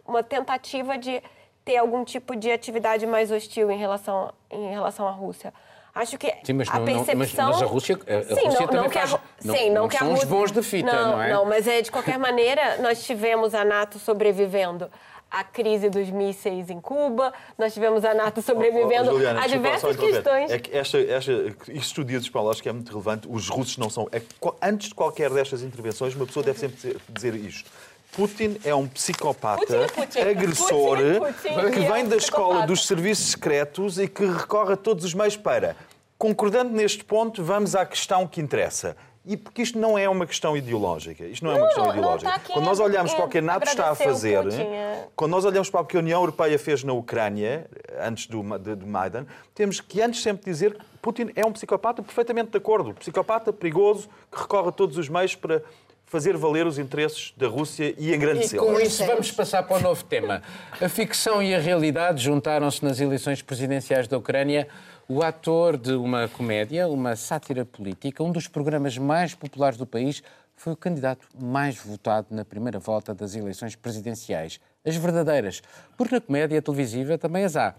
uma 0.06 0.22
tentativa 0.22 0.96
de 0.96 1.22
ter 1.66 1.76
algum 1.76 2.02
tipo 2.02 2.34
de 2.34 2.50
atividade 2.50 3.06
mais 3.06 3.30
hostil 3.30 3.70
em 3.70 3.76
relação, 3.76 4.32
em 4.50 4.70
relação 4.70 5.06
à 5.06 5.10
Rússia. 5.10 5.52
Acho 5.94 6.16
que 6.16 6.32
Sim, 6.44 6.54
mas 6.54 6.68
a 6.70 6.78
não- 6.78 6.86
não- 6.86 6.94
mas- 6.94 7.06
percepção... 7.06 7.48
mas 7.50 7.62
a 7.62 7.66
Rússia- 7.66 7.96
a- 7.96 8.22
Sim, 8.34 8.46
Rússia 8.46 8.60
não, 8.60 8.66
também 8.68 8.82
não 8.82 8.88
que 8.88 8.98
a 8.98 9.06
faz- 9.06 9.20
não- 9.44 9.54
Sim, 9.54 9.70
não, 9.70 9.82
não 9.82 9.88
que 9.88 9.96
a 9.96 9.98
são 9.98 10.08
os 10.08 10.20
Rússia- 10.20 10.28
bons 10.30 10.52
de 10.52 10.62
fita, 10.62 10.92
não 11.08 11.20
é? 11.20 11.28
Não, 11.30 11.44
mas 11.44 11.66
é, 11.68 11.82
de 11.82 11.90
qualquer 11.92 12.18
maneira, 12.18 12.78
nós 12.78 13.04
tivemos 13.04 13.54
a 13.54 13.64
NATO 13.66 13.98
sobrevivendo 13.98 14.90
à 15.30 15.44
crise 15.44 15.88
dos 15.88 16.10
mísseis 16.10 16.70
em 16.70 16.80
Cuba, 16.80 17.32
nós 17.56 17.72
tivemos 17.72 18.04
a 18.04 18.12
NATO 18.12 18.42
sobrevivendo 18.42 19.10
Oh, 19.10 19.12
oh, 19.12 19.16
Juliana, 19.16 19.42
a 19.42 19.46
diversas 19.46 19.96
questões. 19.96 20.50
É 20.50 20.58
que 20.58 20.76
esta, 20.76 20.98
esta, 20.98 21.32
isto 21.68 22.04
Paulo, 22.32 22.50
acho 22.50 22.62
que 22.62 22.68
é 22.68 22.72
muito 22.72 22.88
relevante. 22.88 23.28
Os 23.30 23.48
russos 23.48 23.78
não 23.78 23.88
são. 23.88 24.08
É 24.10 24.20
antes 24.60 24.88
de 24.88 24.94
qualquer 24.94 25.30
destas 25.30 25.62
intervenções, 25.62 26.14
uma 26.14 26.26
pessoa 26.26 26.44
deve 26.44 26.58
sempre 26.58 26.76
dizer, 26.76 26.96
dizer 27.08 27.34
isto. 27.36 27.70
Putin 28.12 28.58
é 28.64 28.74
um 28.74 28.88
psicopata, 28.88 29.64
Putin 29.64 29.74
é 29.74 29.86
Putin. 29.86 30.18
agressor, 30.20 30.98
Putin 30.98 31.48
é 31.48 31.70
que 31.70 31.78
é 31.78 31.92
vem 31.92 32.08
da 32.08 32.16
escola 32.16 32.48
psicopata. 32.48 32.66
dos 32.66 32.86
serviços 32.86 33.30
secretos 33.30 33.98
e 33.98 34.08
que 34.08 34.26
recorre 34.26 34.72
a 34.72 34.76
todos 34.76 35.04
os 35.04 35.14
meios 35.14 35.36
para. 35.36 35.76
Concordando 36.18 36.72
neste 36.72 37.04
ponto, 37.04 37.42
vamos 37.42 37.74
à 37.74 37.86
questão 37.86 38.26
que 38.26 38.40
interessa. 38.40 38.96
E 39.24 39.36
porque 39.36 39.60
isto 39.60 39.78
não 39.78 39.98
é 39.98 40.08
uma 40.08 40.26
questão 40.26 40.56
ideológica. 40.56 41.24
Isto 41.26 41.44
não 41.44 41.52
é 41.52 41.54
uma 41.54 41.60
Não, 41.60 41.66
questão 41.66 41.84
não, 41.84 41.92
não 41.92 41.98
ideológica. 41.98 42.28
está 42.30 42.40
aqui 42.42 42.52
Quando 42.54 42.64
nós 42.64 42.78
em- 42.78 42.82
olhamos 42.82 43.12
para 43.14 43.24
o 43.24 43.28
que 43.28 43.38
a 43.38 43.42
NATO 43.42 43.66
está 43.68 43.90
a 43.90 43.94
fazer, 43.94 44.46
é. 44.52 45.04
quando 45.14 45.30
nós 45.32 45.44
olhamos 45.44 45.68
para 45.68 45.80
o 45.80 45.84
que 45.84 45.96
a 45.96 46.00
União 46.00 46.20
Europeia 46.20 46.58
fez 46.58 46.82
na 46.82 46.94
Ucrânia, 46.94 47.66
antes 48.00 48.26
do, 48.26 48.42
de, 48.58 48.76
de 48.76 48.86
Maidan, 48.86 49.26
temos 49.54 49.78
que 49.80 50.00
antes 50.00 50.22
sempre 50.22 50.44
dizer 50.50 50.72
que 50.72 50.80
Putin 51.02 51.30
é 51.36 51.44
um 51.44 51.52
psicopata 51.52 52.02
perfeitamente 52.02 52.50
de 52.50 52.56
acordo. 52.56 52.94
Psicopata 52.94 53.52
perigoso 53.52 54.08
que 54.32 54.38
recorre 54.40 54.70
a 54.70 54.72
todos 54.72 54.96
os 54.96 55.08
meios 55.08 55.34
para 55.34 55.62
fazer 56.06 56.36
valer 56.36 56.66
os 56.66 56.78
interesses 56.78 57.32
da 57.36 57.46
Rússia 57.46 57.94
e 57.98 58.10
E 58.10 58.14
engrandecê-los. 58.16 58.66
com 58.66 58.80
isso 58.80 59.04
vamos 59.04 59.30
passar 59.30 59.62
para 59.62 59.76
o 59.76 59.80
novo 59.80 60.02
tema. 60.02 60.42
A 60.80 60.88
ficção 60.88 61.42
e 61.42 61.54
a 61.54 61.58
realidade 61.60 62.22
juntaram-se 62.24 62.82
nas 62.84 62.98
eleições 62.98 63.42
presidenciais 63.42 64.08
da 64.08 64.16
Ucrânia. 64.18 64.66
O 65.12 65.24
ator 65.24 65.76
de 65.76 65.90
uma 65.94 66.28
comédia, 66.28 66.86
uma 66.86 67.16
sátira 67.16 67.64
política, 67.64 68.22
um 68.22 68.30
dos 68.30 68.46
programas 68.46 68.96
mais 68.96 69.34
populares 69.34 69.76
do 69.76 69.84
país, 69.84 70.22
foi 70.54 70.72
o 70.72 70.76
candidato 70.76 71.26
mais 71.36 71.76
votado 71.76 72.28
na 72.30 72.44
primeira 72.44 72.78
volta 72.78 73.12
das 73.12 73.34
eleições 73.34 73.74
presidenciais. 73.74 74.60
As 74.86 74.94
verdadeiras, 74.94 75.62
porque 75.96 76.14
na 76.14 76.20
comédia 76.20 76.62
televisiva 76.62 77.18
também 77.18 77.42
as 77.42 77.56
há. 77.56 77.74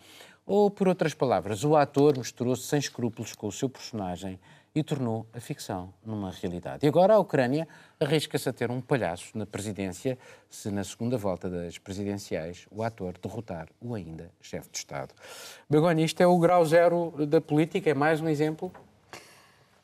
Ou, 0.45 0.69
por 0.69 0.89
outras 0.89 1.13
palavras, 1.13 1.63
o 1.63 1.77
ator 1.77 2.17
misturou-se 2.17 2.63
sem 2.63 2.79
escrúpulos 2.79 3.33
com 3.33 3.47
o 3.47 3.51
seu 3.51 3.69
personagem 3.69 4.37
e 4.73 4.83
tornou 4.83 5.27
a 5.33 5.39
ficção 5.39 5.93
numa 6.05 6.31
realidade. 6.31 6.85
E 6.85 6.87
agora 6.87 7.15
a 7.15 7.19
Ucrânia 7.19 7.67
arrisca-se 7.99 8.47
a 8.47 8.53
ter 8.53 8.71
um 8.71 8.79
palhaço 8.79 9.37
na 9.37 9.45
presidência 9.45 10.17
se 10.49 10.71
na 10.71 10.83
segunda 10.83 11.17
volta 11.17 11.49
das 11.49 11.77
presidenciais 11.77 12.67
o 12.71 12.81
ator 12.81 13.17
derrotar 13.21 13.67
o 13.81 13.93
ainda 13.95 14.31
chefe 14.41 14.69
de 14.71 14.77
Estado. 14.77 15.13
Begonha, 15.69 16.03
isto 16.05 16.21
é 16.21 16.27
o 16.27 16.37
grau 16.39 16.65
zero 16.65 17.13
da 17.27 17.41
política, 17.41 17.89
é 17.89 17.93
mais 17.93 18.21
um 18.21 18.29
exemplo? 18.29 18.71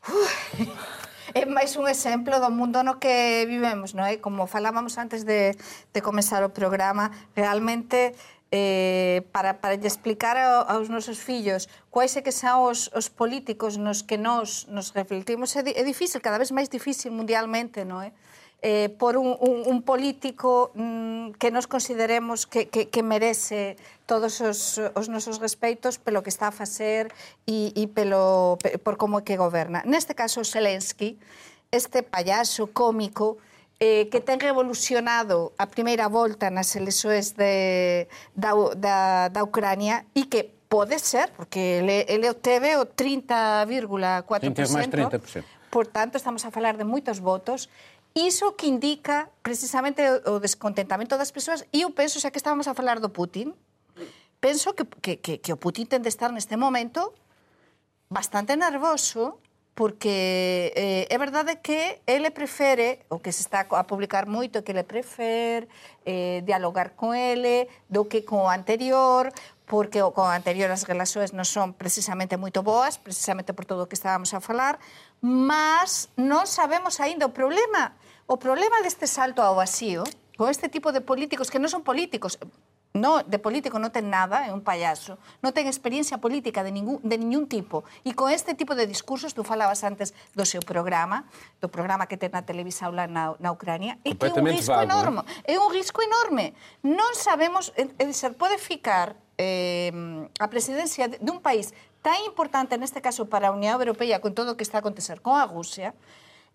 É 1.33 1.45
máis 1.45 1.75
un 1.75 1.91
exemplo 1.91 2.39
do 2.39 2.49
mundo 2.49 2.81
no 2.87 2.97
que 3.03 3.43
vivemos, 3.45 3.91
non 3.91 4.07
é? 4.07 4.15
Como 4.23 4.47
falábamos 4.47 4.95
antes 4.95 5.27
de, 5.27 5.53
de 5.91 5.99
comenzar 5.99 6.39
o 6.41 6.55
programa, 6.55 7.11
realmente 7.35 8.15
eh, 8.51 9.27
para, 9.31 9.59
para 9.59 9.75
lle 9.75 9.87
explicar 9.87 10.37
ao, 10.37 10.79
aos 10.79 10.87
nosos 10.87 11.19
fillos 11.19 11.67
quais 11.91 12.15
é 12.15 12.21
que 12.23 12.31
son 12.31 12.63
os, 12.63 12.87
os 12.95 13.11
políticos 13.11 13.75
nos 13.75 14.03
que 14.03 14.15
nós 14.15 14.67
nos 14.71 14.95
refletimos 14.95 15.51
é, 15.55 15.63
di, 15.63 15.71
é 15.75 15.83
difícil, 15.83 16.23
cada 16.23 16.39
vez 16.39 16.51
máis 16.51 16.71
difícil 16.71 17.11
mundialmente, 17.11 17.83
non 17.83 17.99
é? 17.99 18.15
eh, 18.61 18.89
por 18.97 19.17
un, 19.17 19.37
un, 19.39 19.63
un 19.65 19.81
político 19.83 20.71
mm, 20.73 21.37
que 21.37 21.51
nos 21.51 21.67
consideremos 21.67 22.47
que, 22.47 22.67
que, 22.69 22.89
que 22.89 23.03
merece 23.03 23.77
todos 24.05 24.41
os, 24.41 24.81
os 24.95 25.09
nosos 25.09 25.37
respeitos 25.37 25.99
pelo 25.99 26.23
que 26.23 26.29
está 26.29 26.49
a 26.49 26.55
facer 26.55 27.13
e, 27.45 27.71
e 27.75 27.85
pelo, 27.87 28.57
por 28.83 28.97
como 28.97 29.19
é 29.19 29.21
que 29.21 29.37
goberna. 29.37 29.83
Neste 29.85 30.17
caso, 30.17 30.41
Zelensky, 30.41 31.19
este 31.69 32.01
payaso 32.01 32.71
cómico 32.73 33.37
eh, 33.79 34.09
que 34.09 34.21
ten 34.21 34.41
revolucionado 34.41 35.53
a 35.57 35.69
primeira 35.69 36.09
volta 36.09 36.49
nas 36.49 36.73
eleições 36.73 37.37
de, 37.37 38.07
da, 38.33 38.51
da, 38.73 38.97
da 39.29 39.41
Ucrania 39.45 40.05
e 40.17 40.25
que 40.25 40.57
pode 40.67 40.97
ser, 40.99 41.31
porque 41.31 41.81
ele, 41.81 42.05
ele 42.09 42.29
obteve 42.29 42.75
o 42.75 42.85
30,4%. 42.85 44.53
30 44.53 44.73
máis 44.73 44.87
30%. 44.87 45.43
Por 45.69 45.85
tanto, 45.87 46.17
estamos 46.17 46.43
a 46.45 46.51
falar 46.51 46.75
de 46.75 46.83
moitos 46.83 47.19
votos. 47.19 47.69
Iso 48.17 48.57
que 48.57 48.65
indica 48.65 49.29
precisamente 49.43 50.01
o 50.25 50.39
descontentamento 50.39 51.13
das 51.17 51.29
persoas. 51.29 51.61
E 51.69 51.85
eu 51.85 51.91
penso, 51.93 52.17
xa 52.19 52.33
que 52.33 52.41
estábamos 52.41 52.65
a 52.65 52.73
falar 52.73 52.97
do 52.97 53.13
Putin, 53.13 53.53
penso 54.41 54.73
que, 54.73 54.85
que, 55.01 55.13
que, 55.21 55.33
que 55.37 55.51
o 55.53 55.57
Putin 55.57 55.85
ten 55.85 56.01
de 56.01 56.09
estar 56.09 56.33
neste 56.33 56.57
momento 56.57 57.13
bastante 58.09 58.57
nervoso 58.57 59.37
porque 59.77 60.73
eh, 60.73 61.05
é 61.05 61.17
verdade 61.21 61.61
que 61.61 62.01
ele 62.09 62.31
prefere, 62.31 63.05
o 63.13 63.21
que 63.21 63.29
se 63.31 63.45
está 63.45 63.69
a 63.69 63.83
publicar 63.85 64.25
moito, 64.25 64.65
que 64.65 64.73
ele 64.73 64.81
prefere 64.81 65.69
eh, 66.01 66.41
dialogar 66.49 66.97
con 66.97 67.13
ele 67.13 67.69
do 67.85 68.09
que 68.09 68.25
con 68.25 68.41
o 68.41 68.49
anterior, 68.49 69.29
porque 69.69 70.01
o 70.01 70.17
con 70.17 70.33
anterior 70.33 70.73
as 70.73 70.81
relacións 70.89 71.29
non 71.29 71.45
son 71.45 71.77
precisamente 71.77 72.41
moito 72.41 72.65
boas, 72.65 72.97
precisamente 72.97 73.53
por 73.53 73.69
todo 73.69 73.85
o 73.85 73.87
que 73.87 73.93
estábamos 73.93 74.33
a 74.33 74.41
falar, 74.41 74.81
mas 75.21 76.09
non 76.17 76.49
sabemos 76.49 76.97
aínda 76.97 77.29
o 77.29 77.31
problema. 77.37 77.93
O 78.25 78.41
problema 78.41 78.81
deste 78.81 79.05
salto 79.05 79.45
ao 79.45 79.53
vacío, 79.53 80.01
con 80.41 80.49
este 80.49 80.73
tipo 80.73 80.89
de 80.89 81.05
políticos 81.05 81.53
que 81.53 81.61
non 81.61 81.69
son 81.69 81.85
políticos, 81.85 82.41
no, 82.93 83.23
de 83.23 83.37
político 83.39 83.77
non 83.77 83.91
ten 83.91 84.09
nada, 84.09 84.47
é 84.47 84.51
un 84.51 84.63
payaso, 84.63 85.19
non 85.43 85.51
ten 85.53 85.67
experiencia 85.69 86.17
política 86.17 86.63
de 86.63 86.71
ningún, 86.71 86.97
de 87.03 87.15
ningún 87.19 87.45
tipo. 87.45 87.83
E 88.07 88.15
con 88.17 88.31
este 88.31 88.55
tipo 88.55 88.73
de 88.73 88.87
discursos, 88.87 89.35
tú 89.35 89.43
falabas 89.43 89.83
antes 89.83 90.15
do 90.33 90.43
seu 90.47 90.63
programa, 90.63 91.27
do 91.61 91.69
programa 91.69 92.09
que 92.09 92.17
ten 92.17 92.33
na 92.33 92.43
televisão 92.43 92.89
lá 92.95 93.05
na, 93.05 93.37
na 93.37 93.49
Ucrania, 93.53 93.99
e 94.03 94.15
que 94.15 94.27
é 94.27 94.33
un 94.33 94.47
risco 94.47 94.73
vago, 94.73 94.87
enorme. 94.87 95.21
É 95.45 95.55
un 95.59 95.69
risco 95.69 95.99
enorme. 96.01 96.57
Non 96.83 97.13
sabemos, 97.13 97.75
é 97.77 97.87
é 97.97 98.03
dizer, 98.05 98.33
pode 98.37 98.57
ficar 98.57 99.15
eh, 99.37 99.93
a 100.39 100.47
presidencia 100.49 101.07
de, 101.07 101.21
de 101.21 101.29
un 101.29 101.41
país 101.41 101.73
tan 102.01 102.17
importante, 102.25 102.77
neste 102.77 103.01
caso 103.01 103.27
para 103.27 103.49
a 103.49 103.51
Unión 103.51 103.75
Europea, 103.77 104.23
con 104.23 104.33
todo 104.33 104.53
o 104.53 104.57
que 104.57 104.63
está 104.63 104.79
a 104.79 104.83
acontecer 104.85 105.21
con 105.21 105.35
a 105.37 105.45
Rusia, 105.45 105.93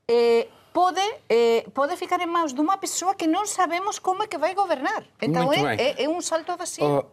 eh, 0.09 0.49
pode, 0.73 1.01
eh, 1.29 1.65
pode 1.75 1.97
ficar 1.97 2.21
en 2.21 2.29
mãos 2.29 2.53
dunha 2.53 2.77
persoa 2.79 3.15
que 3.15 3.27
non 3.27 3.45
sabemos 3.47 3.99
como 3.99 4.23
é 4.25 4.27
que 4.27 4.39
vai 4.39 4.55
gobernar. 4.55 5.05
Então 5.21 5.47
Muito 5.47 5.67
é, 5.67 5.77
bem. 5.77 5.87
é, 5.99 6.05
é 6.05 6.09
um 6.09 6.21
salto 6.21 6.57
vacío. 6.57 6.85
Oh, 6.85 7.05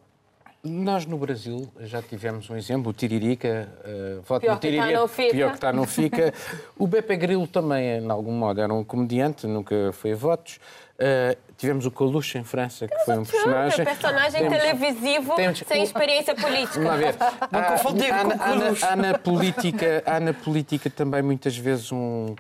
nós 0.64 1.06
no 1.06 1.18
Brasil 1.18 1.68
já 1.82 2.02
tivemos 2.02 2.50
um 2.50 2.56
exemplo, 2.56 2.92
o 2.92 2.94
Tiririca, 2.94 3.70
uh, 3.86 4.22
voto 4.28 4.42
Pior 4.42 4.56
no 4.56 4.60
que 4.60 4.68
tá, 4.68 4.72
Tiririca, 4.74 5.00
não 5.00 5.08
fica. 5.08 5.32
pior 5.32 5.50
que 5.52 5.56
está, 5.56 5.74
não 5.74 5.88
fica. 5.88 6.34
O 6.78 6.86
Beppe 6.88 7.16
Grillo 7.16 7.48
também, 7.48 8.00
em 8.04 8.10
algum 8.12 8.34
modo, 8.34 8.60
era 8.60 8.74
um 8.74 8.84
comediante, 8.84 9.48
nunca 9.48 9.92
foi 9.94 10.12
a 10.12 10.16
votos. 10.16 10.60
Uh, 11.00 11.32
tivemos 11.56 11.86
o 11.86 11.92
Coluche 11.92 12.38
em 12.38 12.44
França, 12.44 12.90
que 12.90 13.00
foi 13.06 13.18
um 13.18 13.24
personagem. 13.24 13.86
personagem 13.86 14.42
Temos- 14.42 14.58
televisivo 14.58 15.36
temos- 15.36 15.64
sem 15.66 15.80
o- 15.80 15.84
experiência 15.84 16.36
política. 16.36 16.80
Vamos 16.82 17.00
ver. 17.00 17.16
Não 17.52 17.64
confundir 17.64 18.12
há, 18.14 18.20
há 18.20 18.92
há 18.92 18.96
na 18.98 19.18
política, 19.18 20.04
há 20.06 20.20
na 20.20 20.34
política 20.34 20.90
também 20.90 21.22
muitas 21.22 21.56
vezes 21.56 21.90
um 21.94 22.36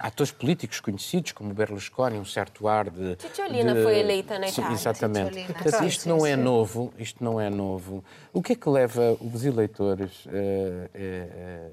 atores 0.00 0.32
políticos 0.32 0.80
conhecidos 0.80 1.32
como 1.32 1.52
Berlusconi, 1.52 2.18
um 2.18 2.24
certo 2.24 2.66
ar 2.66 2.88
de 2.90 3.16
Cicciolina 3.20 3.74
de- 3.74 3.82
foi 3.82 3.98
eleita 3.98 4.38
na 4.38 4.46
Sim, 4.48 4.60
Itália. 4.62 4.74
Exatamente. 4.76 5.44
Portanto, 5.44 5.78
Sim, 5.78 5.86
isto 5.86 6.02
sim, 6.02 6.08
não 6.08 6.26
é 6.26 6.34
sim. 6.34 6.42
novo, 6.42 6.94
isto 6.98 7.22
não 7.22 7.40
é 7.40 7.50
novo. 7.50 8.02
O 8.32 8.42
que 8.42 8.54
é 8.54 8.56
que 8.56 8.68
leva 8.68 9.16
os 9.20 9.44
eleitores 9.44 10.24
eh, 10.32 10.90
eh, 10.94 11.70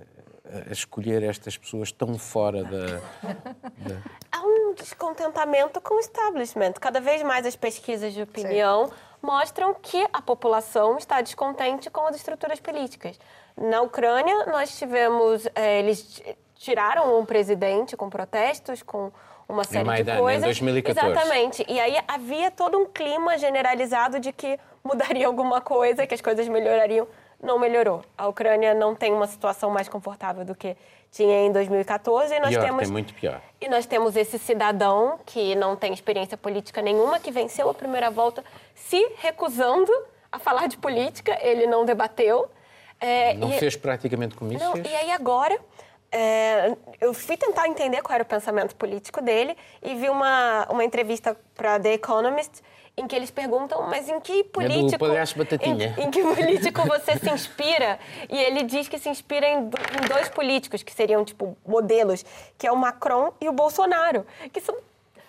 eh, 0.50 0.64
a 0.70 0.72
escolher 0.72 1.24
estas 1.24 1.58
pessoas 1.58 1.92
tão 1.92 2.18
fora 2.18 2.64
da, 2.64 3.00
da- 3.78 4.02
há 4.32 4.42
um 4.42 4.74
descontentamento 4.76 5.80
com 5.82 5.96
o 5.96 6.00
establishment. 6.00 6.74
Cada 6.74 7.00
vez 7.02 7.22
mais 7.24 7.46
as 7.46 7.56
pesquisas 7.56 8.14
de 8.14 8.22
opinião 8.22 8.90
mostram 9.22 9.74
que 9.74 10.06
a 10.14 10.22
população 10.22 10.98
está 10.98 11.22
descontente 11.22 11.90
com 11.90 12.06
as 12.08 12.16
estruturas 12.16 12.60
políticas. 12.60 13.20
Na 13.58 13.82
Ucrânia, 13.82 14.46
nós 14.46 14.78
tivemos. 14.78 15.48
eh, 15.56 15.80
eles 15.80 16.22
tiraram 16.58 17.20
um 17.20 17.26
presidente 17.26 17.96
com 17.96 18.10
protestos, 18.10 18.82
com 18.84 19.12
uma 19.48 19.64
série 19.64 19.86
Maidan, 19.86 20.14
de 20.14 20.18
em 20.18 20.22
coisas. 20.22 20.44
2014. 20.44 21.10
Exatamente. 21.12 21.66
E 21.68 21.80
aí 21.80 21.98
havia 22.08 22.52
todo 22.52 22.78
um 22.78 22.86
clima 22.86 23.38
generalizado 23.38 24.20
de 24.20 24.32
que 24.32 24.60
mudaria 24.84 25.26
alguma 25.28 25.62
coisa, 25.62 26.06
que 26.06 26.14
as 26.14 26.22
coisas 26.22 26.48
melhorariam. 26.48 27.08
Não 27.42 27.60
melhorou. 27.60 28.04
A 28.18 28.28
Ucrânia 28.28 28.74
não 28.74 28.96
tem 28.96 29.14
uma 29.14 29.28
situação 29.28 29.70
mais 29.70 29.88
confortável 29.88 30.44
do 30.44 30.56
que 30.56 30.76
tinha 31.12 31.46
em 31.46 31.52
2014. 31.52 32.34
E 32.34 32.40
nós 32.40 32.50
pior, 32.50 32.64
temos 32.66 32.84
tem 32.84 32.92
muito 32.92 33.14
pior. 33.14 33.40
e 33.62 33.70
nós 33.70 33.86
temos 33.86 34.16
esse 34.16 34.40
cidadão 34.40 35.20
que 35.24 35.56
não 35.56 35.76
tem 35.76 35.94
experiência 35.94 36.36
política 36.36 36.82
nenhuma, 36.82 37.20
que 37.20 37.30
venceu 37.30 37.70
a 37.70 37.74
primeira 37.76 38.10
volta 38.10 38.44
se 38.74 39.12
recusando 39.20 39.92
a 40.32 40.40
falar 40.40 40.68
de 40.68 40.78
política, 40.78 41.38
ele 41.42 41.68
não 41.68 41.86
debateu. 41.86 42.50
É, 43.00 43.36
Não 43.36 43.50
e- 43.50 43.60
fez 43.60 43.76
praticamente 43.76 44.36
comícios. 44.36 44.68
não, 44.68 44.76
e 44.78 44.96
aí 44.96 45.12
agora, 45.12 45.60
é, 46.12 46.76
eu 47.02 47.14
fui 47.14 47.38
tentar 47.38 47.68
entender 47.68 48.02
qual 48.02 48.16
era 48.16 48.24
o 48.24 48.28
pensamento 48.28 48.76
político 48.76 49.22
dele 49.22 49.56
e 49.84 49.96
vi 49.96 50.10
uma, 50.10 50.68
uma 50.70 50.84
entrevista 50.84 51.38
para 51.56 51.80
The 51.80 51.94
Economist 51.94 52.62
em 52.98 53.08
que 53.08 53.16
eles 53.16 53.30
perguntam, 53.30 53.84
mas 53.84 54.10
em 54.10 54.20
que 54.20 54.44
político. 54.46 54.98
palhaço 54.98 55.38
Batatinha. 55.38 55.94
Em, 55.98 56.06
em 56.06 56.12
que 56.12 56.24
político 56.24 56.82
você 56.88 57.16
se 57.18 57.30
inspira? 57.30 58.00
E 58.28 58.36
ele 58.36 58.64
diz 58.64 58.88
que 58.88 58.98
se 58.98 59.08
inspira 59.08 59.48
em, 59.48 59.60
em 59.60 60.08
dois 60.10 60.30
políticos 60.30 60.82
que 60.82 60.92
seriam, 60.92 61.24
tipo, 61.24 61.56
modelos, 61.66 62.26
que 62.58 62.66
é 62.66 62.72
o 62.72 62.76
Macron 62.76 63.32
e 63.40 63.48
o 63.48 63.52
Bolsonaro, 63.52 64.26
que 64.52 64.60
são 64.60 64.76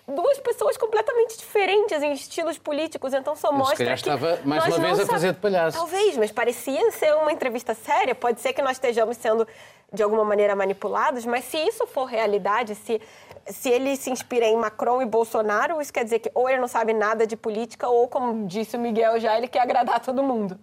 duas 0.08 0.38
pessoas 0.38 0.78
completamente 0.78 1.36
diferentes 1.36 2.02
em 2.02 2.12
estilos 2.12 2.56
políticos, 2.56 3.12
então 3.12 3.36
só 3.36 3.52
mostra 3.52 3.84
que 3.84 3.92
estava 3.92 4.38
mais 4.44 4.64
uma 4.66 4.78
vez 4.78 5.00
a 5.00 5.06
fazer 5.06 5.34
de 5.34 5.38
palhaço. 5.38 5.76
Talvez, 5.76 6.16
mas 6.16 6.32
parecia 6.32 6.90
ser 6.92 7.14
uma 7.16 7.30
entrevista 7.30 7.74
séria. 7.74 8.14
Pode 8.14 8.40
ser 8.40 8.54
que 8.54 8.62
nós 8.62 8.72
estejamos 8.72 9.18
sendo, 9.18 9.46
de 9.92 10.02
alguma 10.02 10.24
maneira, 10.24 10.54
manipulados, 10.54 11.24
mas 11.24 11.44
se 11.44 11.56
isso 11.56 11.86
for 11.86 12.04
realidade, 12.04 12.74
se, 12.74 13.00
se 13.46 13.70
ele 13.70 13.96
se 13.96 14.10
inspira 14.10 14.44
em 14.44 14.56
Macron 14.56 15.00
e 15.00 15.06
Bolsonaro, 15.06 15.80
isso 15.80 15.92
quer 15.92 16.04
dizer 16.04 16.18
que 16.18 16.30
ou 16.34 16.48
ele 16.48 16.60
não 16.60 16.68
sabe 16.68 16.92
nada 16.92 17.26
de 17.26 17.36
política, 17.36 17.88
ou, 17.88 18.06
como 18.06 18.46
disse 18.46 18.76
o 18.76 18.80
Miguel 18.80 19.18
já, 19.18 19.36
ele 19.36 19.48
quer 19.48 19.60
agradar 19.60 20.00
todo 20.00 20.22
mundo. 20.22 20.58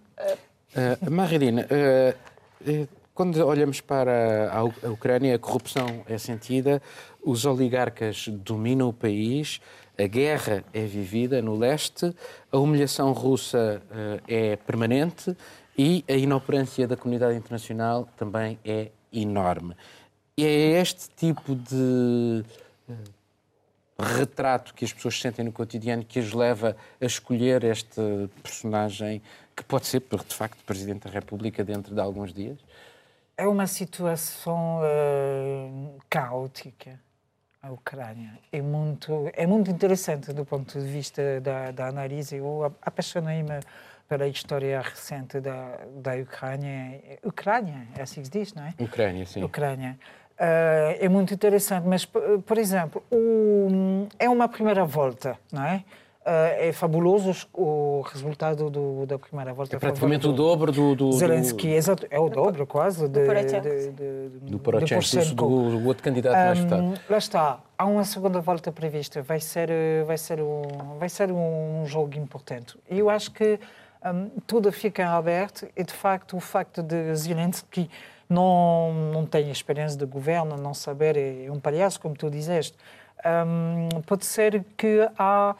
Uh, 0.74 1.10
Marilina, 1.10 1.66
uh, 1.66 2.88
quando 3.14 3.44
olhamos 3.44 3.80
para 3.80 4.50
a 4.52 4.62
Ucrânia, 4.90 5.34
a 5.34 5.38
corrupção 5.38 6.04
é 6.06 6.18
sentida, 6.18 6.80
os 7.22 7.44
oligarcas 7.44 8.28
dominam 8.28 8.88
o 8.90 8.92
país, 8.92 9.60
a 9.98 10.06
guerra 10.06 10.62
é 10.72 10.84
vivida 10.84 11.40
no 11.40 11.56
leste, 11.56 12.14
a 12.52 12.58
humilhação 12.58 13.12
russa 13.12 13.82
uh, 13.90 14.22
é 14.28 14.56
permanente 14.56 15.36
e 15.76 16.04
a 16.08 16.12
inoperância 16.12 16.86
da 16.86 16.96
comunidade 16.96 17.36
internacional 17.36 18.06
também 18.16 18.58
é 18.64 18.90
enorme. 19.12 19.76
E 20.36 20.44
é 20.44 20.80
este 20.80 21.08
tipo 21.10 21.54
de 21.54 22.44
retrato 23.98 24.74
que 24.74 24.84
as 24.84 24.92
pessoas 24.92 25.18
sentem 25.18 25.44
no 25.44 25.52
cotidiano 25.52 26.04
que 26.04 26.18
as 26.18 26.32
leva 26.32 26.76
a 27.00 27.04
escolher 27.04 27.64
este 27.64 28.28
personagem 28.42 29.22
que 29.54 29.64
pode 29.64 29.86
ser, 29.86 30.00
de 30.00 30.34
facto, 30.34 30.62
Presidente 30.64 31.04
da 31.08 31.10
República 31.10 31.64
dentro 31.64 31.94
de 31.94 32.00
alguns 32.00 32.32
dias? 32.32 32.58
É 33.38 33.46
uma 33.46 33.66
situação 33.66 34.80
eh, 34.82 35.70
caótica 36.10 37.00
a 37.62 37.72
Ucrânia. 37.72 38.38
É 38.52 38.60
muito, 38.60 39.30
é 39.32 39.46
muito 39.46 39.70
interessante 39.70 40.32
do 40.32 40.44
ponto 40.44 40.78
de 40.78 40.86
vista 40.86 41.40
da, 41.40 41.70
da 41.70 41.88
análise. 41.88 42.36
Eu 42.36 42.64
ap- 42.64 42.78
apaixonei-me 42.82 43.60
pela 44.08 44.26
história 44.28 44.80
recente 44.80 45.40
da, 45.40 45.78
da 46.02 46.14
Ucrânia. 46.16 47.00
Ucrânia, 47.24 47.86
é 47.96 48.02
assim 48.02 48.20
que 48.20 48.26
se 48.26 48.32
diz, 48.32 48.54
não 48.54 48.64
é? 48.64 48.74
Ucrânia, 48.80 49.26
sim. 49.26 49.42
Ucrânia. 49.42 49.98
Eh, 50.38 50.98
é 51.00 51.08
muito 51.08 51.32
interessante, 51.34 51.84
mas, 51.88 52.04
por 52.04 52.58
exemplo, 52.58 53.02
o- 53.10 54.06
é 54.18 54.28
uma 54.28 54.48
primeira 54.48 54.84
volta, 54.84 55.38
não 55.50 55.64
é? 55.64 55.82
Eh, 56.24 56.68
é 56.68 56.72
fabuloso 56.72 57.30
os- 57.30 57.48
o 57.54 58.02
resultado 58.12 58.68
do, 58.68 59.06
da 59.06 59.18
primeira 59.18 59.54
volta. 59.54 59.76
É 59.76 59.78
praticamente 59.78 60.26
o 60.26 60.32
do- 60.32 60.36
dobro 60.36 60.70
do, 60.72 60.94
do, 60.94 61.10
do, 61.10 61.12
Zelensky, 61.12 61.68
exato, 61.68 62.06
é 62.10 62.18
o 62.20 62.28
dobro 62.28 62.66
quase 62.66 63.08
de, 63.08 63.24
Poroshenko, 63.24 63.60
de, 63.62 63.80
sim. 63.80 63.92
de, 63.92 64.28
de, 64.28 64.38
do 64.50 64.58
Poroshenko, 64.58 65.00
do, 65.00 65.10
Poroshenko. 65.10 65.34
do, 65.48 65.78
do 65.80 65.86
outro 65.88 66.02
candidato 66.02 66.34
mais 66.36 66.58
votado. 66.58 66.94
Lá 67.08 67.18
está, 67.18 67.60
há 67.78 67.86
uma 67.86 68.04
segunda 68.04 68.40
volta 68.40 68.70
prevista, 68.70 69.22
vai 69.22 69.40
ser, 69.40 69.70
vai 70.04 70.18
ser, 70.18 70.40
um, 70.42 70.98
vai 70.98 71.08
ser 71.08 71.32
um 71.32 71.84
jogo 71.86 72.16
importante. 72.18 72.76
E 72.90 72.98
eu 72.98 73.08
acho 73.08 73.30
que 73.30 73.58
hum, 74.12 74.30
tudo 74.46 74.70
fica 74.72 75.08
aberto 75.10 75.66
e, 75.76 75.82
de 75.84 75.92
facto, 75.92 76.36
o 76.36 76.40
facto 76.40 76.82
de 76.82 77.14
Zelensky 77.14 77.90
não, 78.28 78.92
não 79.12 79.26
ter 79.26 79.40
experiência 79.48 79.98
de 79.98 80.04
governo, 80.06 80.56
não 80.56 80.74
saber, 80.74 81.16
é 81.16 81.50
um 81.50 81.60
palhaço, 81.60 82.00
como 82.00 82.14
tu 82.16 82.30
dizeste, 82.30 82.76
hum, 83.24 83.88
pode 84.06 84.24
ser 84.26 84.64
que 84.76 85.08
há 85.18 85.54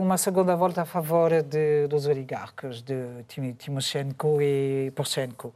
uma 0.00 0.18
segunda 0.18 0.54
volta 0.56 0.82
a 0.82 0.84
favor 0.84 1.30
de, 1.42 1.86
dos 1.86 2.06
oligarcas, 2.06 2.82
de 2.82 3.22
Tim- 3.28 3.52
Timoshenko 3.52 4.42
e 4.42 4.90
Poroshenko. 4.94 5.54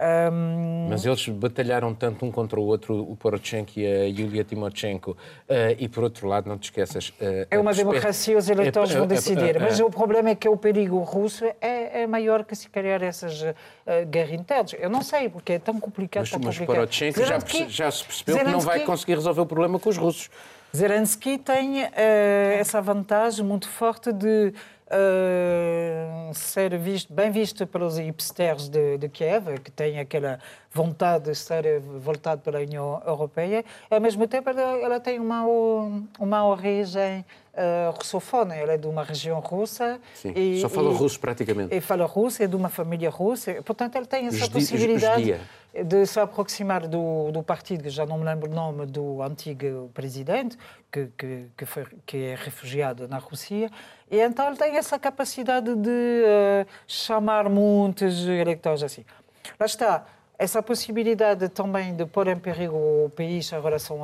Hum, 0.00 0.88
Mas 0.90 1.06
eles 1.06 1.28
batalharam 1.28 1.94
tanto 1.94 2.24
um 2.26 2.30
contra 2.32 2.58
o 2.58 2.64
outro, 2.64 3.00
o 3.00 3.16
Poroshenko 3.16 3.72
e 3.78 3.86
a 3.86 4.04
Yulia 4.06 4.42
Timoshenko. 4.42 5.16
Eh, 5.48 5.76
e, 5.78 5.88
por 5.88 6.02
outro 6.02 6.26
lado, 6.26 6.48
não 6.48 6.58
te 6.58 6.64
esqueças... 6.64 7.12
eh, 7.20 7.46
É 7.50 7.56
uma 7.58 7.70
perspe- 7.70 7.84
democracia, 7.84 8.36
os 8.36 8.48
eleitores 8.48 8.90
eh, 8.90 8.94
vão 8.94 9.04
eh, 9.04 9.06
decidir. 9.08 9.56
eh, 9.56 9.58
Mas 9.60 9.78
eh, 9.78 9.84
o 9.84 9.90
problema 9.90 10.30
é 10.30 10.34
que 10.34 10.48
o 10.48 10.56
perigo 10.56 10.98
russo 10.98 11.44
é, 11.60 12.02
é 12.02 12.06
maior 12.08 12.44
que, 12.44 12.56
se 12.56 12.68
calhar, 12.68 13.02
essas 13.04 13.40
uh, 13.42 13.54
guerras 14.10 14.32
internas. 14.32 14.74
Eu 14.78 14.90
não 14.90 15.00
sei, 15.02 15.28
porque 15.28 15.52
é 15.54 15.58
tão 15.60 15.78
complicado, 15.78 16.22
Mas, 16.22 16.30
tão 16.30 16.40
mas 16.42 16.58
complicado. 16.58 16.76
Poroshenko 16.86 17.20
já, 17.20 17.26
Zelensky- 17.26 17.68
já 17.68 17.90
se 17.90 18.04
percebeu 18.04 18.36
que 18.38 18.44
não 18.44 18.50
vai 18.52 18.60
Zelensky- 18.62 18.86
conseguir 18.86 19.14
resolver 19.14 19.40
o 19.42 19.46
problema 19.46 19.78
com 19.78 19.88
os 19.88 19.96
russos. 19.96 20.28
Zelensky 20.76 21.38
tem 21.38 21.84
eh, 21.84 22.56
essa 22.58 22.82
vantagem 22.82 23.44
muito 23.44 23.68
forte 23.68 24.12
de 24.12 24.52
eh, 24.96 26.30
ser 26.32 26.76
visto, 26.78 27.12
bem 27.12 27.30
visto 27.30 27.66
pelos 27.66 27.98
hipsters 27.98 28.68
de, 28.68 28.96
de 28.98 29.08
Kiev, 29.08 29.58
que 29.62 29.70
têm 29.70 29.98
aquela 29.98 30.38
vontade 30.72 31.24
de 31.24 31.34
ser 31.34 31.80
voltado 31.80 32.40
pela 32.42 32.58
União 32.60 33.02
Europeia, 33.06 33.64
ao 33.90 34.00
mesmo 34.00 34.26
tempo 34.26 34.50
ela, 34.50 34.62
ela 34.78 35.00
tem 35.00 35.18
uma, 35.18 35.44
uma 36.18 36.46
origem 36.46 37.24
eh, 37.54 37.90
russofona, 37.96 38.54
ela 38.56 38.72
é 38.72 38.76
de 38.76 38.86
uma 38.86 39.02
região 39.04 39.38
russa. 39.40 40.00
Sim, 40.14 40.32
e- 40.34 40.60
só 40.60 40.68
fala 40.68 40.90
e- 40.90 40.94
russo 40.94 41.18
praticamente. 41.20 41.74
e 41.74 41.80
fala 41.80 42.06
russo, 42.06 42.42
é 42.42 42.46
de 42.46 42.56
uma 42.56 42.68
família 42.68 43.10
russa, 43.10 43.54
portanto 43.64 43.96
ele 43.96 44.06
tem 44.06 44.26
essa 44.26 44.48
possibilidade. 44.50 45.40
De 45.82 46.06
se 46.06 46.20
aproximar 46.20 46.86
do, 46.86 47.32
do 47.32 47.42
partido, 47.42 47.82
que 47.82 47.90
já 47.90 48.06
não 48.06 48.18
me 48.18 48.24
lembro 48.24 48.50
o 48.50 48.54
nome 48.54 48.86
do 48.86 49.22
antigo 49.22 49.90
presidente, 49.92 50.56
que, 50.90 51.08
que, 51.18 51.46
que, 51.56 51.66
foi, 51.66 51.86
que 52.06 52.16
é 52.16 52.34
refugiado 52.36 53.08
na 53.08 53.18
Rússia, 53.18 53.70
e 54.10 54.20
então 54.20 54.46
ele 54.46 54.56
tem 54.56 54.76
essa 54.76 54.98
capacidade 54.98 55.74
de 55.74 56.22
eh, 56.24 56.66
chamar 56.86 57.48
muitos 57.48 58.26
eleitores 58.26 58.82
assim. 58.82 59.04
Lá 59.58 59.66
está, 59.66 60.06
essa 60.38 60.62
possibilidade 60.62 61.48
também 61.48 61.94
de 61.94 62.06
pôr 62.06 62.28
em 62.28 62.38
perigo 62.38 62.76
o 62.76 63.10
país 63.10 63.52
em 63.52 63.60
relação 63.60 64.00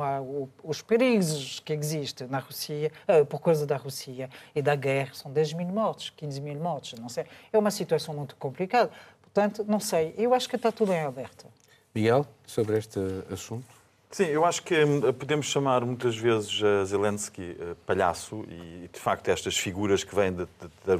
aos 0.63 0.81
perigos 0.81 1.59
que 1.59 1.73
existem 1.73 2.27
na 2.27 2.39
Rússia, 2.39 2.91
eh, 3.07 3.23
por 3.23 3.39
causa 3.39 3.65
da 3.65 3.77
Rússia 3.77 4.29
e 4.55 4.61
da 4.61 4.75
guerra, 4.75 5.11
são 5.13 5.31
10 5.31 5.53
mil 5.53 5.67
mortos, 5.67 6.09
15 6.15 6.39
mil 6.41 6.55
mortos, 6.55 6.93
não 6.99 7.09
sei. 7.09 7.25
É 7.51 7.57
uma 7.57 7.71
situação 7.71 8.13
muito 8.13 8.35
complicada. 8.37 8.91
Portanto, 9.21 9.65
não 9.67 9.79
sei, 9.79 10.13
eu 10.17 10.33
acho 10.33 10.49
que 10.49 10.55
está 10.55 10.71
tudo 10.71 10.93
em 10.93 11.01
aberto. 11.01 11.45
Miguel, 11.93 12.25
sobre 12.45 12.77
este 12.77 12.99
assunto? 13.31 13.65
Sim, 14.09 14.25
eu 14.25 14.43
acho 14.43 14.61
que 14.63 14.75
hum, 14.83 14.99
podemos 15.13 15.45
chamar 15.45 15.85
muitas 15.85 16.17
vezes 16.17 16.61
a 16.61 16.83
Zelensky 16.83 17.55
eh, 17.57 17.75
palhaço 17.85 18.43
e, 18.49 18.89
de 18.91 18.99
facto, 18.99 19.29
estas 19.29 19.57
figuras 19.57 20.03
que 20.03 20.13
vêm 20.13 20.33
da- 20.33 20.47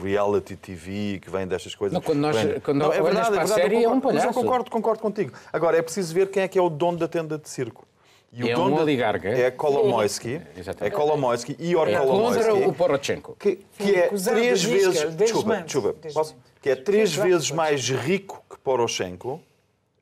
reality 0.01 0.55
TV, 0.55 1.19
que 1.21 1.29
vêm 1.29 1.45
destas 1.45 1.75
coisas. 1.75 1.93
Não, 1.93 2.01
quando 2.01 2.19
nós- 2.19 2.35
vêm- 2.37 2.59
quando 2.61 2.81
é 2.83 2.87
olhas 2.87 3.03
verdade, 3.03 3.13
para 3.13 3.23
a 3.23 3.27
é 3.43 3.45
verdade, 3.47 3.61
série, 3.61 3.75
eu 3.75 3.81
é 3.81 3.87
um 3.89 3.95
concordo, 3.95 4.15
mas 4.15 4.23
palhaço. 4.23 4.39
eu 4.39 4.43
concordo, 4.43 4.71
concordo 4.71 5.01
contigo. 5.01 5.33
Agora, 5.51 5.77
é 5.77 5.81
preciso 5.81 6.13
ver 6.13 6.29
quem 6.29 6.43
é 6.43 6.47
que 6.47 6.57
é 6.57 6.61
o 6.61 6.69
dono 6.69 6.97
da 6.97 7.07
tenda 7.07 7.37
de 7.37 7.49
circo. 7.49 7.85
E 8.31 8.49
É 8.49 8.53
o 8.53 8.55
dono 8.55 8.71
um 8.71 8.75
da- 8.77 8.83
oligarca. 8.83 9.27
É 9.27 9.51
Kolomoisky. 9.51 10.41
Exatamente. 10.55 10.93
É 10.93 10.97
Kolomoisky, 10.97 11.57
Igor 11.59 11.89
É 11.89 11.97
Kolomoisky. 11.97 12.43
contra 12.49 12.67
o 12.69 12.73
Poroshenko. 12.73 13.35
que, 13.37 13.55
que 13.77 13.83
Sim, 13.83 13.91
é 13.91 14.07
três 14.07 14.63
vezes, 14.63 15.15
desculpa, 15.15 15.57
desculpa, 15.63 15.95
que 16.61 16.69
é 16.69 16.75
três 16.77 17.13
vezes 17.13 17.51
mais 17.51 17.89
rico 17.89 18.41
que 18.49 18.57
Poroshenko. 18.59 19.41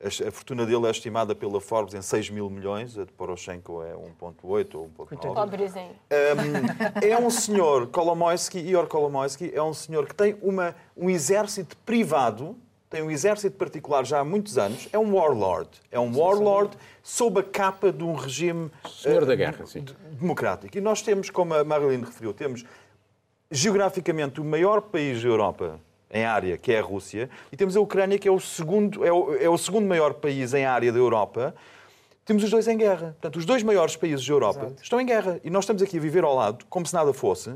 A 0.02 0.32
fortuna 0.32 0.66
dele 0.66 0.88
é 0.88 0.90
estimada 0.92 1.36
pela 1.36 1.60
Forbes 1.60 1.94
em 1.94 2.02
6 2.02 2.30
mil 2.30 2.50
milhões, 2.50 2.98
a 2.98 3.04
de 3.04 3.12
Poroshenko 3.12 3.84
é 3.84 3.92
1,8 3.94 4.76
ou 4.76 4.90
1,9. 4.98 5.34
Pobrezinho. 5.34 5.92
Um, 6.10 7.06
é 7.06 7.18
um 7.20 7.30
senhor, 7.30 7.88
Kolomoisky, 7.88 8.60
Igor 8.60 8.88
Kolomoisky, 8.88 9.52
é 9.54 9.62
um 9.62 9.74
senhor 9.74 10.08
que 10.08 10.16
tem 10.16 10.38
uma, 10.42 10.74
um 10.96 11.10
exército 11.10 11.76
privado, 11.86 12.56
tem 12.90 13.04
um 13.04 13.12
exército 13.12 13.58
particular 13.58 14.06
já 14.06 14.20
há 14.20 14.24
muitos 14.24 14.58
anos, 14.58 14.88
é 14.94 14.98
um 14.98 15.14
warlord. 15.18 15.70
É 15.92 16.00
um 16.00 16.18
warlord 16.18 16.78
sob 17.04 17.42
a 17.42 17.44
capa 17.44 17.92
de 17.92 18.02
um 18.04 18.14
regime 18.14 18.72
Senhor 18.90 19.26
da 19.26 19.36
guerra, 19.36 19.66
sim. 19.66 19.82
de- 19.82 19.94
democrático. 20.18 20.78
E 20.78 20.80
nós 20.80 21.02
temos, 21.02 21.30
como 21.30 21.54
a 21.54 21.64
Marilyn 21.66 22.06
referiu, 22.06 22.34
temos 22.34 22.64
geograficamente 23.52 24.40
o 24.40 24.46
maior 24.46 24.80
país 24.82 25.22
da 25.22 25.28
Europa 25.28 25.78
em 26.12 26.26
área, 26.26 26.58
que 26.58 26.72
é 26.72 26.80
a 26.80 26.82
Rússia, 26.82 27.30
e 27.52 27.58
temos 27.58 27.76
a 27.76 27.80
Ucrânia, 27.80 28.18
que 28.18 28.28
é 28.28 28.32
o 28.32 28.40
segundo, 28.40 29.06
é 29.06 29.12
o, 29.12 29.36
é 29.36 29.50
o 29.50 29.58
segundo 29.58 29.88
maior 29.88 30.16
país 30.16 30.54
em 30.54 30.66
área 30.66 30.92
da 30.92 30.98
Europa. 30.98 31.54
Temos 32.26 32.44
os 32.44 32.50
dois 32.50 32.68
em 32.68 32.78
guerra. 32.78 33.16
Portanto, 33.20 33.38
os 33.38 33.46
dois 33.46 33.64
maiores 33.64 33.96
países 33.96 34.26
da 34.26 34.34
Europa 34.34 34.74
estão 34.82 35.00
em 35.00 35.06
guerra. 35.06 35.40
E 35.44 35.50
nós 35.50 35.64
estamos 35.64 35.82
aqui 35.82 35.98
a 35.98 36.02
viver 36.02 36.24
ao 36.24 36.36
lado, 36.36 36.66
como 36.70 36.86
se 36.86 36.94
nada 36.94 37.14
fosse, 37.14 37.54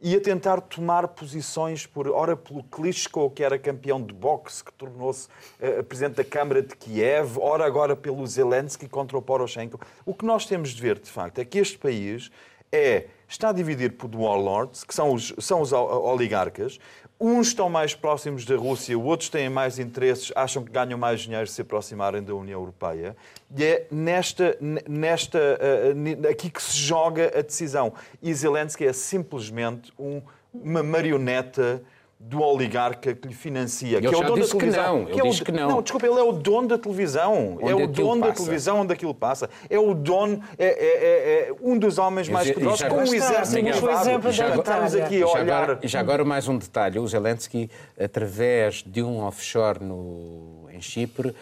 e 0.00 0.16
a 0.16 0.20
tentar 0.20 0.60
tomar 0.60 1.06
posições 1.08 1.86
por, 1.86 2.08
ora 2.08 2.36
pelo 2.36 2.64
Klitschko, 2.64 3.30
que 3.30 3.42
era 3.44 3.56
campeão 3.56 4.02
de 4.02 4.12
boxe, 4.12 4.64
que 4.64 4.72
tornou-se 4.72 5.28
eh, 5.60 5.80
presidente 5.82 6.16
da 6.16 6.24
Câmara 6.24 6.60
de 6.60 6.74
Kiev, 6.74 7.38
ora 7.38 7.64
agora 7.64 7.94
pelo 7.94 8.26
Zelensky 8.26 8.88
contra 8.88 9.16
o 9.16 9.22
Poroshenko. 9.22 9.80
O 10.04 10.12
que 10.12 10.24
nós 10.24 10.44
temos 10.44 10.70
de 10.70 10.82
ver, 10.82 10.98
de 10.98 11.08
facto, 11.08 11.38
é 11.38 11.44
que 11.44 11.56
este 11.56 11.78
país 11.78 12.32
é 12.72 13.06
está 13.28 13.50
dividido 13.52 13.94
por 13.94 14.14
warlords, 14.14 14.84
que 14.84 14.94
são 14.94 15.12
os, 15.12 15.32
são 15.38 15.60
os 15.60 15.72
oligarcas. 15.72 16.78
Uns 17.24 17.46
estão 17.46 17.70
mais 17.70 17.94
próximos 17.94 18.44
da 18.44 18.56
Rússia, 18.56 18.98
outros 18.98 19.28
têm 19.28 19.48
mais 19.48 19.78
interesses, 19.78 20.32
acham 20.34 20.64
que 20.64 20.72
ganham 20.72 20.98
mais 20.98 21.20
dinheiro 21.20 21.46
se 21.46 21.62
aproximarem 21.62 22.20
da 22.20 22.34
União 22.34 22.58
Europeia. 22.58 23.16
E 23.56 23.62
é 23.62 23.86
nesta, 23.92 24.58
nesta, 24.88 25.38
uh, 25.38 26.28
aqui 26.28 26.50
que 26.50 26.60
se 26.60 26.76
joga 26.76 27.30
a 27.38 27.40
decisão. 27.40 27.92
E 28.20 28.34
Zelensky 28.34 28.84
é 28.84 28.92
simplesmente 28.92 29.92
um, 29.96 30.20
uma 30.52 30.82
marioneta 30.82 31.80
do 32.24 32.40
oligarca 32.40 33.14
que 33.14 33.28
lhe 33.28 33.34
financia, 33.34 33.98
ele 33.98 34.08
que 34.08 34.14
é 34.14 34.16
o 34.16 34.22
dono 34.22 34.40
da 34.40 34.46
televisão. 34.48 34.98
Não, 35.02 35.08
ele 35.08 35.20
é 35.20 35.24
o, 35.24 35.44
que 35.44 35.52
não. 35.52 35.68
Não, 35.68 35.82
desculpa, 35.82 36.06
ele 36.06 36.18
é 36.18 36.22
o 36.22 36.32
dono 36.32 36.68
da 36.68 36.78
televisão. 36.78 37.58
Onde 37.60 37.70
é 37.70 37.74
o 37.74 37.86
dono 37.86 38.20
passa. 38.20 38.32
da 38.32 38.36
televisão 38.38 38.80
onde 38.80 38.92
aquilo 38.92 39.14
passa. 39.14 39.50
É 39.68 39.78
o 39.78 39.92
dono, 39.92 40.40
é, 40.56 40.66
é, 40.66 40.68
é, 40.68 41.48
é 41.48 41.54
um 41.60 41.76
dos 41.76 41.98
homens 41.98 42.28
mais 42.28 42.50
poderosos, 42.50 42.80
já 42.80 42.88
com 42.88 42.96
um 42.96 43.00
agora- 43.00 43.16
exército 43.16 44.22
da 44.22 44.30
Já 44.30 44.54
Estamos 44.56 44.94
aqui 44.94 45.16
a 45.16 45.18
E 45.18 45.20
já, 45.20 45.26
olhar... 45.26 45.62
agora, 45.62 45.80
já 45.82 46.00
agora 46.00 46.24
mais 46.24 46.48
um 46.48 46.56
detalhe. 46.56 46.98
O 46.98 47.06
Zelensky, 47.06 47.68
através 48.00 48.82
de 48.86 49.02
um 49.02 49.20
offshore 49.20 49.82
no, 49.84 50.68
em 50.72 50.80
Chipre, 50.80 51.34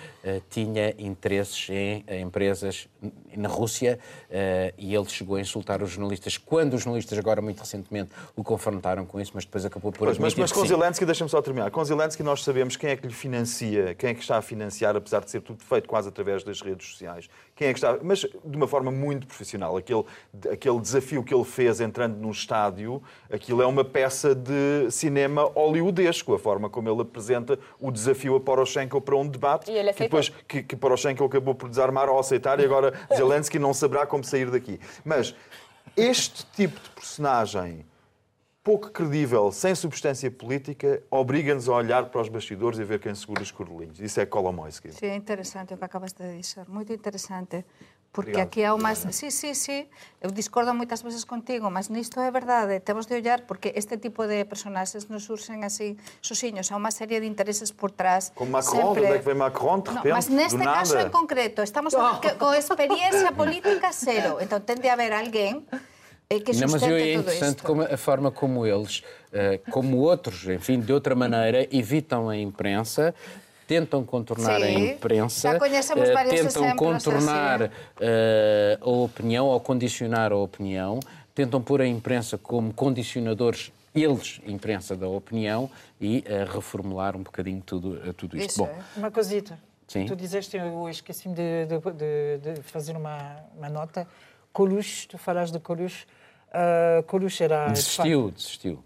tinha 0.49 0.95
interesses 0.99 1.69
em, 1.71 2.05
em 2.09 2.23
empresas 2.23 2.89
na 3.37 3.49
Rússia 3.49 3.99
eh, 4.31 4.75
e 4.79 4.95
ele 4.95 5.07
chegou 5.09 5.37
a 5.37 5.41
insultar 5.41 5.83
os 5.83 5.91
jornalistas. 5.91 6.37
Quando 6.37 6.75
os 6.75 6.83
jornalistas, 6.83 7.19
agora 7.19 7.41
muito 7.41 7.61
recentemente, 7.61 8.11
o 8.37 8.45
confrontaram 8.45 9.07
com 9.07 9.21
isso, 9.21 9.33
mas 9.35 9.45
depois 9.45 9.65
acabou 9.65 9.93
por 9.93 10.07
Pois, 10.07 10.19
mas, 10.19 10.35
mas 10.35 10.53
com. 10.53 10.65
Zelensky, 10.65 11.05
deixa-me 11.05 11.31
só 11.31 11.41
terminar. 11.41 11.71
Com 11.71 11.85
Zelensky 11.85 12.23
nós 12.23 12.43
sabemos 12.43 12.77
quem 12.77 12.91
é 12.91 12.97
que 12.97 13.07
lhe 13.07 13.13
financia, 13.13 13.95
quem 13.95 14.11
é 14.11 14.15
que 14.15 14.21
está 14.21 14.37
a 14.37 14.43
financiar, 14.43 14.97
apesar 14.97 15.21
de 15.21 15.31
ser 15.31 15.41
tudo 15.41 15.63
feito 15.63 15.89
quase 15.89 16.09
através 16.09 16.45
das 16.45 16.61
redes 16.61 16.89
sociais. 16.89 17.29
Quem 17.55 17.69
é 17.69 17.73
que 17.73 17.79
está, 17.79 17.99
mas 18.03 18.21
de 18.21 18.57
uma 18.57 18.67
forma 18.67 18.91
muito 18.91 19.27
profissional. 19.27 19.77
Aquele, 19.77 20.05
aquele 20.53 20.81
desafio 20.81 21.23
que 21.23 21.35
ele 21.35 21.45
fez 21.45 21.81
entrando 21.81 22.17
num 22.17 22.31
estádio, 22.31 23.03
aquilo 23.31 23.63
é 23.63 23.67
uma 23.67 23.85
peça 23.85 24.35
de 24.35 24.91
cinema 24.91 25.45
hollywoodesco, 25.45 26.35
a 26.35 26.39
forma 26.39 26.69
como 26.69 26.89
ele 26.89 27.03
apresenta 27.03 27.59
o 27.79 27.91
desafio 27.91 28.37
a 28.37 28.41
Poroshenko 28.41 29.01
para 29.01 29.17
um 29.17 29.27
debate 29.27 29.71
E 29.71 29.75
ele 29.75 29.85
que 29.85 29.91
aceitou. 29.91 30.10
Depois 30.11 30.29
que, 30.49 30.65
que 30.65 30.75
Poroshenko 30.75 31.25
acabou 31.25 31.55
por 31.55 31.69
desarmar 31.69 32.09
ao 32.09 32.19
aceitar 32.19 32.59
e 32.59 32.65
agora 32.65 32.93
Zelensky 33.15 33.61
não 33.61 33.73
saberá 33.73 34.05
como 34.05 34.25
sair 34.25 34.51
daqui. 34.51 34.81
Mas 35.05 35.35
este 35.97 36.45
tipo 36.47 36.81
de 36.81 36.91
personagem 36.91 37.87
pouco 38.63 38.91
credível, 38.91 39.51
sem 39.53 39.75
substância 39.75 40.31
política, 40.31 41.03
obriga-nos 41.11 41.69
a 41.69 41.73
olhar 41.75 42.07
para 42.07 42.21
os 42.21 42.29
bastidores 42.29 42.79
e 42.79 42.85
ver 42.85 42.99
quem 42.99 43.15
segura 43.15 43.43
os 43.43 43.51
cordelinhos. 43.51 44.01
Isso 44.01 44.21
é 44.21 44.27
Kolomoisky. 44.27 44.93
Sí, 44.93 45.07
é 45.07 45.15
interesante 45.15 45.73
o 45.73 45.79
que 45.79 45.85
acabas 45.85 46.13
de 46.13 46.37
dizer, 46.37 46.69
moito 46.69 46.93
interesante. 46.93 47.65
Porque 48.13 48.31
Obrigado. 48.33 48.49
aquí 48.49 48.65
há 48.65 48.75
umas... 48.75 49.07
Sí, 49.11 49.31
sí, 49.31 49.55
sí, 49.55 49.87
eu 50.19 50.35
discordo 50.35 50.75
moitas 50.75 51.07
veces 51.07 51.23
contigo, 51.23 51.71
mas 51.71 51.95
nisto 51.95 52.19
é 52.19 52.27
verdade, 52.35 52.83
temos 52.83 53.07
de 53.07 53.15
ollar 53.15 53.47
porque 53.47 53.71
este 53.79 54.03
tipo 54.03 54.27
de 54.27 54.43
personaxes 54.43 55.07
non 55.07 55.23
surxen 55.23 55.63
así 55.63 55.95
sosiños, 56.19 56.75
há 56.75 56.77
unha 56.77 56.91
serie 56.91 57.23
de 57.23 57.31
intereses 57.31 57.71
por 57.71 57.95
trás. 57.95 58.35
Como 58.35 58.59
Macron, 58.59 58.99
de 58.99 59.07
onde 59.07 59.15
é 59.15 59.23
que 59.23 59.27
vem 59.31 59.39
Macron, 59.39 59.79
de 59.87 59.95
No, 59.95 60.03
repente, 60.03 60.11
mas 60.11 60.27
neste 60.27 60.59
caso 60.59 60.99
nada? 60.99 61.07
en 61.07 61.11
concreto, 61.15 61.63
estamos 61.63 61.95
falando 61.95 62.19
que, 62.19 62.35
con 62.35 62.51
experiencia 62.59 63.31
política 63.31 63.95
cero. 63.95 64.39
Entón, 64.43 64.67
ten 64.67 64.83
de 64.83 64.91
haber 64.91 65.15
alguén 65.15 65.63
eh, 66.27 66.43
que 66.43 66.51
Não, 66.59 66.67
mas 66.67 66.83
eu, 66.83 66.99
é 66.99 67.15
interessante 67.15 67.63
como 67.63 67.87
a 67.87 67.95
forma 67.95 68.35
como 68.35 68.67
eles, 68.67 69.07
eh, 69.31 69.63
como 69.71 70.03
outros, 70.03 70.51
enfim, 70.51 70.83
de 70.83 70.91
outra 70.91 71.15
maneira, 71.15 71.63
evitam 71.71 72.27
a 72.27 72.35
imprensa, 72.35 73.15
tentam 73.71 74.05
contornar 74.05 74.57
a 74.57 74.67
Sim, 74.67 74.91
imprensa, 74.95 75.53
já 75.53 75.57
conhecemos 75.57 76.09
eh, 76.09 76.25
tentam 76.25 76.75
contornar 76.75 77.63
assim. 77.63 77.73
eh, 78.01 78.77
a 78.81 78.91
opinião 78.91 79.47
ou 79.47 79.61
condicionar 79.61 80.33
a 80.33 80.37
opinião, 80.37 80.99
tentam 81.33 81.63
pôr 81.63 81.81
a 81.81 81.87
imprensa 81.87 82.37
como 82.37 82.75
condicionadores, 82.75 83.71
eles, 83.95 84.41
imprensa 84.45 84.97
da 84.97 85.07
opinião, 85.07 85.71
e 86.01 86.25
eh, 86.27 86.45
reformular 86.53 87.15
um 87.17 87.23
bocadinho 87.23 87.63
tudo, 87.65 88.13
tudo 88.15 88.37
isto. 88.37 88.51
Isso 88.51 88.59
Bom, 88.59 88.67
é. 88.67 88.99
Uma 88.99 89.09
cosita. 89.13 89.57
Sim. 89.87 90.05
Tu 90.05 90.17
dizeste, 90.17 90.57
eu 90.57 90.89
esqueci-me 90.89 91.37
de, 91.37 91.67
de- 91.67 92.55
de- 92.55 92.63
fazer 92.63 92.97
uma, 92.97 93.37
uma 93.57 93.69
nota. 93.69 94.05
Coluche, 94.53 95.07
tu 95.07 95.17
falaste 95.17 95.53
de 95.53 95.61
Coluche. 95.61 96.07
Uh, 96.49 97.05
Coluche 97.05 97.45
era. 97.45 97.67
de 97.67 97.73
desistiu, 97.75 98.33
desistiu. 98.33 98.83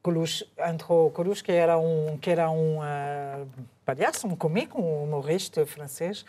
Coluche 0.00 0.46
entrou. 0.64 1.10
Coluche, 1.10 1.42
que 1.42 1.50
era 1.50 1.76
um, 1.76 2.16
que 2.18 2.30
era 2.30 2.48
um 2.50 2.78
uh, 2.78 3.48
palhaço, 3.88 4.26
um 4.26 4.36
comico, 4.36 4.78
um 4.82 5.04
humorista 5.04 5.64
francês. 5.64 6.20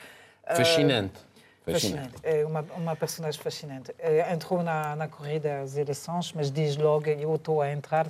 uh, 0.49 0.55
Fascinante. 0.55 1.19
Fascinante. 1.65 2.13
É 2.23 2.45
uma, 2.45 2.61
uma 2.77 2.95
personagem 2.95 3.39
fascinante. 3.39 3.93
Eh, 3.99 4.33
Entrou 4.33 4.63
na, 4.63 4.95
na 4.95 5.07
corrida 5.07 5.59
às 5.61 5.75
eleições, 5.77 6.31
mas 6.33 6.49
diz 6.49 6.77
logo: 6.77 7.07
eu 7.07 7.35
estou 7.35 7.61
a 7.61 7.69
entrar 7.71 8.07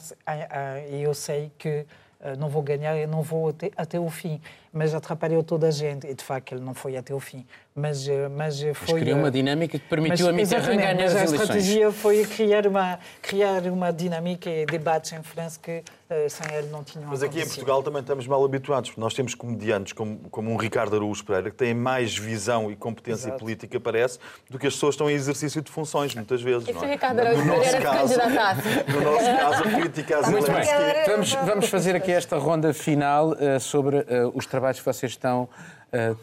e 0.89 1.01
eu 1.01 1.13
sei 1.13 1.51
que 1.57 1.85
eh, 2.21 2.35
não 2.37 2.47
vou 2.47 2.61
ganhar 2.61 2.95
e 2.95 3.05
não 3.05 3.21
vou 3.21 3.49
até, 3.49 3.71
até 3.75 3.99
o 3.99 4.09
fim. 4.09 4.39
Mas 4.71 4.93
atrapalhou 4.93 5.43
toda 5.43 5.67
a 5.67 5.71
gente. 5.71 6.07
E 6.07 6.13
de 6.13 6.23
facto, 6.23 6.53
ele 6.53 6.61
não 6.61 6.73
foi 6.73 6.95
até 6.95 7.13
o 7.13 7.19
fim. 7.19 7.45
Mas, 7.79 8.07
eh, 8.07 8.27
mas 8.29 8.61
eh, 8.61 8.67
Mas 8.67 8.77
foi. 8.89 8.99
criou 8.99 9.17
eh, 9.17 9.21
uma 9.21 9.31
dinâmica 9.31 9.79
que 9.79 9.85
permitiu 9.87 10.27
a 10.29 10.31
Mitterrand 10.33 10.75
ganhar 10.75 10.95
mas 10.95 11.03
as 11.05 11.15
a 11.15 11.17
eleições. 11.19 11.41
estratégia 11.41 11.91
foi 11.91 12.25
criar 12.25 12.67
uma, 12.67 12.99
criar 13.21 13.61
uma 13.67 13.91
dinâmica 13.93 14.49
e 14.49 14.65
debates 14.65 15.13
em 15.13 15.23
França 15.23 15.59
que 15.61 15.81
eh, 16.09 16.27
sem 16.29 16.45
ele 16.55 16.67
não 16.69 16.83
tinham 16.83 17.07
Mas 17.09 17.23
aqui 17.23 17.39
em. 17.39 17.45
Portugal 17.45 17.81
também 17.81 18.01
estamos 18.01 18.27
mal 18.27 18.43
habituados, 18.43 18.89
porque 18.89 19.01
nós 19.01 19.13
temos 19.13 19.33
comediantes 19.33 19.93
como, 19.93 20.17
como 20.29 20.51
um 20.51 20.57
Ricardo 20.57 20.95
Araújo 20.95 21.23
Pereira 21.23 21.49
que 21.51 21.55
têm 21.57 21.73
mais 21.73 22.17
visão 22.17 22.69
e 22.71 22.75
competência 22.75 23.27
Exato. 23.29 23.39
política, 23.39 23.79
parece, 23.79 24.19
do 24.49 24.59
que 24.59 24.67
as 24.67 24.73
pessoas 24.73 24.95
que 24.95 25.01
estão 25.01 25.09
em 25.09 25.13
exercício 25.13 25.61
de 25.61 25.71
funções, 25.71 26.13
muitas 26.15 26.41
vezes. 26.41 26.67
E 26.67 26.73
se 26.73 26.83
é? 26.85 26.87
Ricardo 26.91 27.19
Araújo 27.19 27.41
No 27.41 27.47
nosso 27.47 27.61
Pereira 27.71 27.81
caso- 27.81 28.15
candidatasse? 28.19 28.61
No 28.89 29.01
nosso 29.01 29.25
caso, 29.25 29.63
a 29.63 29.79
crítica 29.81 30.17
às 30.19 30.27
Muito 30.29 30.51
bem. 30.51 30.63
Zelensky. 30.63 31.09
Vamos, 31.11 31.33
vamos 31.33 31.69
fazer 31.69 31.95
aqui 31.95 32.11
esta 32.11 32.37
ronda 32.37 32.73
final 32.73 33.35
eh, 33.39 33.59
sobre 33.59 33.97
eh, 33.97 34.23
os 34.33 34.45
trabalhos 34.45 34.79
que 34.79 34.85
vocês 34.85 35.11
estão 35.11 35.47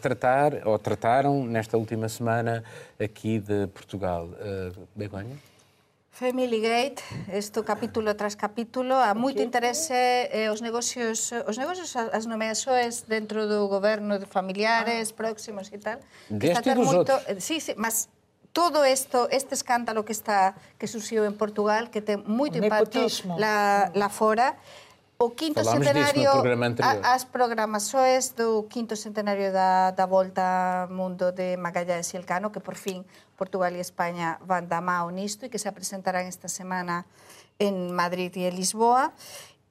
tratar 0.01 0.65
ou 0.65 0.77
trataram 0.79 1.45
nesta 1.45 1.77
última 1.77 2.07
semana 2.09 2.63
aqui 2.99 3.39
de 3.39 3.67
Portugal. 3.67 4.25
Uh, 4.27 4.87
Begonha? 4.95 5.35
Family 6.11 6.59
Gate, 6.61 7.03
isto 7.31 7.61
capítulo 7.63 8.11
tras 8.15 8.33
capítulo, 8.33 8.95
há 8.95 9.13
moito 9.13 9.39
interese 9.39 9.93
eh, 9.93 10.49
os 10.51 10.61
negocios, 10.61 11.29
os 11.45 11.57
negocios 11.59 11.95
as 11.95 12.25
nomeações 12.25 13.03
dentro 13.05 13.47
do 13.47 13.67
goberno 13.67 14.17
de 14.17 14.25
familiares 14.25 15.11
próximos 15.11 15.69
e 15.71 15.77
tal. 15.77 15.99
Deste 16.27 16.69
e 16.69 16.73
dos 16.73 16.85
moito- 16.91 17.11
outros. 17.13 17.43
Sí, 17.43 17.59
sí, 17.61 17.75
mas 17.77 18.09
todo 18.51 18.83
esto, 18.83 19.27
este 19.29 19.53
escándalo 19.53 20.01
que 20.03 20.11
está 20.11 20.55
que 20.79 20.87
surgiu 20.87 21.21
en 21.23 21.37
Portugal, 21.37 21.93
que 21.93 22.01
ten 22.01 22.25
moito 22.25 22.57
impacto 22.57 23.05
lá, 23.37 23.93
lá 23.93 24.09
fora, 24.09 24.57
o 25.19 25.31
quinto 25.31 25.63
Falámos 25.63 25.85
centenario, 25.85 26.29
as 27.03 27.25
programações 27.25 28.29
do 28.37 28.63
quinto 28.69 28.95
centenario 28.95 29.51
da, 29.51 29.91
da 29.91 30.05
Volta 30.05 30.85
ao 30.85 30.93
Mundo 30.93 31.31
de 31.31 31.57
Magalhães 31.57 32.13
e 32.13 32.17
Elcano, 32.17 32.51
que 32.51 32.59
por 32.59 32.75
fin 32.75 33.03
Portugal 33.35 33.73
e 33.73 33.81
España 33.81 34.37
van 34.45 34.69
da 34.69 34.79
mao 34.81 35.09
nisto 35.09 35.45
e 35.45 35.49
que 35.49 35.57
se 35.57 35.71
presentarán 35.73 36.29
esta 36.29 36.47
semana 36.47 37.09
en 37.57 37.93
Madrid 37.97 38.29
e 38.37 38.45
en 38.45 38.53
Lisboa. 38.53 39.13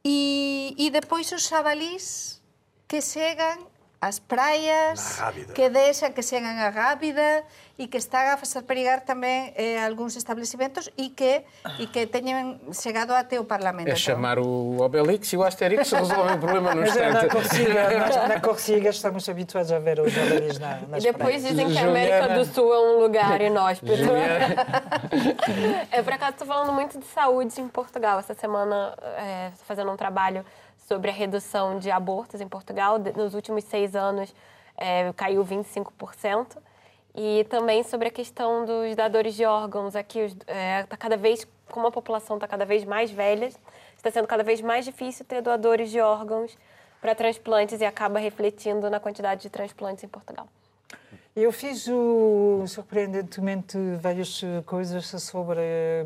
E, 0.02 0.74
e 0.74 0.90
depois 0.90 1.30
os 1.30 1.46
xabalís 1.46 2.42
que 2.90 2.98
chegan 2.98 3.62
ás 4.06 4.22
praias, 4.22 5.18
que 5.54 5.66
deixan 5.68 6.14
que 6.14 6.22
chegan 6.22 6.56
a 6.62 6.70
Rábida 6.70 7.42
e 7.76 7.92
que 7.92 7.98
están 8.00 8.32
a 8.32 8.40
fazer 8.40 8.64
perigar 8.64 9.04
tamén 9.04 9.52
eh, 9.58 9.76
algúns 9.82 10.16
establecimentos 10.16 10.88
e 10.96 11.12
que, 11.12 11.44
e 11.76 11.90
que 11.92 12.08
teñen 12.08 12.56
chegado 12.72 13.12
até 13.12 13.36
o 13.36 13.44
Parlamento. 13.44 13.90
É 13.92 13.98
chamar 13.98 14.38
o 14.40 14.80
Obelix 14.80 15.28
e 15.32 15.36
o 15.36 15.44
Asterix 15.44 15.92
resolvem 15.92 16.34
o 16.34 16.40
problema 16.40 16.72
no 16.72 16.80
é, 16.86 16.88
na 16.88 17.26
instante. 17.26 17.36
Na, 18.30 18.40
Corsiga 18.40 18.88
estamos 18.88 19.28
habituados 19.28 19.70
a 19.72 19.78
ver 19.78 20.00
os 20.00 20.08
jabalis 20.12 20.58
na, 20.58 20.80
nas 20.88 21.04
E 21.04 21.12
depois 21.12 21.36
praias. 21.36 21.42
dizem 21.42 21.66
que 21.68 21.76
a 21.76 21.82
Juliana- 21.84 21.90
América 21.90 22.28
do 22.38 22.44
Sul 22.48 22.72
é 22.72 22.78
um 22.80 23.00
lugar 23.02 23.40
inóspito. 23.40 23.92
É, 25.90 26.02
por 26.02 26.12
acaso, 26.12 26.32
estou 26.32 26.46
falando 26.46 26.72
muito 26.72 26.98
de 26.98 27.06
saúde 27.06 27.60
em 27.60 27.68
Portugal. 27.68 28.18
Essa 28.18 28.34
semana, 28.34 28.94
é, 29.18 29.50
fazendo 29.64 29.90
um 29.90 29.96
trabalho 29.96 30.44
sobre 30.86 31.10
a 31.10 31.12
redução 31.14 31.78
de 31.78 31.90
abortos 31.90 32.40
em 32.40 32.48
Portugal. 32.48 32.98
Nos 33.16 33.34
últimos 33.34 33.64
seis 33.64 33.94
anos, 33.96 34.34
é, 34.76 35.12
caiu 35.14 35.44
25%. 35.44 36.56
E 37.18 37.44
também 37.48 37.82
sobre 37.82 38.08
a 38.08 38.10
questão 38.10 38.66
dos 38.66 38.94
dadores 38.94 39.34
de 39.34 39.44
órgãos. 39.44 39.96
Aqui, 39.96 40.22
os- 40.24 40.36
é, 40.46 40.82
tá 40.84 40.96
cada 40.98 41.16
vez, 41.16 41.46
como 41.70 41.86
a 41.86 41.90
população 41.90 42.36
está 42.36 42.46
cada 42.46 42.66
vez 42.66 42.84
mais 42.84 43.10
velha, 43.10 43.50
está 43.96 44.10
sendo 44.10 44.28
cada 44.28 44.42
vez 44.44 44.60
mais 44.60 44.84
difícil 44.84 45.24
ter 45.24 45.40
doadores 45.40 45.90
de 45.90 45.98
órgãos 45.98 46.56
para 47.00 47.14
transplantes 47.14 47.80
e 47.80 47.84
acaba 47.86 48.18
refletindo 48.18 48.90
na 48.90 49.00
quantidade 49.00 49.40
de 49.42 49.50
transplantes 49.50 50.04
em 50.04 50.08
Portugal. 50.08 50.46
Eu 51.34 51.50
fiz, 51.52 51.86
o, 51.88 52.64
surpreendentemente, 52.66 53.78
várias 54.00 54.42
coisas 54.66 55.06
sobre 55.22 55.60
eh, 55.60 56.04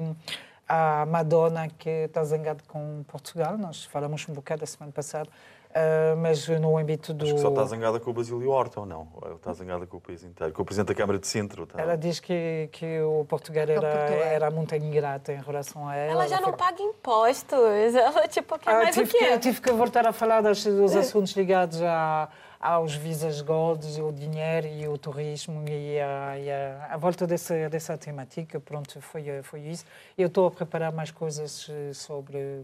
a 0.70 1.04
Madonna 1.04 1.68
que 1.68 1.90
está 1.90 2.22
zangada 2.22 2.62
com 2.68 3.02
Portugal. 3.08 3.58
Nós 3.58 3.84
falamos 3.84 4.24
um 4.28 4.32
bocado 4.32 4.62
a 4.62 4.66
semana 4.68 4.92
passada, 4.92 5.28
uh, 5.70 6.16
mas 6.16 6.46
no 6.48 6.78
âmbito 6.78 7.12
do. 7.12 7.24
Acho 7.24 7.34
que 7.34 7.40
só 7.40 7.48
está 7.48 7.64
zangada 7.64 7.98
com 7.98 8.10
o 8.10 8.12
Basílio 8.14 8.48
Horta 8.50 8.78
ou 8.80 8.86
não? 8.86 9.08
Ou 9.20 9.34
está 9.34 9.52
zangada 9.52 9.84
com 9.84 9.96
o 9.96 10.00
país 10.00 10.22
inteiro? 10.22 10.52
Com 10.52 10.62
o 10.62 10.64
Presidente 10.64 10.88
da 10.88 10.94
Câmara 10.94 11.18
de 11.18 11.26
Sintra? 11.26 11.64
Está... 11.64 11.80
Ela 11.82 11.96
diz 11.96 12.20
que, 12.20 12.68
que 12.70 13.00
o 13.00 13.24
Portugal 13.24 13.64
era, 13.64 13.80
Portugal. 13.80 14.08
era 14.24 14.50
muito 14.50 14.74
ingrata 14.76 15.32
em 15.32 15.40
relação 15.40 15.88
a 15.88 15.96
ela. 15.96 16.12
Ela 16.12 16.28
já 16.28 16.36
não 16.40 16.50
foi- 16.50 16.56
paga 16.58 16.80
impostos. 16.82 17.58
Ela, 17.94 18.28
tipo, 18.28 18.56
quer 18.58 18.70
Ah, 18.70 18.74
mais 18.84 18.96
o 18.96 19.00
tive, 19.00 19.18
quê? 19.18 19.24
que, 19.26 19.38
tive 19.40 19.60
que 19.60 19.72
voltar 19.72 20.06
a 20.06 20.12
falar 20.12 20.40
dos, 20.40 20.64
dos 20.64 20.94
assuntos 20.96 21.32
ligados 21.32 21.82
a, 21.82 22.28
aos 22.60 22.94
visas 22.94 23.40
golds, 23.40 23.98
o 23.98 24.12
dinheiro 24.12 24.66
e 24.66 24.86
o 24.86 24.98
turismo 24.98 25.64
e 25.66 25.98
a, 25.98 26.38
e 26.38 26.50
a, 26.50 26.88
a 26.90 26.96
volta 26.98 27.26
dessa, 27.26 27.70
dessa 27.70 27.96
temática. 27.96 28.60
Pronto, 28.60 29.00
foi, 29.00 29.24
foi 29.42 29.60
isso. 29.60 29.86
Eu 30.16 30.26
estou 30.26 30.46
a 30.46 30.50
preparar 30.50 30.92
mais 30.92 31.10
coisas 31.10 31.66
eh, 31.70 31.94
sobre 31.94 32.62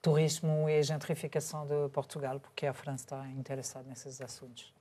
turismo 0.00 0.68
e 0.70 0.78
a 0.78 0.82
gentrificação 0.82 1.66
de 1.66 1.88
Portugal, 1.88 2.38
porque 2.38 2.66
a 2.66 2.72
França 2.72 3.04
está 3.04 3.28
interessada 3.30 3.84
nesses 3.88 4.20
assuntos. 4.20 4.72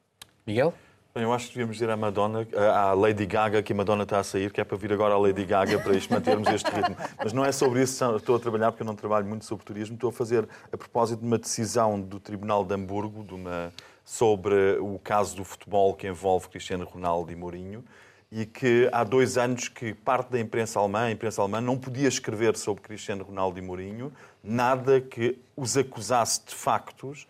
Miguel? 0.46 0.72
Bem, 1.16 1.24
eu 1.24 1.34
acho 1.34 1.48
que 1.48 1.54
devíamos 1.54 1.78
dizer 1.78 1.90
à 1.90 1.98
Madonna, 1.98 2.46
à 2.74 2.94
Lady 2.94 3.26
Gaga, 3.26 3.64
que 3.64 3.72
a 3.72 3.76
Madonna 3.76 4.04
está 4.04 4.20
a 4.20 4.24
sair, 4.24 4.52
que 4.52 4.60
é 4.62 4.66
para 4.66 4.78
vir 4.78 4.92
agora 4.92 5.16
a 5.16 5.18
Lady 5.18 5.46
Gaga 5.46 5.80
para 5.80 5.96
isto, 5.96 6.14
mantermos 6.14 6.48
este 6.50 6.70
ritmo. 6.70 6.96
Mas 7.18 7.32
não 7.32 7.44
é 7.44 7.52
sobre 7.54 7.82
isso 7.82 8.08
que 8.12 8.18
estou 8.18 8.36
a 8.36 8.40
trabalhar, 8.40 8.72
porque 8.72 8.84
eu 8.84 8.86
não 8.86 8.96
trabalho 8.96 9.26
muito 9.26 9.46
sobre 9.46 9.66
turismo. 9.66 9.96
Estou 9.96 10.10
a 10.10 10.14
fazer 10.14 10.48
a 10.72 10.78
propósito 10.78 11.22
de 11.22 11.26
uma 11.26 11.38
decisão 11.40 12.00
do 12.00 12.20
Tribunal 12.20 12.66
de 12.66 12.74
Hamburgo 12.76 13.24
de 13.24 13.34
uma, 13.34 13.72
sobre 14.06 14.78
o 14.80 14.98
caso 15.00 15.36
do 15.36 15.44
futebol 15.44 15.94
que 15.94 16.08
envolve 16.08 16.48
Cristiano 16.48 16.86
Ronaldo 16.86 17.32
e 17.32 17.36
Mourinho 17.36 17.84
e 18.32 18.46
que 18.46 18.88
há 18.92 19.04
dois 19.04 19.38
anos 19.38 19.68
que 19.68 19.94
parte 19.94 20.30
da 20.30 20.40
imprensa 20.40 20.80
alemã, 20.80 21.06
a 21.06 21.12
imprensa 21.12 21.42
alemã, 21.42 21.60
não 21.60 21.78
podia 21.78 22.08
escrever 22.08 22.56
sobre 22.56 22.84
Cristiano 22.84 23.24
Ronaldo 23.24 23.60
e 23.60 23.62
Mourinho 23.62 24.14
nada 24.44 25.02
que 25.02 25.38
os 25.58 25.76
acusasse 25.76 26.42
de 26.46 26.56
factos 26.56 27.28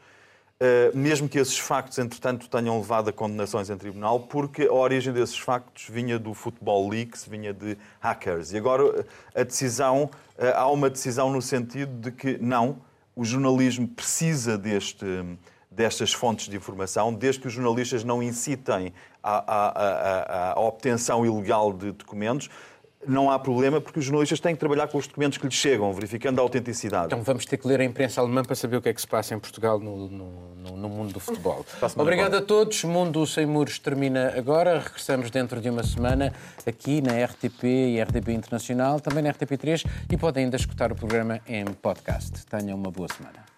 Uh, 0.55 0.97
mesmo 0.97 1.27
que 1.27 1.37
esses 1.37 1.57
factos, 1.59 1.97
entretanto, 1.97 2.49
tenham 2.49 2.77
levado 2.77 3.09
a 3.09 3.13
condenações 3.13 3.69
em 3.69 3.75
tribunal, 3.75 4.21
porque 4.21 4.63
a 4.63 4.71
origem 4.71 5.11
desses 5.11 5.37
factos 5.37 5.87
vinha 5.89 6.17
do 6.17 6.33
Football 6.33 6.87
Leaks, 6.87 7.27
vinha 7.27 7.53
de 7.53 7.77
hackers. 7.99 8.53
E 8.53 8.57
agora 8.57 8.85
uh, 8.85 9.05
a 9.35 9.43
decisão, 9.43 10.03
uh, 10.03 10.55
há 10.55 10.71
uma 10.71 10.89
decisão 10.89 11.29
no 11.29 11.41
sentido 11.41 11.91
de 11.99 12.09
que 12.09 12.37
não, 12.37 12.77
o 13.13 13.25
jornalismo 13.25 13.85
precisa 13.85 14.57
deste, 14.57 15.05
destas 15.75 16.13
fontes 16.13 16.47
de 16.47 16.55
informação, 16.55 17.13
desde 17.13 17.41
que 17.41 17.47
os 17.47 17.53
jornalistas 17.53 18.03
não 18.03 18.23
incitem 18.23 18.93
à, 19.21 19.37
à- 19.37 19.69
à- 19.69 20.51
à- 20.53 20.59
obtenção 20.59 21.25
ilegal 21.25 21.73
de 21.73 21.91
documentos. 21.91 22.49
Não 23.07 23.29
há 23.29 23.37
problema, 23.37 23.79
porque 23.79 23.99
os 23.99 24.05
jornalistas 24.05 24.39
têm 24.39 24.55
que 24.55 24.59
trabalhar 24.59 24.87
com 24.87 24.97
os 24.97 25.05
documentos 25.05 25.37
que 25.37 25.45
lhes 25.45 25.53
chegam, 25.53 25.93
verificando 25.93 26.39
a 26.39 26.41
autenticidade. 26.41 27.05
Então 27.05 27.21
vamos 27.21 27.45
ter 27.45 27.57
que 27.57 27.67
ler 27.67 27.79
a 27.79 27.83
imprensa 27.83 28.19
alemã 28.19 28.41
para 28.43 28.55
saber 28.55 28.77
o 28.77 28.81
que 28.81 28.89
é 28.89 28.93
que 28.95 28.99
se 29.01 29.05
passa 29.05 29.35
em 29.35 29.39
Portugal 29.39 29.79
no, 29.79 30.07
no- 30.09 30.75
no- 30.75 30.89
mundo 30.89 31.13
do 31.13 31.19
futebol. 31.19 31.63
Obrigado 31.97 32.33
a 32.35 32.41
todos. 32.41 32.83
Mundo 32.83 33.27
Sem 33.27 33.45
Muros 33.45 33.77
termina 33.77 34.33
agora. 34.35 34.79
Regressamos 34.79 35.29
dentro 35.29 35.61
de 35.61 35.69
uma 35.69 35.83
semana 35.83 36.33
aqui 36.65 36.99
na 36.99 37.11
RTP 37.25 37.63
e 37.65 38.01
RTP 38.01 38.29
Internacional, 38.29 38.99
também 38.99 39.21
na 39.23 39.31
RTP3 39.31 39.85
e 40.11 40.17
podem 40.17 40.45
ainda 40.45 40.55
escutar 40.57 40.91
o 40.91 40.95
programa 40.95 41.39
em 41.47 41.63
podcast. 41.65 42.43
Tenham 42.47 42.75
uma 42.75 42.89
boa 42.89 43.07
semana. 43.15 43.54